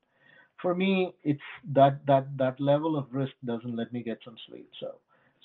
For 0.60 0.74
me, 0.74 1.14
it's 1.22 1.40
that 1.72 2.04
that 2.06 2.36
that 2.38 2.60
level 2.60 2.96
of 2.96 3.12
risk 3.12 3.32
doesn't 3.44 3.76
let 3.76 3.92
me 3.92 4.02
get 4.02 4.20
some 4.24 4.36
sleep. 4.46 4.70
So 4.80 4.96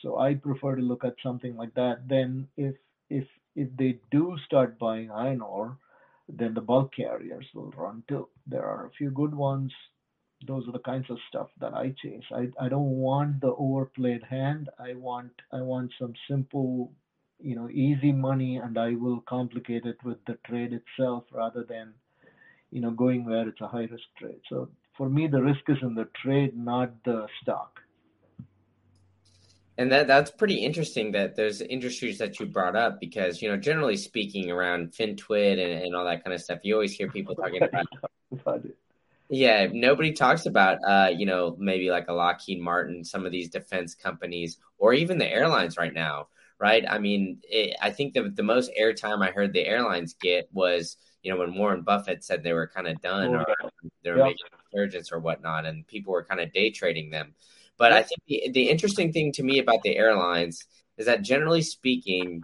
so 0.02 0.20
I 0.20 0.36
prefer 0.36 0.76
to 0.76 0.82
look 0.82 1.06
at 1.06 1.16
something 1.24 1.56
like 1.56 1.74
that. 1.76 2.08
Then 2.08 2.48
if 2.58 2.76
if 3.10 3.28
if 3.56 3.70
they 3.78 4.00
do 4.12 4.38
start 4.46 4.80
buying 4.80 5.12
iron 5.12 5.42
ore, 5.42 5.78
then 6.28 6.54
the 6.54 6.62
bulk 6.62 6.94
carriers 6.96 7.46
will 7.54 7.72
run 7.78 8.04
too. 8.08 8.28
There 8.48 8.66
are 8.66 8.86
a 8.88 8.92
few 8.98 9.12
good 9.12 9.34
ones 9.34 9.72
those 10.48 10.68
are 10.68 10.72
the 10.72 10.80
kinds 10.80 11.10
of 11.10 11.18
stuff 11.30 11.48
that 11.60 11.74
I 11.74 11.94
chase. 12.02 12.24
I, 12.34 12.50
I 12.60 12.70
don't 12.70 12.98
want 12.98 13.42
the 13.42 13.54
overplayed 13.58 14.24
hand. 14.24 14.70
I 14.80 14.94
want 14.94 15.32
I 15.52 15.62
want 15.62 15.92
some 16.00 16.14
simple, 16.30 16.92
you 17.40 17.56
know, 17.56 17.70
easy 17.70 18.12
money, 18.12 18.58
and 18.58 18.78
I 18.78 18.96
will 18.96 19.22
complicate 19.22 19.86
it 19.86 19.98
with 20.04 20.18
the 20.26 20.38
trade 20.46 20.74
itself 20.74 21.26
rather 21.32 21.64
than, 21.64 21.94
you 22.72 22.82
know, 22.82 22.92
going 22.92 23.26
where 23.26 23.48
it's 23.48 23.62
a 23.62 23.68
high 23.68 23.88
risk 23.92 24.04
trade. 24.18 24.42
So 24.50 24.70
for 24.98 25.10
me, 25.10 25.28
the 25.28 25.42
risk 25.42 25.62
is 25.68 25.78
in 25.82 25.96
the 25.96 26.08
trade, 26.22 26.58
not 26.58 27.04
the 27.04 27.28
stock. 27.42 27.80
And 29.78 29.92
that 29.92 30.08
that's 30.08 30.32
pretty 30.32 30.56
interesting 30.56 31.12
that 31.14 31.36
there's 31.36 31.62
industries 31.62 32.18
that 32.20 32.40
you 32.40 32.46
brought 32.46 32.76
up 32.76 33.00
because 33.00 33.42
you 33.42 33.50
know 33.50 33.58
generally 33.58 33.98
speaking 33.98 34.52
around 34.52 34.92
FinTwit 34.92 35.54
and, 35.54 35.84
and 35.84 35.96
all 35.96 36.06
that 36.06 36.24
kind 36.24 36.34
of 36.34 36.42
stuff, 36.42 36.60
you 36.64 36.74
always 36.74 36.94
hear 36.94 37.10
people 37.10 37.36
talking 37.36 37.64
about 37.64 37.86
yeah, 39.32 39.68
nobody 39.72 40.12
talks 40.12 40.46
about, 40.46 40.80
uh, 40.86 41.10
you 41.16 41.26
know, 41.26 41.56
maybe 41.58 41.90
like 41.90 42.10
a 42.10 42.14
Lockheed 42.14 42.60
Martin, 42.60 43.06
some 43.06 43.26
of 43.26 43.32
these 43.32 43.50
defense 43.50 43.96
companies, 43.96 44.58
or 44.78 44.94
even 44.94 45.18
the 45.18 45.28
airlines 45.28 45.78
right 45.78 45.94
now, 45.94 46.28
right? 46.60 46.84
I 46.88 47.00
mean, 47.00 47.40
it, 47.44 47.78
I 47.82 47.92
think 47.92 48.14
the 48.14 48.24
the 48.24 48.44
most 48.44 48.72
airtime 48.80 49.26
I 49.26 49.32
heard 49.32 49.54
the 49.54 49.66
airlines 49.66 50.16
get 50.22 50.50
was, 50.52 50.98
you 51.24 51.32
know, 51.32 51.40
when 51.40 51.56
Warren 51.56 51.82
Buffett 51.82 52.26
said 52.26 52.44
they 52.44 52.52
were 52.52 52.68
kind 52.68 52.90
of 52.90 53.02
done, 53.02 53.34
or 53.34 53.46
they 54.04 54.12
were 54.12 54.18
yep. 54.18 54.26
making 54.26 54.48
resurgence 54.74 55.14
or 55.14 55.20
whatnot, 55.20 55.66
and 55.66 55.88
people 55.88 56.12
were 56.12 56.26
kind 56.26 56.42
of 56.42 56.52
day 56.52 56.70
trading 56.70 57.10
them. 57.10 57.34
But 57.78 57.94
I 57.94 58.04
think 58.04 58.20
the 58.28 58.52
the 58.52 58.70
interesting 58.70 59.14
thing 59.14 59.32
to 59.34 59.44
me 59.44 59.60
about 59.60 59.82
the 59.82 59.96
airlines 59.96 60.66
is 60.98 61.06
that 61.06 61.22
generally 61.22 61.62
speaking, 61.62 62.44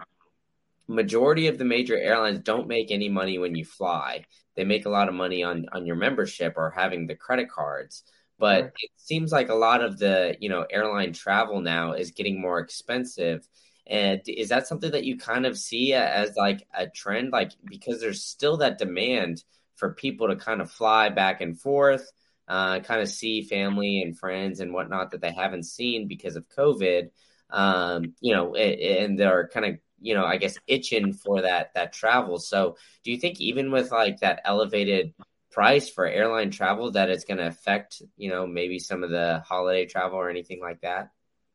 majority 0.88 1.46
of 1.48 1.58
the 1.58 1.64
major 1.64 1.96
airlines 1.96 2.40
don't 2.40 2.68
make 2.68 2.90
any 2.90 3.08
money 3.08 3.38
when 3.38 3.54
you 3.54 3.64
fly. 3.64 4.24
They 4.56 4.64
make 4.64 4.86
a 4.86 4.90
lot 4.90 5.08
of 5.08 5.14
money 5.14 5.42
on 5.42 5.66
on 5.72 5.86
your 5.86 5.96
membership 5.96 6.54
or 6.56 6.70
having 6.70 7.06
the 7.06 7.14
credit 7.14 7.50
cards. 7.50 8.02
But 8.38 8.60
sure. 8.60 8.66
it 8.66 8.90
seems 8.96 9.32
like 9.32 9.48
a 9.48 9.54
lot 9.54 9.82
of 9.82 9.98
the 9.98 10.36
you 10.40 10.48
know 10.48 10.66
airline 10.70 11.12
travel 11.12 11.60
now 11.60 11.92
is 11.92 12.12
getting 12.12 12.40
more 12.40 12.58
expensive. 12.58 13.46
And 13.86 14.20
is 14.26 14.50
that 14.50 14.66
something 14.66 14.90
that 14.90 15.04
you 15.04 15.16
kind 15.16 15.46
of 15.46 15.56
see 15.56 15.94
as 15.94 16.36
like 16.36 16.66
a 16.74 16.88
trend? 16.88 17.32
Like 17.32 17.52
because 17.64 18.00
there's 18.00 18.24
still 18.24 18.58
that 18.58 18.78
demand 18.78 19.44
for 19.76 19.94
people 19.94 20.28
to 20.28 20.36
kind 20.36 20.60
of 20.60 20.70
fly 20.70 21.08
back 21.08 21.40
and 21.40 21.58
forth 21.58 22.10
uh, 22.48 22.80
kind 22.80 23.00
of 23.00 23.08
see 23.08 23.42
family 23.42 24.02
and 24.02 24.18
friends 24.18 24.60
and 24.60 24.72
whatnot 24.72 25.10
that 25.10 25.20
they 25.20 25.32
haven't 25.32 25.64
seen 25.64 26.08
because 26.08 26.36
of 26.36 26.48
covid 26.48 27.10
um, 27.50 28.14
you 28.20 28.34
know 28.34 28.54
and 28.54 29.18
they're 29.18 29.48
kind 29.52 29.66
of 29.66 29.78
you 30.00 30.14
know, 30.14 30.24
I 30.24 30.36
guess 30.36 30.56
itching 30.66 31.12
for 31.12 31.42
that 31.42 31.74
that 31.74 31.92
travel. 31.92 32.38
So, 32.38 32.76
do 33.04 33.10
you 33.10 33.18
think 33.18 33.40
even 33.40 33.70
with 33.70 33.90
like 33.90 34.20
that 34.20 34.40
elevated 34.44 35.14
price 35.50 35.88
for 35.88 36.06
airline 36.06 36.50
travel 36.50 36.90
that 36.92 37.10
it's 37.10 37.24
going 37.24 37.38
to 37.38 37.46
affect, 37.46 38.02
you 38.16 38.30
know, 38.30 38.46
maybe 38.46 38.78
some 38.78 39.02
of 39.02 39.10
the 39.10 39.42
holiday 39.46 39.86
travel 39.86 40.18
or 40.18 40.30
anything 40.30 40.60
like 40.60 40.80
that? 40.82 41.10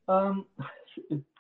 Um, 0.08 0.46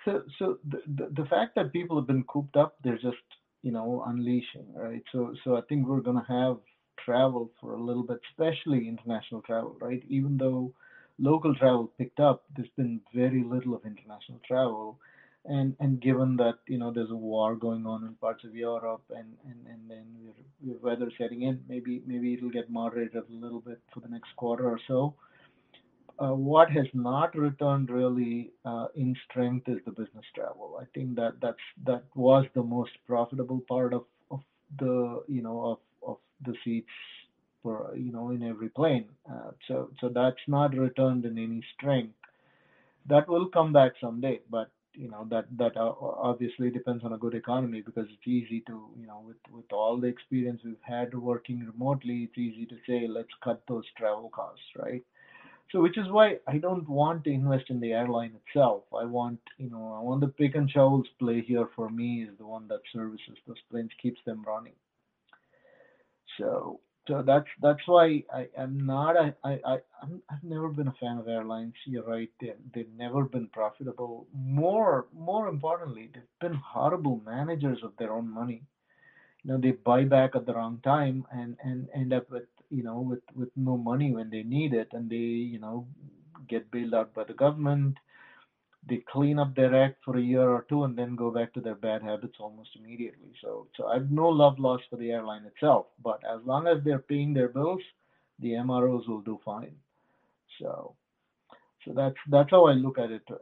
so, 0.05 0.23
so 0.39 0.57
the, 0.69 1.09
the, 1.11 1.25
fact 1.25 1.55
that 1.55 1.73
people 1.73 1.97
have 1.97 2.07
been 2.07 2.23
cooped 2.23 2.55
up, 2.55 2.75
they're 2.83 2.97
just, 2.97 3.17
you 3.63 3.71
know, 3.71 4.03
unleashing, 4.07 4.65
right? 4.73 5.03
So, 5.11 5.33
so 5.43 5.57
I 5.57 5.61
think 5.67 5.87
we're 5.87 5.99
going 5.99 6.23
to 6.23 6.31
have 6.31 6.57
travel 7.03 7.51
for 7.59 7.73
a 7.73 7.81
little 7.81 8.03
bit, 8.03 8.19
especially 8.31 8.87
international 8.87 9.41
travel, 9.41 9.75
right? 9.81 10.03
Even 10.07 10.37
though 10.37 10.73
local 11.19 11.53
travel 11.55 11.91
picked 11.97 12.19
up, 12.19 12.43
there's 12.55 12.69
been 12.77 13.01
very 13.13 13.43
little 13.43 13.75
of 13.75 13.85
international 13.85 14.39
travel 14.47 14.99
and 15.45 15.75
and 15.79 16.01
given 16.01 16.37
that 16.37 16.59
you 16.67 16.77
know 16.77 16.91
there's 16.91 17.11
a 17.11 17.15
war 17.15 17.55
going 17.55 17.85
on 17.85 18.03
in 18.03 18.13
parts 18.15 18.43
of 18.43 18.55
Europe 18.55 19.03
and 19.09 19.35
and 19.45 19.67
and 19.67 19.89
then 19.89 20.05
we're 20.61 20.77
weather 20.79 21.11
setting 21.17 21.43
in, 21.43 21.61
maybe 21.67 22.01
maybe 22.05 22.33
it'll 22.33 22.49
get 22.49 22.69
moderated 22.69 23.23
a 23.29 23.33
little 23.33 23.59
bit 23.59 23.79
for 23.93 23.99
the 23.99 24.07
next 24.07 24.35
quarter 24.35 24.67
or 24.69 24.79
so. 24.87 25.13
Uh, 26.19 26.33
what 26.33 26.69
has 26.69 26.85
not 26.93 27.35
returned 27.35 27.89
really 27.89 28.51
uh, 28.65 28.85
in 28.95 29.15
strength 29.29 29.67
is 29.67 29.79
the 29.85 29.91
business 29.91 30.25
travel. 30.35 30.79
I 30.79 30.85
think 30.93 31.15
that 31.15 31.33
that's 31.41 31.57
that 31.85 32.03
was 32.15 32.45
the 32.53 32.63
most 32.63 32.91
profitable 33.07 33.61
part 33.67 33.93
of, 33.93 34.05
of 34.31 34.41
the 34.79 35.23
you 35.27 35.41
know 35.41 35.65
of 35.65 35.79
of 36.07 36.17
the 36.45 36.55
seats 36.63 36.87
for 37.61 37.93
you 37.97 38.11
know 38.11 38.29
in 38.29 38.43
every 38.43 38.69
plane. 38.69 39.05
Uh, 39.29 39.51
so 39.67 39.89
so 39.99 40.09
that's 40.09 40.47
not 40.47 40.77
returned 40.77 41.25
in 41.25 41.37
any 41.37 41.63
strength. 41.75 42.13
That 43.07 43.27
will 43.27 43.47
come 43.47 43.73
back 43.73 43.93
someday, 43.99 44.39
but 44.49 44.69
you 44.95 45.09
know 45.09 45.25
that 45.29 45.45
that 45.57 45.75
uh, 45.77 45.93
obviously 45.99 46.69
depends 46.69 47.03
on 47.03 47.13
a 47.13 47.17
good 47.17 47.33
economy 47.35 47.81
because 47.81 48.07
it's 48.13 48.27
easy 48.27 48.61
to 48.67 48.89
you 48.99 49.07
know 49.07 49.23
with 49.25 49.37
with 49.51 49.71
all 49.71 49.97
the 49.99 50.07
experience 50.07 50.61
we've 50.63 50.87
had 50.87 51.13
working 51.13 51.59
remotely 51.65 52.23
it's 52.23 52.37
easy 52.37 52.65
to 52.65 52.77
say 52.87 53.07
let's 53.07 53.35
cut 53.43 53.61
those 53.67 53.85
travel 53.97 54.29
costs 54.29 54.65
right? 54.77 55.03
So 55.71 55.81
which 55.81 55.97
is 55.97 56.09
why 56.09 56.37
i 56.47 56.57
don't 56.57 56.87
want 56.87 57.23
to 57.25 57.31
invest 57.31 57.69
in 57.69 57.79
the 57.79 57.93
airline 57.93 58.33
itself. 58.41 58.83
I 58.97 59.05
want 59.05 59.39
you 59.57 59.69
know 59.69 59.93
i 59.97 60.01
want 60.01 60.21
the 60.21 60.27
pick 60.27 60.55
and 60.55 60.69
shovels 60.69 61.07
play 61.19 61.41
here 61.41 61.67
for 61.75 61.89
me 61.89 62.23
is 62.23 62.37
the 62.37 62.45
one 62.45 62.67
that 62.69 62.81
services 62.93 63.37
those 63.47 63.61
planes 63.71 63.91
keeps 64.01 64.21
them 64.25 64.43
running. 64.47 64.75
So 66.37 66.79
so 67.07 67.21
that's 67.25 67.47
that's 67.61 67.85
why 67.87 68.23
I 68.33 68.47
am 68.57 68.85
not 68.85 69.15
a, 69.17 69.35
I, 69.43 69.59
I 69.65 69.77
I'm, 70.01 70.21
I've 70.29 70.43
never 70.43 70.69
been 70.69 70.87
a 70.87 70.95
fan 70.99 71.17
of 71.17 71.27
airlines. 71.27 71.73
You're 71.85 72.03
right. 72.05 72.29
They 72.39 72.53
they've 72.73 72.93
never 72.97 73.23
been 73.25 73.47
profitable. 73.47 74.27
More 74.33 75.07
more 75.13 75.47
importantly, 75.47 76.09
they've 76.13 76.23
been 76.41 76.55
horrible 76.55 77.21
managers 77.25 77.79
of 77.83 77.93
their 77.97 78.11
own 78.13 78.29
money. 78.29 78.63
You 79.43 79.51
know, 79.53 79.57
they 79.59 79.71
buy 79.71 80.05
back 80.05 80.35
at 80.35 80.45
the 80.45 80.53
wrong 80.53 80.79
time 80.83 81.25
and 81.31 81.57
and 81.63 81.89
end 81.93 82.13
up 82.13 82.29
with 82.29 82.47
you 82.69 82.83
know 82.83 82.99
with 83.01 83.23
with 83.35 83.49
no 83.55 83.77
money 83.77 84.11
when 84.13 84.29
they 84.29 84.43
need 84.43 84.73
it, 84.73 84.89
and 84.93 85.09
they 85.09 85.15
you 85.55 85.59
know 85.59 85.87
get 86.47 86.71
bailed 86.71 86.93
out 86.93 87.13
by 87.13 87.23
the 87.23 87.33
government 87.33 87.97
they 88.87 89.03
clean 89.11 89.39
up 89.39 89.55
their 89.55 89.75
act 89.81 90.03
for 90.03 90.17
a 90.17 90.21
year 90.21 90.49
or 90.49 90.65
two 90.67 90.83
and 90.83 90.97
then 90.97 91.15
go 91.15 91.31
back 91.31 91.53
to 91.53 91.61
their 91.61 91.75
bad 91.75 92.01
habits 92.01 92.35
almost 92.39 92.69
immediately. 92.75 93.31
So, 93.41 93.67
so 93.77 93.87
I've 93.87 94.11
no 94.11 94.27
love 94.27 94.59
lost 94.59 94.83
for 94.89 94.97
the 94.97 95.11
airline 95.11 95.45
itself, 95.45 95.87
but 96.03 96.21
as 96.29 96.41
long 96.45 96.67
as 96.67 96.83
they're 96.83 96.99
paying 96.99 97.33
their 97.33 97.47
bills, 97.47 97.81
the 98.39 98.51
MROs 98.51 99.07
will 99.07 99.21
do 99.21 99.39
fine. 99.45 99.75
So, 100.59 100.95
so 101.85 101.93
that's 101.93 102.15
that's 102.29 102.51
how 102.51 102.65
I 102.65 102.73
look 102.73 102.97
at 102.97 103.11
it. 103.11 103.23
Uh, 103.29 103.37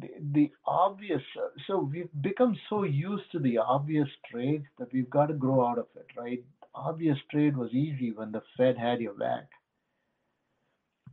the, 0.00 0.10
the 0.32 0.50
obvious. 0.66 1.22
So 1.66 1.78
we've 1.92 2.08
become 2.20 2.56
so 2.68 2.84
used 2.84 3.30
to 3.32 3.38
the 3.38 3.58
obvious 3.58 4.08
trade 4.30 4.64
that 4.78 4.92
we've 4.92 5.10
got 5.10 5.26
to 5.26 5.34
grow 5.34 5.66
out 5.66 5.78
of 5.78 5.86
it, 5.96 6.06
right? 6.16 6.42
Obvious 6.74 7.18
trade 7.30 7.56
was 7.56 7.72
easy 7.72 8.12
when 8.12 8.30
the 8.30 8.42
Fed 8.56 8.76
had 8.78 9.00
your 9.00 9.14
back 9.14 9.48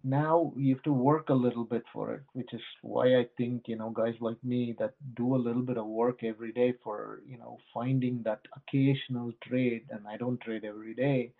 now 0.07 0.53
you 0.55 0.73
have 0.73 0.83
to 0.83 0.93
work 0.93 1.29
a 1.29 1.33
little 1.33 1.65
bit 1.65 1.83
for 1.93 2.13
it, 2.13 2.23
which 2.33 2.53
is 2.53 2.61
why 2.81 3.17
I 3.17 3.25
think, 3.37 3.67
you 3.67 3.75
know, 3.75 3.89
guys 3.89 4.15
like 4.21 4.41
me 4.43 4.75
that 4.79 4.93
do 5.15 5.35
a 5.35 5.43
little 5.47 5.61
bit 5.61 5.77
of 5.77 5.85
work 5.85 6.23
every 6.23 6.53
day 6.53 6.73
for, 6.83 7.21
you 7.27 7.37
know, 7.37 7.57
finding 7.73 8.23
that 8.23 8.41
occasional 8.55 9.33
trade, 9.43 9.83
and 9.91 10.07
I 10.07 10.17
don't 10.17 10.39
trade 10.41 10.63
every 10.63 10.93
day. 10.93 11.33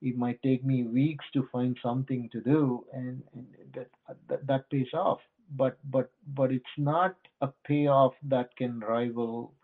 It 0.00 0.16
might 0.16 0.42
take 0.42 0.64
me 0.64 0.84
weeks 0.84 1.24
to 1.34 1.48
find 1.52 1.76
something 1.82 2.28
to 2.32 2.40
do, 2.40 2.86
and, 2.92 3.22
and 3.34 3.46
that, 3.74 3.90
that 4.28 4.46
that 4.46 4.70
pays 4.70 4.92
off. 4.94 5.20
But 5.56 5.78
but 5.90 6.10
but 6.34 6.52
it's 6.52 6.76
not 6.78 7.16
a 7.40 7.48
payoff 7.66 8.14
that 8.24 8.56
can 8.56 8.80
rival. 8.80 9.54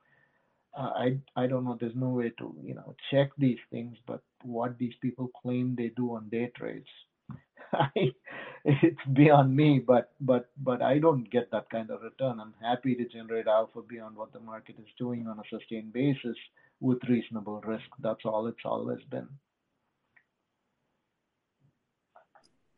Uh, 0.76 0.92
I 1.06 1.18
I 1.36 1.46
don't 1.46 1.64
know. 1.64 1.76
There's 1.80 1.96
no 1.96 2.08
way 2.08 2.30
to 2.38 2.54
you 2.62 2.74
know 2.74 2.94
check 3.10 3.30
these 3.38 3.62
things, 3.70 3.96
but 4.06 4.22
what 4.42 4.78
these 4.78 4.94
people 5.00 5.28
claim 5.42 5.74
they 5.76 5.90
do 5.96 6.16
on 6.16 6.28
day 6.30 6.50
trades 6.56 6.88
it's 8.64 9.04
beyond 9.12 9.54
me, 9.56 9.78
but 9.78 10.12
but 10.20 10.50
but 10.58 10.82
I 10.82 10.98
don't 10.98 11.30
get 11.30 11.50
that 11.52 11.70
kind 11.70 11.90
of 11.90 12.02
return. 12.02 12.40
I'm 12.40 12.54
happy 12.62 12.94
to 12.96 13.04
generate 13.08 13.46
alpha 13.46 13.82
beyond 13.82 14.16
what 14.16 14.32
the 14.32 14.40
market 14.40 14.76
is 14.78 14.88
doing 14.98 15.26
on 15.26 15.38
a 15.38 15.42
sustained 15.50 15.92
basis 15.92 16.36
with 16.80 16.98
reasonable 17.08 17.60
risk. 17.62 17.88
That's 18.00 18.24
all 18.24 18.46
it's 18.46 18.64
always 18.64 19.02
been. 19.10 19.28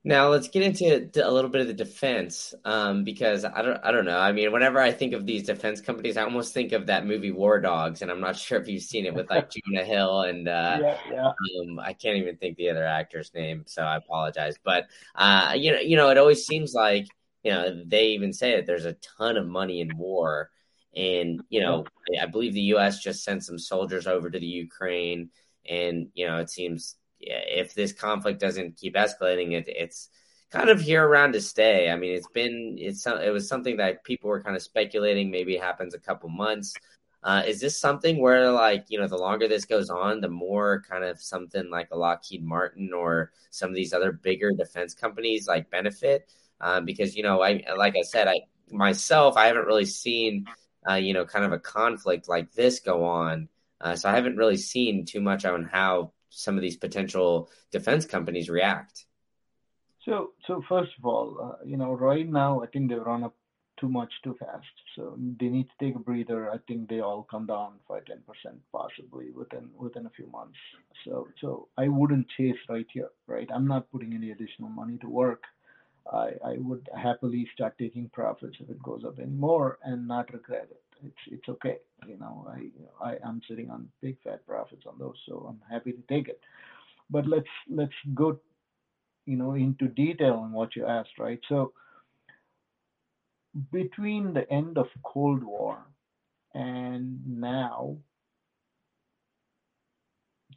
Now 0.07 0.28
let's 0.28 0.48
get 0.48 0.62
into 0.62 1.11
a 1.26 1.30
little 1.30 1.50
bit 1.50 1.62
of 1.62 1.66
the 1.66 1.74
defense, 1.74 2.54
um, 2.64 3.02
because 3.02 3.44
I 3.44 3.61
don't, 3.61 3.80
I 3.82 3.90
don't 3.90 4.04
know. 4.04 4.16
I 4.16 4.30
mean, 4.30 4.52
whenever 4.52 4.78
I 4.78 4.92
think 4.92 5.14
of 5.14 5.26
these 5.26 5.42
defense 5.42 5.80
companies, 5.80 6.16
I 6.16 6.22
almost 6.22 6.54
think 6.54 6.70
of 6.70 6.86
that 6.86 7.04
movie 7.04 7.32
War 7.32 7.61
Dogs, 7.61 8.02
and 8.02 8.11
I'm 8.11 8.20
not 8.20 8.36
sure 8.38 8.61
if 8.61 8.68
you've 8.68 8.84
seen 8.84 9.04
it 9.04 9.14
with 9.14 9.28
like 9.28 9.50
Jonah 9.50 9.84
Hill 9.84 10.22
and 10.22 10.46
uh, 10.46 10.78
yeah, 10.82 10.98
yeah. 11.11 11.32
Um, 11.61 11.80
I 11.80 11.92
can't 11.92 12.18
even 12.18 12.36
think 12.36 12.57
the 12.57 12.70
other 12.70 12.86
actor's 12.86 13.34
name, 13.34 13.64
so 13.66 13.82
I 13.82 13.96
apologize. 13.96 14.54
But 14.64 14.86
uh, 15.16 15.54
you 15.57 15.72
know, 15.72 15.80
you 15.80 15.96
know, 15.96 16.11
it 16.11 16.18
always 16.18 16.46
seems 16.46 16.72
like 16.72 17.09
you 17.42 17.52
know, 17.52 17.82
they 17.86 18.07
even 18.09 18.32
say 18.32 18.57
that 18.57 18.66
there's 18.66 18.86
a 18.86 18.96
ton 19.18 19.36
of 19.36 19.46
money 19.46 19.80
in 19.80 19.96
war. 19.96 20.50
And, 20.96 21.42
you 21.48 21.61
know, 21.61 21.84
I 22.20 22.26
believe 22.26 22.54
the 22.54 22.72
U.S. 22.74 23.00
just 23.00 23.22
sent 23.22 23.44
some 23.44 23.59
soldiers 23.59 24.09
over 24.09 24.28
to 24.28 24.38
the 24.38 24.46
Ukraine. 24.46 25.30
And, 25.68 26.09
you 26.14 26.26
know, 26.26 26.38
it 26.38 26.50
seems 26.50 26.96
if 27.21 27.75
this 27.75 27.93
conflict 27.93 28.41
doesn't 28.41 28.77
keep 28.77 28.95
escalating, 28.95 29.53
it, 29.53 29.69
it's 29.69 30.09
kind 30.51 30.71
of 30.71 30.81
here 30.81 31.07
around 31.07 31.33
to 31.33 31.41
stay. 31.41 31.91
I 31.91 31.97
mean, 31.97 32.14
it's 32.14 32.29
been, 32.29 32.77
it's, 32.79 33.07
it 33.07 33.33
was 33.33 33.49
something 33.49 33.79
that 33.79 34.05
people 34.05 34.31
were 34.31 34.43
kind 34.43 34.57
of 34.57 34.62
speculating 34.62 35.31
maybe 35.31 35.57
happens 35.57 35.95
a 35.95 35.99
couple 35.99 36.29
months. 36.29 36.75
Uh, 37.23 37.43
is 37.45 37.61
this 37.61 37.77
something 37.77 38.21
where, 38.21 38.53
like, 38.53 38.85
you 38.89 39.01
know, 39.01 39.09
the 39.09 39.17
longer 39.17 39.49
this 39.49 39.64
goes 39.64 39.91
on, 39.91 40.21
the 40.21 40.29
more 40.29 40.85
kind 40.89 41.03
of 41.03 41.21
something 41.21 41.69
like 41.71 41.89
a 41.91 41.99
Lockheed 41.99 42.45
Martin 42.45 42.93
or 42.93 43.33
some 43.51 43.69
of 43.69 43.75
these 43.75 43.93
other 43.93 44.12
bigger 44.12 44.53
defense 44.53 44.95
companies 44.95 45.49
like 45.49 45.69
benefit? 45.69 46.31
Um, 46.61 46.85
because 46.85 47.17
you 47.17 47.25
know, 47.25 47.43
I 47.43 47.64
like 47.77 47.97
I 47.97 48.03
said, 48.03 48.29
I 48.29 48.43
myself, 48.71 49.37
I 49.37 49.47
haven't 49.49 49.67
really 49.67 49.87
seen, 49.87 50.47
uh, 50.89 50.95
you 50.95 51.14
know, 51.14 51.25
kind 51.25 51.45
of 51.45 51.53
a 51.53 51.59
conflict 51.59 52.29
like 52.29 52.53
this 52.53 52.79
go 52.81 53.05
on. 53.05 53.49
Uh, 53.81 53.97
so 53.97 54.09
I 54.09 54.14
haven't 54.14 54.37
really 54.37 54.57
seen 54.57 55.05
too 55.05 55.21
much 55.21 55.45
on 55.45 55.64
how 55.64 56.12
some 56.37 56.57
of 56.57 56.62
these 56.62 56.76
potential 56.76 57.51
defense 57.72 58.05
companies 58.05 58.49
react. 58.51 59.07
So, 60.05 60.32
so 60.47 60.62
first 60.68 60.93
of 60.99 61.05
all, 61.05 61.28
uh, 61.43 61.64
you 61.64 61.76
know, 61.76 61.93
right 61.93 62.28
now 62.28 62.62
I 62.62 62.66
think 62.66 62.91
they've 62.91 63.01
run 63.01 63.24
up 63.24 63.34
too 63.80 63.89
much 63.89 64.12
too 64.24 64.37
fast. 64.39 64.64
So 64.95 65.18
they 65.41 65.49
need 65.49 65.68
to 65.68 65.84
take 65.84 65.97
a 65.97 65.99
breather. 65.99 66.51
I 66.51 66.59
think 66.66 66.89
they 66.89 67.01
all 67.01 67.26
come 67.30 67.47
down 67.47 67.72
ten 67.89 68.22
percent 68.28 68.61
possibly 68.72 69.30
within 69.30 69.68
within 69.76 70.07
a 70.07 70.11
few 70.11 70.28
months. 70.28 70.59
So 71.05 71.28
so 71.41 71.68
I 71.76 71.89
wouldn't 71.89 72.28
chase 72.37 72.62
right 72.68 72.87
here, 72.93 73.11
right? 73.26 73.49
I'm 73.55 73.66
not 73.66 73.91
putting 73.91 74.14
any 74.14 74.30
additional 74.30 74.70
money 74.70 74.97
to 74.99 75.09
work. 75.09 75.43
I, 76.12 76.28
I 76.45 76.55
would 76.59 76.89
happily 76.97 77.49
start 77.53 77.76
taking 77.78 78.09
profits 78.11 78.57
if 78.61 78.70
it 78.70 78.82
goes 78.82 79.03
up 79.05 79.18
anymore 79.18 79.78
and 79.82 80.07
not 80.07 80.32
regret 80.32 80.68
it. 80.70 80.86
It's 81.05 81.22
it's 81.30 81.49
okay. 81.49 81.78
You 82.07 82.16
know, 82.18 82.47
I 82.49 82.70
I 83.12 83.16
am 83.26 83.40
sitting 83.49 83.70
on 83.70 83.88
big 84.01 84.16
fat 84.22 84.47
profits 84.47 84.84
on 84.86 84.99
those, 84.99 85.16
so 85.26 85.47
I'm 85.49 85.61
happy 85.70 85.92
to 85.92 86.03
take 86.09 86.28
it. 86.28 86.40
But 87.11 87.26
let's 87.26 87.55
let's 87.70 87.94
go, 88.14 88.38
you 89.26 89.36
know, 89.36 89.55
into 89.55 89.88
detail 89.88 90.34
on 90.34 90.53
what 90.53 90.76
you 90.76 90.86
asked, 90.86 91.18
right? 91.18 91.40
So 91.49 91.72
between 93.72 94.32
the 94.34 94.49
end 94.51 94.78
of 94.78 94.86
Cold 95.03 95.42
War 95.42 95.84
and 96.55 97.26
now, 97.40 97.99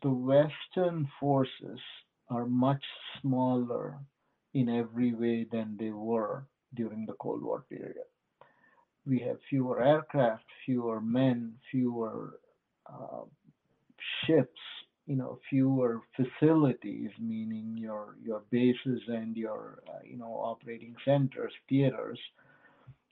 the 0.01 0.09
Western 0.11 1.07
forces 1.19 1.79
are 2.29 2.45
much 2.45 2.83
smaller 3.21 3.99
in 4.53 4.67
every 4.67 5.13
way 5.13 5.43
than 5.43 5.77
they 5.77 5.91
were 5.91 6.47
during 6.73 7.05
the 7.05 7.13
Cold 7.13 7.43
War 7.43 7.61
period. 7.69 8.05
We 9.05 9.19
have 9.19 9.37
fewer 9.49 9.81
aircraft, 9.83 10.45
fewer 10.65 11.01
men, 11.01 11.55
fewer 11.71 12.39
uh, 12.87 13.23
ships, 14.25 14.59
you 15.05 15.15
know, 15.15 15.39
fewer 15.49 16.01
facilities, 16.15 17.11
meaning 17.19 17.75
your 17.77 18.15
your 18.21 18.41
bases 18.51 19.01
and 19.07 19.35
your 19.37 19.83
uh, 19.89 19.99
you 20.03 20.17
know 20.17 20.33
operating 20.33 20.95
centers, 21.05 21.53
theaters. 21.69 22.19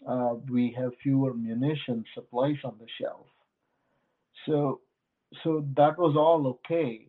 Uh, 0.07 0.35
we 0.49 0.71
have 0.71 0.93
fewer 1.03 1.33
munition 1.33 2.03
supplies 2.15 2.57
on 2.63 2.77
the 2.79 2.88
shelf. 2.99 3.27
So 4.45 4.81
so 5.43 5.65
that 5.75 5.97
was 5.97 6.15
all 6.15 6.47
okay 6.47 7.07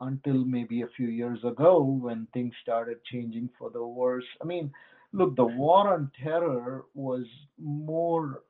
until 0.00 0.44
maybe 0.44 0.82
a 0.82 0.88
few 0.96 1.08
years 1.08 1.44
ago 1.44 1.82
when 1.82 2.26
things 2.32 2.54
started 2.62 3.04
changing 3.04 3.50
for 3.58 3.70
the 3.70 3.84
worse. 3.84 4.26
I 4.40 4.44
mean, 4.44 4.72
look, 5.12 5.36
the 5.36 5.44
war 5.44 5.92
on 5.94 6.10
terror 6.22 6.84
was 6.94 7.24
more 7.58 8.42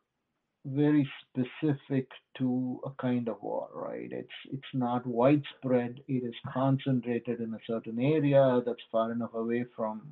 very 0.67 1.09
specific 1.23 2.07
to 2.37 2.81
a 2.85 2.91
kind 3.01 3.29
of 3.29 3.43
war, 3.43 3.69
right? 3.75 4.09
It's 4.13 4.29
it's 4.53 4.75
not 4.75 5.07
widespread. 5.07 6.01
It 6.07 6.23
is 6.25 6.35
concentrated 6.53 7.41
in 7.41 7.55
a 7.55 7.59
certain 7.67 7.99
area 7.99 8.61
that's 8.67 8.83
far 8.93 9.11
enough 9.13 9.35
away 9.35 9.65
from 9.75 10.03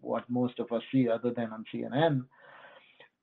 what 0.00 0.28
most 0.28 0.58
of 0.58 0.72
us 0.72 0.82
see, 0.92 1.08
other 1.08 1.30
than 1.30 1.52
on 1.52 1.64
CNN 1.72 2.24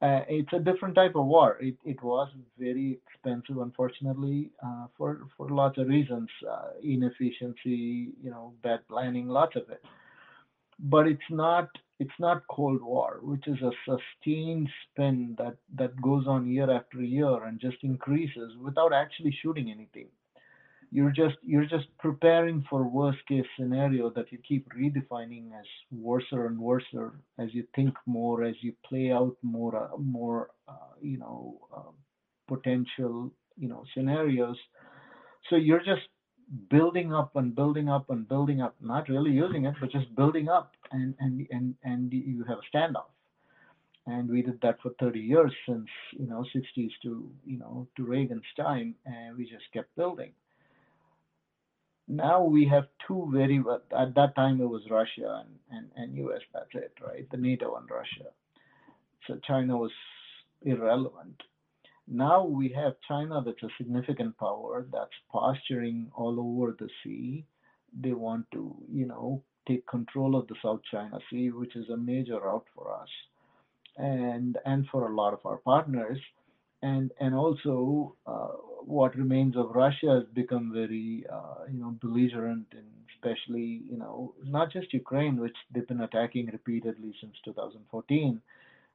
uh, 0.04 0.20
it's 0.28 0.52
a 0.52 0.60
different 0.60 0.96
type 0.96 1.16
of 1.16 1.26
war. 1.26 1.58
It, 1.62 1.76
it 1.86 2.04
was 2.04 2.28
very 2.60 3.00
expensive, 3.08 3.58
unfortunately, 3.60 4.52
uh, 4.66 4.88
for 4.98 5.28
for 5.38 5.50
lots 5.50 5.78
of 5.78 5.88
reasons, 5.88 6.28
uh, 6.50 6.72
inefficiency, 6.84 8.12
you 8.22 8.30
know, 8.30 8.54
bad 8.62 8.86
planning, 8.90 9.30
lots 9.30 9.56
of 9.56 9.70
it. 9.70 9.82
But 10.78 11.08
it's 11.08 11.30
not 11.30 11.70
it's 12.00 12.20
not 12.20 12.48
Cold 12.50 12.82
War, 12.82 13.20
which 13.22 13.48
is 13.48 13.62
a 13.62 13.72
sustained 13.86 14.70
spin 14.84 15.36
that 15.38 15.56
that 15.76 16.02
goes 16.02 16.28
on 16.28 16.48
year 16.48 16.70
after 16.72 17.02
year 17.02 17.44
and 17.44 17.60
just 17.60 17.78
increases 17.84 18.54
without 18.58 18.94
actually 18.94 19.36
shooting 19.42 19.72
anything. 19.72 20.08
You're 20.92 21.12
just 21.12 21.38
you're 21.42 21.66
just 21.66 21.88
preparing 22.00 22.64
for 22.70 22.84
worst 22.88 23.20
case 23.28 23.46
scenario 23.58 24.10
that 24.12 24.32
you 24.32 24.38
keep 24.48 24.68
redefining 24.74 25.52
as 25.60 25.66
worse 25.92 26.26
and 26.32 26.60
worse 26.60 26.86
as 27.40 27.54
you 27.54 27.66
think 27.76 27.94
more 28.06 28.44
as 28.44 28.56
you 28.62 28.74
play 28.88 29.12
out 29.12 29.36
more 29.42 29.76
uh, 29.76 29.98
more 29.98 30.50
uh, 30.68 30.94
you 31.02 31.18
know 31.18 31.60
uh, 31.76 31.92
potential 32.48 33.32
you 33.58 33.68
know 33.68 33.84
scenarios. 33.94 34.58
So 35.50 35.56
you're 35.56 35.84
just 35.84 36.08
building 36.70 37.14
up 37.14 37.36
and 37.36 37.56
building 37.56 37.90
up 37.90 38.10
and 38.10 38.28
building 38.28 38.62
up 38.62 38.76
not 38.82 39.10
really 39.10 39.32
using 39.32 39.66
it 39.66 39.74
but 39.80 39.92
just 39.92 40.14
building 40.16 40.50
up 40.50 40.74
and 40.94 41.16
and 41.20 41.48
and 41.50 41.76
and 41.84 42.14
you 42.14 42.46
have 42.48 42.60
a 42.60 42.78
standoff. 42.78 43.12
And 44.06 44.30
we 44.30 44.42
did 44.42 44.60
that 44.62 44.82
for 44.82 44.92
30 45.00 45.20
years 45.20 45.54
since 45.68 45.88
you 46.12 46.28
know 46.28 46.46
60s 46.56 46.92
to 47.04 47.32
you 47.46 47.58
know 47.58 47.88
to 47.98 48.04
Reagan's 48.04 48.52
time 48.58 48.96
and 49.06 49.38
we 49.38 49.44
just 49.46 49.66
kept 49.74 49.96
building. 49.96 50.32
Now 52.08 52.44
we 52.44 52.68
have 52.68 52.86
two 53.08 53.30
very 53.34 53.64
at 53.98 54.14
that 54.16 54.36
time 54.36 54.60
it 54.62 54.66
was 54.66 54.84
russia 54.92 55.46
and, 55.72 55.90
and, 55.96 56.18
and 56.18 56.30
us 56.30 56.42
that's 56.54 56.76
it 56.76 56.94
right? 57.06 57.30
The 57.32 57.38
nato 57.38 57.76
and 57.76 57.90
russia. 57.90 58.30
So 59.28 59.40
china 59.48 59.78
was 59.78 59.92
irrelevant. 60.62 61.42
Now 62.06 62.44
we 62.46 62.70
have 62.76 62.96
china 63.08 63.42
that's 63.46 63.64
a 63.64 63.70
significant 63.78 64.38
power 64.38 64.86
that's 64.92 65.18
posturing 65.32 66.12
all 66.14 66.38
over 66.40 66.76
the 66.78 66.90
sea. 67.04 67.46
They 67.98 68.12
want 68.12 68.52
to 68.52 68.76
you 68.92 69.06
know 69.06 69.44
take 69.68 69.86
control 69.88 70.36
of 70.36 70.48
the 70.48 70.56
south 70.64 70.82
china 70.92 71.20
sea 71.30 71.52
which 71.52 71.76
is 71.76 71.90
a 71.90 71.98
major 71.98 72.40
route 72.40 72.66
for 72.76 72.94
us 72.94 73.10
and 73.98 74.58
and 74.66 74.88
for 74.92 75.10
a 75.10 75.16
lot 75.16 75.34
of 75.34 75.46
our 75.46 75.58
partners. 75.58 76.20
And 76.82 77.12
and 77.20 77.34
also 77.34 78.16
uh, 78.28 78.50
what 78.86 79.16
remains 79.16 79.56
of 79.56 79.70
Russia 79.74 80.20
has 80.20 80.24
become 80.34 80.72
very 80.74 81.26
uh, 81.32 81.66
you 81.72 81.80
know 81.80 81.96
belligerent 82.02 82.68
and 82.72 82.88
especially 83.16 83.84
you 83.90 83.98
know 83.98 84.34
not 84.44 84.72
just 84.72 84.94
Ukraine 84.94 85.38
which 85.38 85.56
they've 85.72 85.88
been 85.88 86.02
attacking 86.02 86.48
repeatedly 86.48 87.14
since 87.22 87.36
2014 87.46 88.42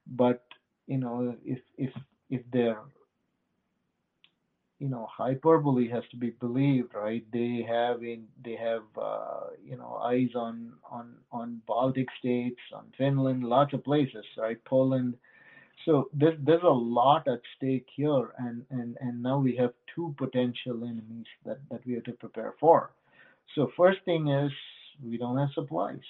but 0.05 0.43
you 0.85 0.97
know 0.99 1.35
if 1.43 1.59
if 1.77 1.89
if 2.29 2.41
their 2.51 2.77
you 4.79 4.89
know 4.89 5.07
hyperbole 5.11 5.89
has 5.89 6.03
to 6.11 6.17
be 6.17 6.31
believed 6.31 6.93
right 6.95 7.25
they 7.33 7.65
have 7.67 8.03
in 8.03 8.25
they 8.43 8.55
have 8.55 8.83
uh, 9.01 9.47
you 9.63 9.77
know 9.77 9.99
eyes 10.03 10.33
on 10.35 10.73
on 10.91 11.15
on 11.31 11.61
Baltic 11.67 12.07
states 12.19 12.61
on 12.73 12.85
Finland 12.97 13.43
lots 13.43 13.73
of 13.73 13.83
places 13.83 14.25
right 14.37 14.63
Poland 14.65 15.15
so 15.85 16.09
there's 16.13 16.37
there's 16.43 16.63
a 16.63 16.69
lot 16.99 17.27
at 17.27 17.41
stake 17.57 17.87
here, 17.95 18.33
and 18.37 18.65
and 18.69 18.97
and 19.01 19.23
now 19.23 19.39
we 19.39 19.55
have 19.55 19.73
two 19.95 20.13
potential 20.17 20.83
enemies 20.83 21.27
that 21.45 21.59
that 21.71 21.85
we 21.85 21.93
have 21.93 22.03
to 22.05 22.13
prepare 22.13 22.53
for. 22.59 22.91
So 23.55 23.71
first 23.77 23.99
thing 24.05 24.27
is 24.29 24.51
we 25.03 25.17
don't 25.17 25.37
have 25.37 25.49
supplies. 25.53 26.07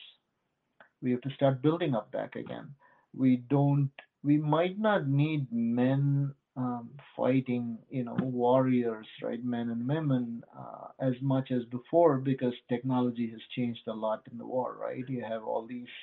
We 1.01 1.11
have 1.11 1.21
to 1.21 1.31
start 1.31 1.61
building 1.61 1.95
up 1.95 2.11
back 2.11 2.35
again. 2.35 2.73
We 3.15 3.37
don't. 3.37 3.91
We 4.23 4.37
might 4.37 4.77
not 4.79 5.07
need 5.07 5.51
men 5.51 6.33
um, 6.59 6.89
fighting, 7.17 7.77
you 7.89 8.03
know, 8.03 8.17
warriors, 8.21 9.07
right, 9.23 9.43
men 9.43 9.69
and 9.69 9.87
women, 9.87 10.43
uh, 10.57 10.87
as 10.99 11.15
much 11.21 11.51
as 11.51 11.63
before 11.65 12.17
because 12.17 12.53
technology 12.69 13.29
has 13.31 13.41
changed 13.55 13.87
a 13.87 13.93
lot 13.93 14.23
in 14.31 14.37
the 14.37 14.45
war, 14.45 14.77
right? 14.81 15.05
You 15.07 15.23
have 15.23 15.43
all 15.43 15.65
these 15.67 15.93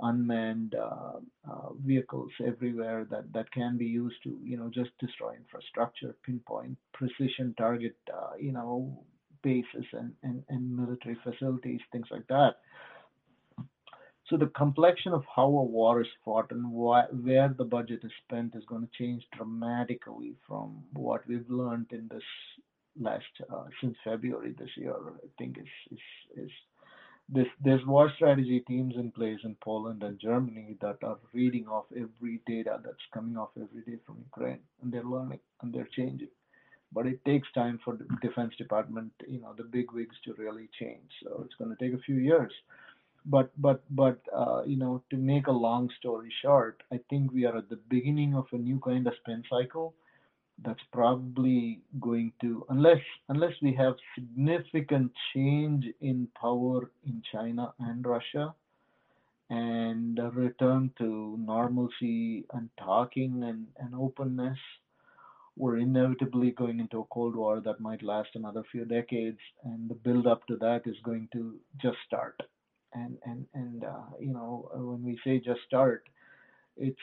unmanned 0.00 0.74
uh, 0.74 1.18
uh, 1.50 1.70
vehicles 1.86 2.30
everywhere 2.46 3.06
that, 3.10 3.32
that 3.32 3.50
can 3.52 3.78
be 3.78 3.86
used 3.86 4.16
to, 4.24 4.38
you 4.44 4.56
know, 4.58 4.70
just 4.74 4.90
destroy 5.00 5.34
infrastructure, 5.34 6.16
pinpoint, 6.24 6.76
precision 6.92 7.54
target, 7.56 7.96
uh, 8.12 8.32
you 8.40 8.52
know, 8.52 9.04
bases 9.42 9.86
and, 9.92 10.12
and, 10.24 10.42
and 10.48 10.76
military 10.76 11.16
facilities, 11.22 11.80
things 11.92 12.06
like 12.10 12.26
that. 12.28 12.56
So 14.34 14.38
the 14.38 14.46
complexion 14.46 15.12
of 15.12 15.22
how 15.32 15.44
a 15.44 15.62
war 15.62 16.00
is 16.00 16.08
fought 16.24 16.50
and 16.50 16.72
where 16.72 17.54
the 17.56 17.64
budget 17.64 18.00
is 18.02 18.10
spent 18.24 18.56
is 18.56 18.64
going 18.64 18.82
to 18.82 18.98
change 18.98 19.22
dramatically 19.36 20.34
from 20.44 20.82
what 20.92 21.24
we've 21.28 21.48
learned 21.48 21.86
in 21.92 22.08
this 22.10 22.24
last 22.98 23.22
uh, 23.48 23.66
since 23.80 23.96
February 24.02 24.52
this 24.58 24.70
year. 24.76 24.96
I 24.96 25.28
think 25.38 25.58
is 25.58 25.68
is 25.92 26.46
is 26.46 26.50
this 27.28 27.46
there's 27.62 27.86
war 27.86 28.10
strategy 28.16 28.58
teams 28.66 28.96
in 28.96 29.12
place 29.12 29.38
in 29.44 29.54
Poland 29.62 30.02
and 30.02 30.18
Germany 30.18 30.78
that 30.80 30.98
are 31.04 31.18
reading 31.32 31.68
off 31.68 31.84
every 31.92 32.40
data 32.44 32.80
that's 32.84 33.06
coming 33.12 33.36
off 33.36 33.50
every 33.56 33.82
day 33.82 34.00
from 34.04 34.16
Ukraine, 34.18 34.62
and 34.82 34.92
they're 34.92 35.04
learning 35.04 35.38
and 35.62 35.72
they're 35.72 35.94
changing. 35.94 36.34
But 36.92 37.06
it 37.06 37.24
takes 37.24 37.46
time 37.52 37.78
for 37.84 37.96
the 37.96 38.06
Defense 38.20 38.54
Department, 38.56 39.12
you 39.28 39.40
know, 39.40 39.54
the 39.56 39.62
big 39.62 39.92
wigs 39.92 40.16
to 40.24 40.34
really 40.34 40.68
change. 40.80 41.10
So 41.22 41.42
it's 41.44 41.54
going 41.54 41.70
to 41.70 41.84
take 41.84 41.94
a 41.94 42.02
few 42.02 42.16
years. 42.16 42.52
But 43.26 43.50
but 43.60 43.82
but 43.90 44.20
uh, 44.36 44.62
you 44.66 44.76
know, 44.76 45.02
to 45.10 45.16
make 45.16 45.46
a 45.46 45.52
long 45.52 45.90
story 45.98 46.32
short, 46.42 46.82
I 46.92 47.00
think 47.08 47.32
we 47.32 47.46
are 47.46 47.56
at 47.56 47.68
the 47.70 47.80
beginning 47.88 48.34
of 48.34 48.46
a 48.52 48.58
new 48.58 48.80
kind 48.80 49.06
of 49.06 49.14
spin 49.20 49.42
cycle 49.48 49.94
that's 50.62 50.82
probably 50.92 51.80
going 52.00 52.32
to 52.40 52.64
unless 52.68 53.00
unless 53.28 53.54
we 53.62 53.72
have 53.74 53.94
significant 54.14 55.10
change 55.34 55.86
in 56.00 56.28
power 56.40 56.90
in 57.06 57.22
China 57.32 57.72
and 57.80 58.06
Russia 58.06 58.54
and 59.50 60.18
a 60.18 60.30
return 60.30 60.90
to 60.98 61.36
normalcy 61.38 62.44
and 62.52 62.70
talking 62.78 63.42
and, 63.44 63.66
and 63.78 63.94
openness 63.94 64.58
we're 65.56 65.78
inevitably 65.78 66.50
going 66.52 66.80
into 66.80 67.00
a 67.00 67.04
cold 67.04 67.36
war 67.36 67.60
that 67.60 67.80
might 67.80 68.02
last 68.02 68.30
another 68.34 68.62
few 68.72 68.84
decades 68.84 69.38
and 69.64 69.88
the 69.88 69.94
build 69.94 70.26
up 70.26 70.46
to 70.46 70.56
that 70.56 70.82
is 70.86 70.96
going 71.04 71.28
to 71.32 71.56
just 71.80 71.98
start 72.06 72.40
and 72.94 73.18
and 73.24 73.46
and 73.54 73.84
uh, 73.84 74.08
you 74.20 74.32
know 74.32 74.68
when 74.74 75.02
we 75.02 75.18
say 75.24 75.38
just 75.38 75.60
start 75.66 76.04
it's 76.76 76.96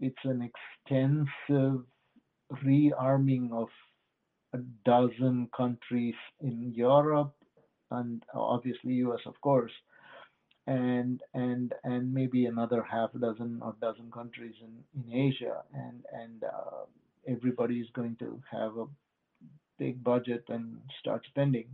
it's 0.00 0.24
an 0.24 0.42
extensive 0.50 1.84
rearming 2.64 3.52
of 3.52 3.68
a 4.54 4.58
dozen 4.84 5.48
countries 5.56 6.14
in 6.40 6.72
Europe 6.74 7.34
and 7.90 8.22
obviously 8.34 8.94
US 8.94 9.20
of 9.26 9.40
course 9.40 9.72
and 10.66 11.20
and 11.34 11.74
and 11.84 12.12
maybe 12.12 12.46
another 12.46 12.82
half 12.82 13.10
dozen 13.20 13.60
or 13.62 13.74
dozen 13.80 14.10
countries 14.10 14.54
in, 14.62 14.74
in 15.02 15.12
Asia. 15.28 15.62
And 15.74 16.04
and 16.12 16.44
uh, 16.44 16.84
everybody 17.26 17.80
is 17.80 17.88
going 17.94 18.16
to 18.20 18.40
have 18.50 18.76
a 18.76 18.86
big 19.78 20.02
budget 20.04 20.44
and 20.48 20.78
start 21.00 21.24
spending 21.28 21.68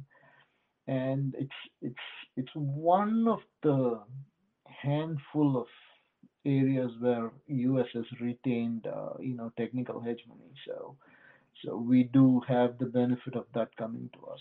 and 0.86 1.34
it's 1.38 1.60
it's 1.82 2.06
it's 2.36 2.54
one 2.54 3.26
of 3.28 3.40
the 3.62 4.00
handful 4.66 5.56
of 5.58 5.66
areas 6.44 6.90
where 7.00 7.30
US 7.48 7.86
has 7.94 8.04
retained, 8.20 8.86
uh, 8.86 9.14
you 9.20 9.34
know, 9.34 9.52
technical 9.56 10.00
hegemony. 10.00 10.52
So, 10.66 10.96
so 11.64 11.76
we 11.76 12.04
do 12.04 12.40
have 12.48 12.78
the 12.78 12.86
benefit 12.86 13.36
of 13.36 13.46
that 13.54 13.76
coming 13.76 14.10
to 14.14 14.26
us. 14.28 14.40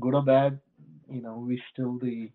Good 0.00 0.14
or 0.14 0.22
bad, 0.22 0.60
you 1.10 1.22
know, 1.22 1.38
we 1.38 1.62
still 1.72 1.98
the, 1.98 2.30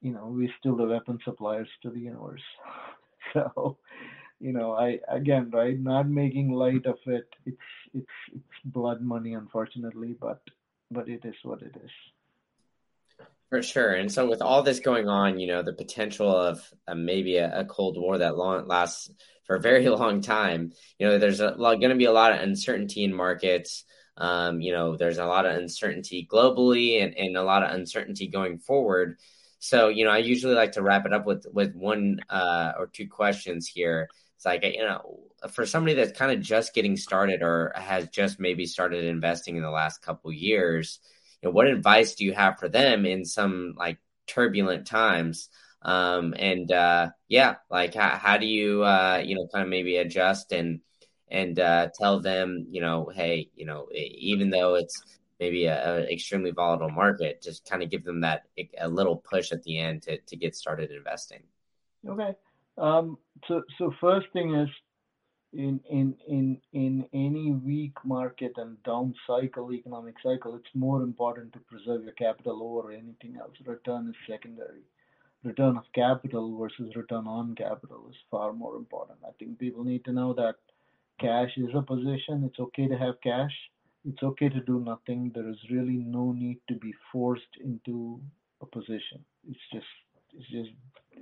you 0.00 0.12
know, 0.12 0.26
we 0.26 0.52
still 0.58 0.76
the 0.76 0.86
weapon 0.86 1.18
suppliers 1.24 1.68
to 1.82 1.90
the 1.90 2.00
universe. 2.00 2.42
so, 3.32 3.76
you 4.40 4.52
know, 4.52 4.72
I 4.74 4.98
again, 5.08 5.50
right, 5.52 5.78
not 5.78 6.08
making 6.08 6.52
light 6.52 6.86
of 6.86 6.98
it. 7.06 7.28
It's 7.46 7.68
it's 7.94 8.16
it's 8.34 8.60
blood 8.64 9.02
money, 9.02 9.34
unfortunately, 9.34 10.16
but 10.20 10.40
but 10.90 11.08
it 11.08 11.24
is 11.24 11.36
what 11.42 11.62
it 11.62 11.76
is. 11.82 11.90
For 13.48 13.62
sure. 13.62 13.94
And 13.94 14.10
so, 14.10 14.28
with 14.28 14.42
all 14.42 14.62
this 14.62 14.78
going 14.78 15.08
on, 15.08 15.40
you 15.40 15.48
know, 15.48 15.62
the 15.62 15.72
potential 15.72 16.30
of 16.30 16.62
uh, 16.86 16.94
maybe 16.94 17.36
a, 17.36 17.60
a, 17.60 17.64
Cold 17.64 17.98
War 17.98 18.18
that 18.18 18.36
long, 18.36 18.68
lasts 18.68 19.10
for 19.44 19.56
a 19.56 19.60
very 19.60 19.88
long 19.88 20.20
time, 20.20 20.72
you 20.98 21.08
know, 21.08 21.18
there's 21.18 21.40
going 21.40 21.80
to 21.80 21.96
be 21.96 22.04
a 22.04 22.12
lot 22.12 22.32
of 22.32 22.40
uncertainty 22.40 23.02
in 23.02 23.12
markets. 23.12 23.84
Um, 24.16 24.60
you 24.60 24.72
know, 24.72 24.96
there's 24.96 25.18
a 25.18 25.26
lot 25.26 25.46
of 25.46 25.56
uncertainty 25.56 26.28
globally 26.30 27.02
and, 27.02 27.16
and 27.16 27.36
a 27.36 27.42
lot 27.42 27.64
of 27.64 27.74
uncertainty 27.74 28.28
going 28.28 28.58
forward. 28.58 29.16
So, 29.58 29.88
you 29.88 30.04
know, 30.04 30.10
I 30.10 30.18
usually 30.18 30.54
like 30.54 30.72
to 30.72 30.82
wrap 30.82 31.04
it 31.06 31.12
up 31.12 31.26
with 31.26 31.44
with 31.52 31.74
one 31.74 32.20
uh, 32.30 32.72
or 32.78 32.86
two 32.86 33.08
questions 33.08 33.66
here. 33.66 34.08
It's 34.40 34.46
like, 34.46 34.64
you 34.64 34.82
know, 34.82 35.20
for 35.50 35.66
somebody 35.66 35.96
that's 35.96 36.18
kind 36.18 36.32
of 36.32 36.40
just 36.40 36.72
getting 36.72 36.96
started 36.96 37.42
or 37.42 37.74
has 37.76 38.08
just 38.08 38.40
maybe 38.40 38.64
started 38.64 39.04
investing 39.04 39.56
in 39.56 39.62
the 39.62 39.70
last 39.70 40.00
couple 40.00 40.32
years 40.32 40.98
you 41.42 41.48
know, 41.48 41.52
what 41.52 41.66
advice 41.66 42.14
do 42.14 42.24
you 42.24 42.32
have 42.32 42.58
for 42.58 42.68
them 42.68 43.04
in 43.04 43.26
some 43.26 43.74
like 43.76 43.98
turbulent 44.26 44.86
times? 44.86 45.48
Um, 45.82 46.34
and 46.38 46.72
uh, 46.72 47.10
yeah, 47.28 47.56
like 47.70 47.94
how, 47.94 48.10
how 48.10 48.36
do 48.38 48.46
you 48.46 48.82
uh, 48.82 49.22
you 49.22 49.34
know 49.34 49.46
kind 49.52 49.62
of 49.62 49.68
maybe 49.68 49.96
adjust 49.96 50.52
and 50.52 50.80
and 51.28 51.58
uh, 51.58 51.88
tell 51.94 52.20
them 52.20 52.66
you 52.70 52.80
know 52.80 53.10
hey 53.14 53.50
you 53.54 53.64
know 53.66 53.88
even 53.92 54.48
though 54.50 54.74
it's 54.74 55.02
maybe 55.38 55.66
a, 55.66 55.98
a 55.98 56.12
extremely 56.12 56.50
volatile 56.50 56.90
market, 56.90 57.42
just 57.42 57.68
kind 57.68 57.82
of 57.82 57.90
give 57.90 58.04
them 58.04 58.20
that 58.20 58.44
a 58.78 58.88
little 58.88 59.16
push 59.16 59.52
at 59.52 59.62
the 59.62 59.78
end 59.78 60.02
to 60.02 60.18
to 60.18 60.36
get 60.36 60.54
started 60.54 60.90
investing. 60.90 61.42
Okay. 62.06 62.34
Um, 62.78 63.18
so 63.48 63.62
so 63.78 63.92
first 64.00 64.26
thing 64.32 64.54
is 64.54 64.68
in 65.52 65.80
in 65.90 66.14
in 66.28 66.60
in 66.72 67.04
any 67.12 67.52
weak 67.52 67.92
market 68.04 68.52
and 68.56 68.80
down 68.84 69.14
cycle 69.26 69.72
economic 69.72 70.14
cycle 70.22 70.54
it's 70.54 70.74
more 70.74 71.02
important 71.02 71.52
to 71.52 71.58
preserve 71.60 72.04
your 72.04 72.12
capital 72.12 72.62
over 72.62 72.92
anything 72.92 73.36
else. 73.40 73.52
Return 73.64 74.08
is 74.08 74.14
secondary. 74.28 74.82
Return 75.42 75.76
of 75.76 75.84
capital 75.94 76.56
versus 76.58 76.94
return 76.94 77.26
on 77.26 77.54
capital 77.54 78.06
is 78.10 78.16
far 78.30 78.52
more 78.52 78.76
important. 78.76 79.18
I 79.26 79.32
think 79.38 79.58
people 79.58 79.84
need 79.84 80.04
to 80.04 80.12
know 80.12 80.34
that 80.34 80.56
cash 81.18 81.50
is 81.56 81.70
a 81.74 81.82
position. 81.82 82.44
It's 82.44 82.60
okay 82.60 82.86
to 82.88 82.96
have 82.96 83.20
cash. 83.22 83.52
It's 84.04 84.22
okay 84.22 84.48
to 84.48 84.60
do 84.60 84.80
nothing. 84.80 85.32
There 85.34 85.48
is 85.48 85.56
really 85.70 85.96
no 85.96 86.32
need 86.32 86.58
to 86.68 86.74
be 86.74 86.94
forced 87.10 87.56
into 87.62 88.20
a 88.60 88.66
position. 88.66 89.24
It's 89.48 89.66
just 89.72 89.86
it's 90.32 90.48
just 90.50 90.70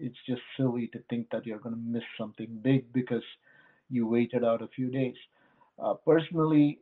it's 0.00 0.18
just 0.26 0.42
silly 0.56 0.88
to 0.88 0.98
think 1.10 1.28
that 1.30 1.46
you're 1.46 1.58
going 1.58 1.74
to 1.74 1.80
miss 1.80 2.04
something 2.18 2.58
big 2.62 2.92
because 2.92 3.22
you 3.90 4.06
waited 4.06 4.44
out 4.44 4.62
a 4.62 4.68
few 4.68 4.90
days. 4.90 5.16
Uh, 5.82 5.94
personally, 5.94 6.78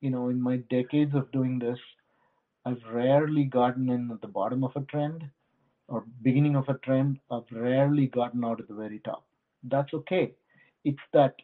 you 0.00 0.10
know, 0.10 0.28
in 0.28 0.40
my 0.40 0.56
decades 0.70 1.14
of 1.14 1.30
doing 1.32 1.58
this, 1.58 1.78
I've 2.64 2.82
rarely 2.92 3.44
gotten 3.44 3.88
in 3.88 4.10
at 4.10 4.20
the 4.20 4.28
bottom 4.28 4.64
of 4.64 4.72
a 4.76 4.80
trend 4.82 5.24
or 5.88 6.04
beginning 6.22 6.56
of 6.56 6.68
a 6.68 6.78
trend. 6.78 7.18
I've 7.30 7.50
rarely 7.50 8.06
gotten 8.06 8.44
out 8.44 8.60
at 8.60 8.68
the 8.68 8.74
very 8.74 9.00
top. 9.00 9.24
That's 9.64 9.92
okay. 9.94 10.32
It's 10.84 10.98
that 11.12 11.36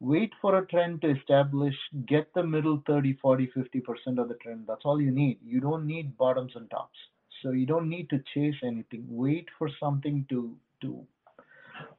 wait 0.00 0.32
for 0.40 0.58
a 0.58 0.66
trend 0.66 1.02
to 1.02 1.10
establish, 1.10 1.74
get 2.06 2.32
the 2.34 2.42
middle 2.42 2.82
30, 2.86 3.14
40, 3.14 3.50
50% 3.56 4.18
of 4.18 4.28
the 4.28 4.34
trend. 4.42 4.64
That's 4.66 4.84
all 4.84 5.00
you 5.00 5.10
need. 5.10 5.38
You 5.44 5.60
don't 5.60 5.86
need 5.86 6.16
bottoms 6.18 6.52
and 6.54 6.70
tops. 6.70 6.98
So 7.42 7.50
you 7.50 7.66
don't 7.66 7.88
need 7.88 8.10
to 8.10 8.22
chase 8.32 8.56
anything. 8.62 9.04
Wait 9.08 9.48
for 9.58 9.68
something 9.80 10.26
to 10.30 10.56
to 10.82 11.06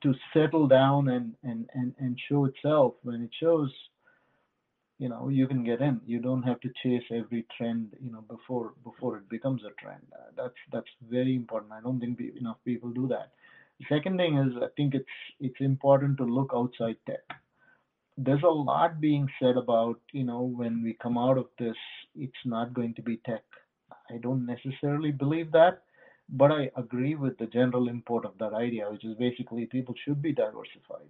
to 0.01 0.13
settle 0.34 0.67
down 0.67 1.09
and, 1.09 1.34
and, 1.43 1.69
and, 1.73 1.93
and 1.99 2.17
show 2.30 2.45
itself. 2.45 2.93
When 3.03 3.21
it 3.21 3.30
shows, 3.41 3.69
you 4.99 5.09
know, 5.09 5.28
you 5.30 5.47
can 5.47 5.63
get 5.63 5.82
in. 5.82 5.99
You 6.05 6.19
don't 6.19 6.43
have 6.43 6.59
to 6.61 6.69
chase 6.82 7.03
every 7.11 7.45
trend, 7.57 7.93
you 8.01 8.11
know, 8.11 8.21
before 8.21 8.73
before 8.84 9.17
it 9.17 9.30
becomes 9.30 9.61
a 9.63 9.73
trend. 9.82 10.01
Uh, 10.13 10.32
that's 10.38 10.55
that's 10.71 10.89
very 11.09 11.36
important. 11.36 11.73
I 11.73 11.82
don't 11.82 11.99
think 11.99 12.19
enough 12.39 12.57
people 12.63 12.89
do 12.91 13.07
that. 13.09 13.32
Second 13.89 14.17
thing 14.17 14.38
is, 14.38 14.53
I 14.61 14.67
think 14.78 14.95
it's 14.95 15.05
it's 15.39 15.59
important 15.59 16.17
to 16.17 16.23
look 16.23 16.51
outside 16.55 16.95
tech. 17.05 17.26
There's 18.17 18.43
a 18.43 18.47
lot 18.47 19.01
being 19.01 19.28
said 19.41 19.57
about, 19.57 19.99
you 20.13 20.23
know, 20.23 20.41
when 20.41 20.82
we 20.82 20.93
come 21.03 21.17
out 21.17 21.38
of 21.38 21.47
this, 21.59 21.76
it's 22.15 22.45
not 22.45 22.73
going 22.73 22.93
to 22.93 23.01
be 23.01 23.17
tech. 23.26 23.43
I 24.09 24.17
don't 24.17 24.45
necessarily 24.45 25.11
believe 25.11 25.51
that 25.51 25.84
but 26.30 26.51
I 26.51 26.71
agree 26.76 27.15
with 27.15 27.38
the 27.38 27.47
general 27.47 27.88
import 27.88 28.26
of 28.26 28.38
that 28.39 28.53
idea, 28.53 28.89
which 28.89 29.05
is 29.05 29.15
basically 29.17 29.65
people 29.65 29.95
should 30.03 30.21
be 30.21 30.34
diversified. 30.34 31.07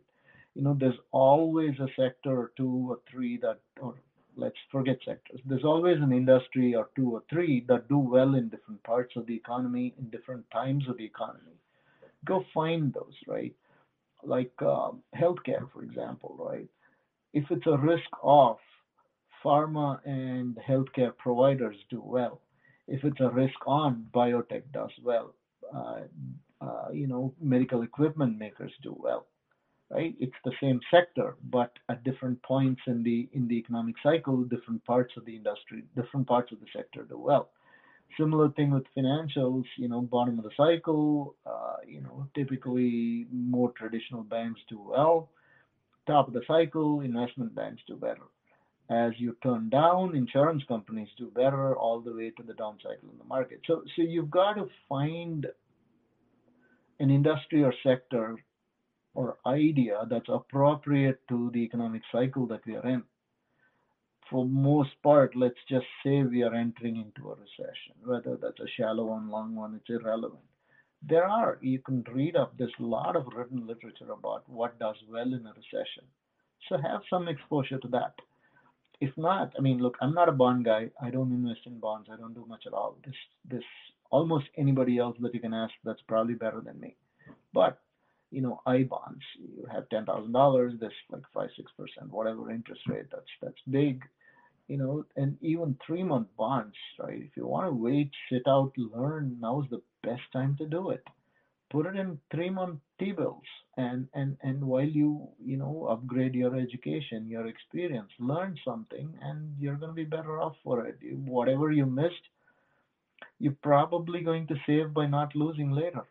You 0.55 0.61
know, 0.61 0.76
there's 0.80 0.99
always 1.11 1.80
a 1.80 1.88
sector 1.95 2.38
or 2.38 2.51
two 2.57 2.88
or 2.89 2.99
three 3.09 3.38
that, 3.38 3.59
or 3.82 3.95
let's 4.36 4.57
forget 4.72 4.97
sectors. 5.05 5.39
There's 5.45 5.63
always 5.63 5.97
an 6.01 6.11
industry 6.11 6.76
or 6.76 6.89
two 6.95 7.11
or 7.16 7.24
three 7.30 7.66
that 7.68 7.88
do 7.89 7.97
well 7.97 8.36
in 8.36 8.49
different 8.49 8.84
parts 8.84 9.16
of 9.16 9.26
the 9.26 9.36
economy, 9.36 9.93
in 9.97 10.09
different 10.09 10.49
times 10.51 10.88
of 10.89 10.97
the 10.97 11.05
economy. 11.05 11.57
Go 12.26 12.43
find 12.53 12.93
those, 12.93 13.16
right? 13.28 13.53
Like 14.24 14.53
um, 14.61 15.01
healthcare, 15.16 15.70
for 15.72 15.84
example, 15.84 16.36
right? 16.39 16.68
If 17.34 17.45
it's 17.51 17.68
a 17.68 17.78
risk 17.78 18.09
off, 18.24 18.59
pharma 19.43 19.99
and 20.05 20.57
healthcare 20.68 21.16
providers 21.18 21.76
do 21.89 22.01
well 22.03 22.41
if 22.88 23.03
it's 23.03 23.19
a 23.19 23.29
risk 23.29 23.59
on, 23.65 24.05
biotech 24.13 24.63
does 24.71 24.91
well. 25.03 25.33
Uh, 25.73 26.01
uh, 26.61 26.88
you 26.93 27.07
know, 27.07 27.33
medical 27.41 27.81
equipment 27.81 28.38
makers 28.38 28.71
do 28.81 28.95
well, 28.97 29.27
right? 29.89 30.15
It's 30.19 30.36
the 30.43 30.53
same 30.61 30.79
sector, 30.89 31.36
but 31.49 31.71
at 31.89 32.03
different 32.03 32.41
points 32.43 32.81
in 32.88 33.03
the 33.03 33.27
in 33.33 33.47
the 33.47 33.55
economic 33.55 33.95
cycle, 34.01 34.43
different 34.43 34.83
parts 34.86 35.13
of 35.17 35.25
the 35.25 35.36
industry, 35.36 35.83
different 35.95 36.27
parts 36.27 36.51
of 36.51 36.59
the 36.59 36.67
sector 36.75 37.03
do 37.03 37.17
well. 37.17 37.49
Similar 38.17 38.49
thing 38.51 38.71
with 38.71 38.86
financials, 38.97 39.65
you 39.77 39.89
know, 39.89 40.01
bottom 40.01 40.38
of 40.38 40.45
the 40.45 40.51
cycle, 40.55 41.36
uh, 41.45 41.77
you 41.86 42.01
know, 42.01 42.27
typically 42.36 43.27
more 43.31 43.71
traditional 43.71 44.23
banks 44.23 44.61
do 44.69 44.79
well. 44.79 45.29
Top 46.07 46.27
of 46.27 46.33
the 46.33 46.43
cycle, 46.47 47.01
investment 47.01 47.53
banks 47.53 47.81
do 47.88 47.95
better 47.95 48.21
as 48.89 49.13
you 49.17 49.36
turn 49.41 49.69
down, 49.69 50.15
insurance 50.15 50.63
companies 50.67 51.07
do 51.17 51.31
better 51.33 51.75
all 51.75 52.01
the 52.01 52.13
way 52.13 52.29
to 52.31 52.43
the 52.43 52.53
down 52.53 52.77
cycle 52.83 53.09
in 53.11 53.17
the 53.17 53.23
market. 53.23 53.61
So, 53.65 53.83
so 53.95 54.03
you've 54.03 54.29
got 54.29 54.53
to 54.53 54.67
find 54.88 55.47
an 56.99 57.09
industry 57.09 57.63
or 57.63 57.73
sector 57.83 58.38
or 59.15 59.38
idea 59.47 60.05
that's 60.09 60.29
appropriate 60.29 61.19
to 61.29 61.49
the 61.53 61.59
economic 61.59 62.03
cycle 62.11 62.45
that 62.47 62.65
we 62.65 62.75
are 62.75 62.88
in. 62.88 63.03
For 64.29 64.45
most 64.45 64.89
part, 65.03 65.36
let's 65.36 65.59
just 65.69 65.86
say 66.03 66.23
we 66.23 66.43
are 66.43 66.53
entering 66.53 66.97
into 66.97 67.29
a 67.29 67.36
recession, 67.36 67.93
whether 68.03 68.38
that's 68.41 68.59
a 68.59 68.67
shallow 68.77 69.05
one, 69.05 69.29
long 69.29 69.55
one, 69.55 69.75
it's 69.75 69.89
irrelevant. 69.89 70.41
There 71.07 71.25
are, 71.25 71.59
you 71.61 71.79
can 71.79 72.03
read 72.11 72.36
up, 72.36 72.57
there's 72.57 72.73
a 72.79 72.83
lot 72.83 73.15
of 73.15 73.27
written 73.36 73.67
literature 73.67 74.11
about 74.11 74.47
what 74.49 74.79
does 74.79 74.95
well 75.09 75.27
in 75.27 75.45
a 75.45 75.53
recession. 75.53 76.03
So 76.67 76.77
have 76.77 77.01
some 77.09 77.27
exposure 77.27 77.77
to 77.77 77.88
that. 77.89 78.15
If 79.01 79.17
not, 79.17 79.53
I 79.57 79.61
mean, 79.61 79.79
look, 79.79 79.97
I'm 80.01 80.13
not 80.13 80.29
a 80.29 80.33
bond 80.33 80.65
guy. 80.65 80.89
I 81.01 81.09
don't 81.09 81.31
invest 81.31 81.61
in 81.65 81.79
bonds. 81.79 82.09
I 82.11 82.17
don't 82.17 82.33
do 82.33 82.45
much 82.47 82.63
at 82.65 82.73
all. 82.73 82.97
This, 83.05 83.15
this, 83.49 83.63
almost 84.09 84.45
anybody 84.57 84.97
else 84.97 85.17
that 85.21 85.33
you 85.33 85.39
can 85.39 85.53
ask 85.53 85.73
that's 85.83 86.01
probably 86.07 86.35
better 86.35 86.61
than 86.61 86.79
me. 86.79 86.95
But 87.53 87.79
you 88.31 88.41
know, 88.41 88.61
I 88.65 88.83
bonds. 88.83 89.23
You 89.39 89.65
have 89.71 89.89
ten 89.89 90.05
thousand 90.05 90.33
dollars. 90.33 90.73
That's 90.79 90.93
like 91.11 91.23
five, 91.33 91.49
six 91.55 91.71
percent, 91.77 92.11
whatever 92.11 92.51
interest 92.51 92.81
rate. 92.87 93.05
That's 93.11 93.31
that's 93.41 93.61
big, 93.69 94.03
you 94.67 94.77
know. 94.77 95.05
And 95.15 95.37
even 95.41 95.77
three 95.85 96.03
month 96.03 96.27
bonds, 96.37 96.75
right? 96.99 97.21
If 97.21 97.37
you 97.37 97.47
want 97.47 97.67
to 97.67 97.71
wait, 97.71 98.11
sit 98.31 98.43
out, 98.47 98.73
learn, 98.77 99.37
now's 99.39 99.65
the 99.69 99.81
best 100.03 100.23
time 100.33 100.55
to 100.57 100.65
do 100.67 100.89
it. 100.89 101.03
Put 101.72 101.88
it 101.88 101.95
in 101.95 102.20
three 102.32 102.49
month 102.49 102.80
tables 102.99 103.43
and 103.78 104.07
and 104.13 104.38
and 104.41 104.63
while 104.63 104.88
you 104.88 105.28
you 105.43 105.57
know 105.57 105.88
upgrade 105.89 106.34
your 106.34 106.55
education, 106.55 107.28
your 107.28 107.47
experience, 107.47 108.11
learn 108.20 108.57
something, 108.63 109.13
and 109.22 109.55
you're 109.59 109.76
gonna 109.76 109.93
be 109.93 110.05
better 110.05 110.41
off 110.41 110.55
for 110.63 110.86
it. 110.86 110.97
Whatever 111.13 111.72
you 111.72 111.86
missed, 111.86 112.30
you're 113.39 113.57
probably 113.61 114.22
going 114.22 114.47
to 114.47 114.55
save 114.66 114.93
by 114.93 115.07
not 115.07 115.36
losing 115.36 115.72
later. 115.72 116.05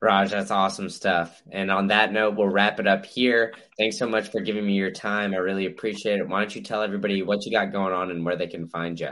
Raj, 0.00 0.30
that's 0.30 0.52
awesome 0.52 0.88
stuff. 0.88 1.42
And 1.50 1.72
on 1.72 1.88
that 1.88 2.12
note, 2.12 2.36
we'll 2.36 2.48
wrap 2.48 2.78
it 2.78 2.86
up 2.86 3.04
here. 3.04 3.52
Thanks 3.76 3.98
so 3.98 4.08
much 4.08 4.30
for 4.30 4.40
giving 4.40 4.64
me 4.64 4.74
your 4.74 4.92
time. 4.92 5.34
I 5.34 5.38
really 5.38 5.66
appreciate 5.66 6.20
it. 6.20 6.28
Why 6.28 6.38
don't 6.38 6.54
you 6.54 6.62
tell 6.62 6.82
everybody 6.82 7.22
what 7.22 7.44
you 7.44 7.50
got 7.50 7.72
going 7.72 7.92
on 7.92 8.12
and 8.12 8.24
where 8.24 8.36
they 8.36 8.46
can 8.46 8.68
find 8.68 8.98
you? 8.98 9.10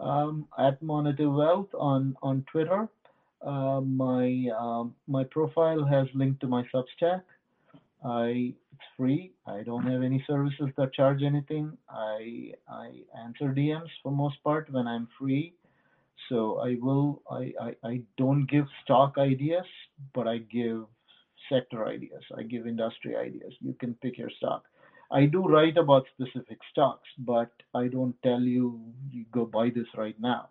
Um, 0.00 0.48
at 0.58 0.82
Monetive 0.82 1.34
Wealth 1.34 1.68
on 1.74 2.16
on 2.22 2.44
Twitter. 2.50 2.88
Uh, 3.42 3.80
my 3.80 4.46
um, 4.58 4.94
my 5.06 5.24
profile 5.24 5.84
has 5.84 6.06
linked 6.14 6.40
to 6.40 6.46
my 6.48 6.64
Substack. 6.74 7.22
I 8.04 8.54
it's 8.72 8.88
free. 8.96 9.32
I 9.46 9.62
don't 9.62 9.86
have 9.86 10.02
any 10.02 10.24
services 10.26 10.68
that 10.76 10.94
charge 10.94 11.22
anything. 11.22 11.76
I 11.88 12.52
I 12.68 13.02
answer 13.24 13.52
DMs 13.52 13.90
for 14.02 14.10
most 14.10 14.42
part 14.42 14.72
when 14.72 14.86
I'm 14.86 15.08
free. 15.18 15.54
So 16.28 16.58
I 16.60 16.76
will, 16.80 17.22
I, 17.30 17.52
I, 17.60 17.74
I 17.82 18.02
don't 18.16 18.46
give 18.46 18.66
stock 18.84 19.14
ideas, 19.18 19.64
but 20.14 20.28
I 20.28 20.38
give 20.38 20.84
sector 21.50 21.86
ideas. 21.86 22.22
I 22.36 22.42
give 22.42 22.66
industry 22.66 23.16
ideas. 23.16 23.52
You 23.60 23.74
can 23.74 23.94
pick 23.94 24.18
your 24.18 24.30
stock. 24.36 24.64
I 25.10 25.26
do 25.26 25.46
write 25.46 25.76
about 25.76 26.06
specific 26.14 26.58
stocks, 26.70 27.08
but 27.18 27.50
I 27.74 27.88
don't 27.88 28.16
tell 28.22 28.40
you 28.40 28.80
you 29.10 29.24
go 29.32 29.44
buy 29.44 29.70
this 29.70 29.88
right 29.96 30.18
now. 30.20 30.48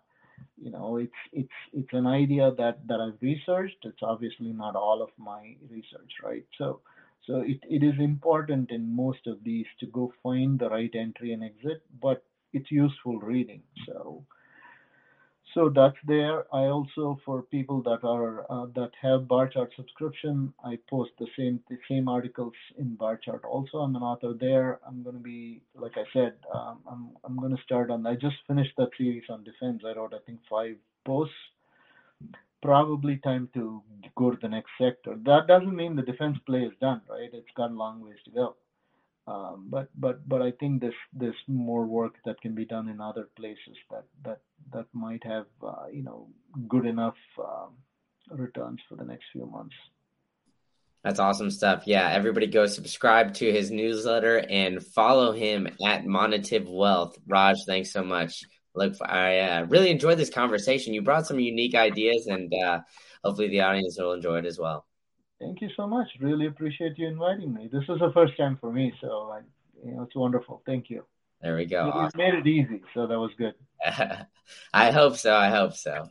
You 0.56 0.70
know, 0.70 0.96
it's 0.98 1.20
it's 1.32 1.58
it's 1.72 1.92
an 1.92 2.06
idea 2.06 2.52
that 2.58 2.86
that 2.88 3.00
I've 3.00 3.20
researched. 3.22 3.78
It's 3.84 4.02
obviously 4.02 4.52
not 4.52 4.76
all 4.76 5.02
of 5.02 5.10
my 5.18 5.56
research, 5.70 6.12
right? 6.24 6.46
So 6.58 6.80
so 7.26 7.40
it, 7.40 7.60
it 7.68 7.82
is 7.82 7.98
important 7.98 8.70
in 8.70 8.94
most 8.94 9.26
of 9.26 9.42
these 9.44 9.66
to 9.80 9.86
go 9.86 10.12
find 10.22 10.58
the 10.58 10.68
right 10.70 10.94
entry 10.94 11.32
and 11.32 11.42
exit, 11.44 11.82
but 12.00 12.24
it's 12.52 12.70
useful 12.70 13.18
reading. 13.20 13.62
So 13.86 14.24
so 15.54 15.68
that's 15.68 15.96
there. 16.06 16.44
I 16.54 16.64
also, 16.66 17.18
for 17.24 17.42
people 17.42 17.82
that 17.82 18.04
are 18.04 18.50
uh, 18.50 18.66
that 18.74 18.92
have 19.02 19.28
Barchart 19.28 19.72
subscription, 19.76 20.52
I 20.64 20.78
post 20.88 21.10
the 21.18 21.26
same 21.36 21.60
the 21.68 21.78
same 21.88 22.08
articles 22.08 22.54
in 22.78 22.94
Barchart. 22.96 23.44
Also, 23.44 23.78
I'm 23.78 23.96
an 23.96 24.02
author 24.02 24.34
there. 24.38 24.80
I'm 24.86 25.02
going 25.02 25.16
to 25.16 25.22
be, 25.22 25.62
like 25.74 25.96
I 25.96 26.04
said, 26.12 26.34
um, 26.54 26.80
I'm 26.90 27.10
I'm 27.24 27.36
going 27.38 27.56
to 27.56 27.62
start 27.62 27.90
on. 27.90 28.06
I 28.06 28.14
just 28.14 28.36
finished 28.46 28.72
that 28.78 28.90
series 28.96 29.24
on 29.28 29.44
defense. 29.44 29.82
I 29.86 29.96
wrote, 29.98 30.14
I 30.14 30.18
think, 30.26 30.40
five 30.48 30.76
posts. 31.04 31.34
Probably 32.62 33.16
time 33.18 33.48
to 33.54 33.82
go 34.16 34.30
to 34.30 34.38
the 34.40 34.48
next 34.48 34.70
sector. 34.78 35.16
That 35.24 35.46
doesn't 35.48 35.74
mean 35.74 35.96
the 35.96 36.02
defense 36.02 36.38
play 36.46 36.60
is 36.60 36.72
done, 36.80 37.00
right? 37.08 37.30
It's 37.32 37.54
got 37.56 37.70
a 37.70 37.74
long 37.74 38.00
ways 38.02 38.18
to 38.26 38.30
go. 38.30 38.56
Um, 39.30 39.66
but 39.68 39.88
but 39.94 40.28
but 40.28 40.42
I 40.42 40.50
think 40.50 40.80
there's 40.80 41.02
there's 41.12 41.42
more 41.46 41.86
work 41.86 42.14
that 42.24 42.40
can 42.40 42.54
be 42.54 42.64
done 42.64 42.88
in 42.88 43.00
other 43.00 43.28
places 43.36 43.76
that 43.90 44.04
that 44.24 44.40
that 44.72 44.86
might 44.92 45.22
have 45.24 45.46
uh, 45.62 45.86
you 45.92 46.02
know 46.02 46.28
good 46.68 46.84
enough 46.84 47.20
um, 47.38 47.70
returns 48.30 48.80
for 48.88 48.96
the 48.96 49.04
next 49.04 49.26
few 49.32 49.46
months. 49.46 49.76
That's 51.04 51.20
awesome 51.20 51.50
stuff. 51.50 51.84
Yeah, 51.86 52.10
everybody 52.10 52.48
go 52.48 52.66
subscribe 52.66 53.32
to 53.34 53.50
his 53.50 53.70
newsletter 53.70 54.38
and 54.50 54.84
follow 54.84 55.32
him 55.32 55.68
at 55.86 56.04
Monetive 56.04 56.68
Wealth. 56.68 57.16
Raj, 57.26 57.56
thanks 57.66 57.92
so 57.92 58.02
much. 58.02 58.42
Look, 58.74 58.94
I 59.00 59.38
uh, 59.38 59.66
really 59.66 59.90
enjoyed 59.90 60.18
this 60.18 60.30
conversation. 60.30 60.92
You 60.92 61.02
brought 61.02 61.26
some 61.26 61.40
unique 61.40 61.74
ideas, 61.74 62.26
and 62.26 62.52
uh, 62.52 62.80
hopefully 63.24 63.48
the 63.48 63.60
audience 63.60 63.96
will 63.98 64.12
enjoy 64.12 64.38
it 64.38 64.46
as 64.46 64.58
well. 64.58 64.86
Thank 65.40 65.62
you 65.62 65.70
so 65.76 65.86
much. 65.86 66.08
Really 66.20 66.46
appreciate 66.46 66.98
you 66.98 67.08
inviting 67.08 67.54
me. 67.54 67.68
This 67.72 67.82
is 67.88 67.98
the 67.98 68.10
first 68.12 68.36
time 68.36 68.58
for 68.60 68.70
me, 68.70 68.92
so 69.00 69.30
I, 69.32 69.40
you 69.84 69.92
know, 69.92 70.02
it's 70.02 70.14
wonderful. 70.14 70.62
Thank 70.66 70.90
you. 70.90 71.04
There 71.40 71.56
we 71.56 71.64
go. 71.64 71.86
You 71.86 71.92
awesome. 71.92 72.18
made 72.18 72.34
it 72.34 72.46
easy, 72.46 72.82
so 72.92 73.06
that 73.06 73.18
was 73.18 73.30
good. 73.38 73.54
I 74.74 74.90
hope 74.90 75.16
so. 75.16 75.34
I 75.34 75.48
hope 75.48 75.74
so. 75.74 76.08